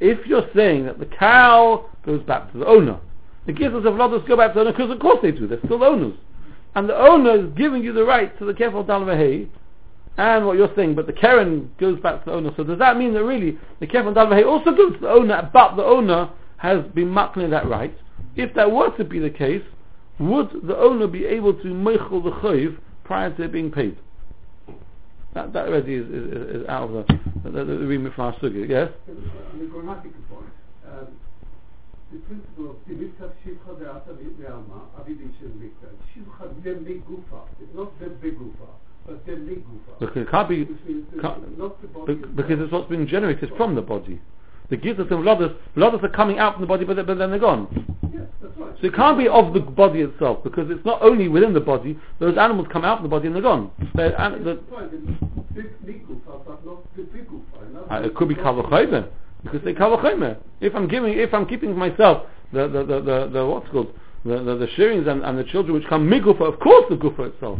If 0.00 0.26
you're 0.26 0.48
saying 0.54 0.86
that 0.86 0.98
the 0.98 1.06
cow 1.06 1.86
goes 2.04 2.22
back 2.22 2.50
to 2.52 2.58
the 2.58 2.66
owner, 2.66 2.98
the 3.46 3.52
gifts 3.52 3.76
of 3.76 3.94
Lotus 3.94 4.26
go 4.26 4.36
back 4.36 4.52
to 4.52 4.54
the 4.54 4.60
owner 4.60 4.72
because 4.72 4.90
of 4.90 4.98
course 4.98 5.18
they 5.22 5.30
do. 5.30 5.46
They're 5.46 5.58
still 5.64 5.84
owners, 5.84 6.14
and 6.74 6.88
the 6.88 6.96
owner 6.96 7.46
is 7.46 7.52
giving 7.56 7.82
you 7.82 7.92
the 7.92 8.04
right 8.04 8.36
to 8.38 8.44
the 8.44 8.54
kefal 8.54 8.86
dalvahei, 8.86 9.48
and 10.16 10.46
what 10.46 10.56
you're 10.56 10.72
saying, 10.74 10.94
but 10.94 11.06
the 11.06 11.12
Karen 11.12 11.70
goes 11.78 12.00
back 12.00 12.24
to 12.24 12.30
the 12.30 12.36
owner. 12.36 12.50
So 12.56 12.64
does 12.64 12.78
that 12.78 12.96
mean 12.96 13.12
that 13.14 13.24
really 13.24 13.58
the 13.80 13.86
kefal 13.86 14.14
dalvahei 14.14 14.46
also 14.46 14.70
goes 14.70 14.94
to 14.94 15.00
the 15.00 15.10
owner, 15.10 15.50
but 15.52 15.76
the 15.76 15.84
owner 15.84 16.30
has 16.56 16.84
been 16.94 17.08
makling 17.08 17.50
that 17.50 17.66
right? 17.68 17.96
If 18.36 18.54
that 18.54 18.70
were 18.70 18.94
to 18.96 19.04
be 19.04 19.18
the 19.18 19.30
case, 19.30 19.62
would 20.18 20.50
the 20.62 20.76
owner 20.76 21.06
be 21.06 21.24
able 21.24 21.54
to 21.54 21.68
meichel 21.68 22.22
the 22.22 22.30
chayiv 22.30 22.78
prior 23.04 23.34
to 23.36 23.44
it 23.44 23.52
being 23.52 23.70
paid? 23.70 23.96
That, 25.34 25.52
that 25.52 25.68
already 25.68 25.94
is, 25.94 26.06
is, 26.06 26.62
is 26.62 26.68
out 26.68 26.90
of 26.90 27.06
the, 27.06 27.18
the, 27.44 27.50
the, 27.50 27.64
the 27.64 27.86
remit 27.86 28.14
from 28.14 28.26
our 28.26 28.34
sugya. 28.40 28.68
Yes? 28.68 28.90
On 29.08 29.58
the 29.60 29.66
grammatical 29.66 30.20
point, 30.28 30.50
um, 30.88 31.06
the 32.10 32.18
principle 32.26 32.70
of 32.70 32.76
the 32.88 32.94
mitzvah 32.94 33.30
shivcha 33.46 33.78
de'ata 33.78 34.10
ve'alma, 34.18 34.90
avidim 34.98 35.30
shivcha 35.38 36.62
de 36.64 36.74
migufa, 36.74 37.46
it's 37.60 37.74
not 37.74 37.96
de 38.00 38.06
begufa, 38.06 38.66
but. 39.06 39.24
Because 39.24 40.16
it 40.22 40.30
can't 40.30 40.48
be, 40.48 40.64
the- 40.64 41.20
can't- 41.22 41.56
not 41.58 41.80
the 41.80 41.88
body 41.88 42.14
be- 42.14 42.26
because 42.28 42.60
it's 42.60 42.72
what's 42.72 42.88
been 42.88 43.06
generated 43.06 43.52
from 43.56 43.74
the 43.76 43.82
body. 43.82 44.20
The 44.70 44.76
gifts 44.76 45.00
of 45.00 45.08
blooders, 45.08 45.54
blooders 45.76 46.02
are 46.04 46.08
coming 46.08 46.38
out 46.38 46.54
from 46.54 46.62
the 46.62 46.68
body, 46.68 46.84
but, 46.84 46.96
but 47.04 47.18
then 47.18 47.30
they're 47.30 47.38
gone. 47.40 47.98
Yes, 48.14 48.22
that's 48.40 48.56
right. 48.56 48.72
So 48.80 48.86
it 48.86 48.94
can't 48.94 49.18
be 49.18 49.26
of 49.28 49.52
the 49.52 49.60
body 49.60 50.00
itself, 50.00 50.44
because 50.44 50.70
it's 50.70 50.84
not 50.84 51.02
only 51.02 51.26
within 51.26 51.52
the 51.52 51.60
body, 51.60 51.98
those 52.20 52.38
animals 52.38 52.68
come 52.72 52.84
out 52.84 52.98
from 52.98 53.04
the 53.04 53.08
body 53.10 53.26
and 53.26 53.34
they're 53.34 53.42
gone. 53.42 53.72
They're, 53.94 54.14
an, 54.20 54.44
the, 54.44 54.50
It's 54.52 54.62
fine, 54.70 54.90
the 54.90 55.00
big 55.54 55.84
migufa, 55.84 56.46
but 56.46 56.64
not 56.64 56.96
the 56.96 57.02
bigufa. 57.02 57.68
In 57.68 57.76
other 57.76 57.92
Uh, 57.92 58.06
it 58.06 58.14
could 58.14 58.28
be 58.28 58.36
kavachomer 58.36 59.08
because 59.42 59.60
they 59.64 59.74
kavachomer. 59.74 60.36
If 60.60 60.74
I'm 60.76 60.86
giving, 60.86 61.18
if 61.18 61.34
I'm 61.34 61.46
keeping 61.46 61.76
myself 61.76 62.26
the 62.52 62.68
the 62.68 62.84
the, 62.84 63.00
the, 63.00 63.30
the 63.32 63.46
what's 63.46 63.68
called 63.70 63.92
the 64.24 64.38
the, 64.38 64.56
the 64.56 64.68
shearings 64.76 65.08
and, 65.08 65.24
and 65.24 65.36
the 65.36 65.44
children 65.44 65.74
which 65.74 65.88
come 65.88 66.08
migufa, 66.08 66.42
of 66.42 66.60
course 66.60 66.84
the 66.90 66.96
gufa 66.96 67.32
itself. 67.34 67.58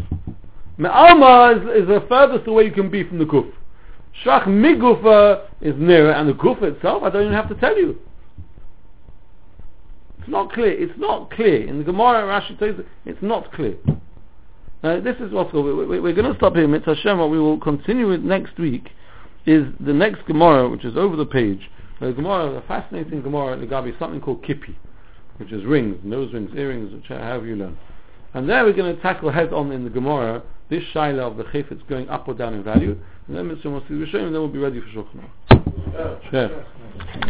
Me'alma 0.79 1.57
is, 1.57 1.83
is 1.83 1.89
the 1.89 2.05
furthest 2.09 2.47
away 2.47 2.65
you 2.65 2.73
can 2.73 2.89
be 2.91 3.03
from 3.05 3.19
the 3.19 3.25
guf. 3.27 3.51
Shach 4.25 4.45
migufa 4.47 5.49
is 5.61 5.75
nearer, 5.79 6.13
and 6.13 6.29
the 6.29 6.35
gufa 6.35 6.75
itself, 6.75 7.03
I 7.03 7.11
don't 7.11 7.23
even 7.23 7.35
have 7.35 7.49
to 7.49 7.55
tell 7.55 7.77
you. 7.77 7.99
It's 10.19 10.29
not 10.29 10.53
clear. 10.53 10.71
It's 10.71 10.99
not 10.99 11.31
clear 11.31 11.67
in 11.67 11.79
the 11.79 11.85
Gemara. 11.85 12.23
Rashi 12.25 12.59
tells 12.59 12.77
you 12.77 12.87
it's 13.07 13.23
not 13.23 13.51
clear. 13.53 13.77
Now, 14.83 15.01
this 15.01 15.17
is 15.17 15.33
what's 15.33 15.51
called. 15.51 15.65
We, 15.65 16.01
we're 16.01 16.15
going 16.15 16.31
to 16.31 16.37
stop 16.37 16.55
here. 16.55 16.69
Mitzvah 16.69 16.95
Hashem. 16.95 17.19
What 17.19 17.31
we 17.31 17.39
will 17.39 17.59
continue 17.59 18.09
with 18.09 18.21
next 18.21 18.59
week 18.59 18.91
is 19.47 19.67
the 19.81 19.95
next 19.95 20.27
Gemara, 20.27 20.69
which 20.69 20.85
is 20.85 20.97
over 20.97 21.17
the 21.17 21.25
page. 21.25 21.71
The 22.01 22.13
Gemara, 22.13 22.57
a 22.57 22.63
fascinating 22.63 23.23
Gemara, 23.23 23.59
the 23.59 23.67
Gabi, 23.67 23.99
something 23.99 24.21
called 24.21 24.43
Kippi, 24.43 24.75
which 25.39 25.53
is 25.53 25.65
rings, 25.65 25.99
nose 26.03 26.33
rings, 26.33 26.51
earrings, 26.57 26.93
which 26.93 27.07
however 27.09 27.47
you 27.47 27.57
learn. 27.57 27.77
And 28.35 28.49
there 28.49 28.65
we're 28.65 28.73
going 28.73 28.95
to 28.95 29.03
tackle 29.03 29.31
head 29.31 29.53
on 29.53 29.73
in 29.73 29.85
the 29.85 29.91
Gemara 29.91 30.43
this 30.69 30.85
shaila 30.95 31.31
of 31.31 31.37
the 31.37 31.45
chayfetz 31.45 31.87
going 31.89 32.09
up 32.09 32.29
or 32.29 32.35
down 32.35 32.55
in 32.55 32.63
value. 32.63 32.97
And 33.27 33.37
then 33.37 33.49
Mitzvah 33.49 33.71
will 33.71 33.83
see 33.89 33.99
the 33.99 34.05
and 34.19 34.35
then 34.35 34.41
we'll 34.41 34.49
be 34.49 34.59
ready 34.59 34.81
for 34.81 34.87
Shulchan 34.87 35.29
Aruch. 35.51 36.23
Uh, 36.23 36.31
sure. 36.31 37.27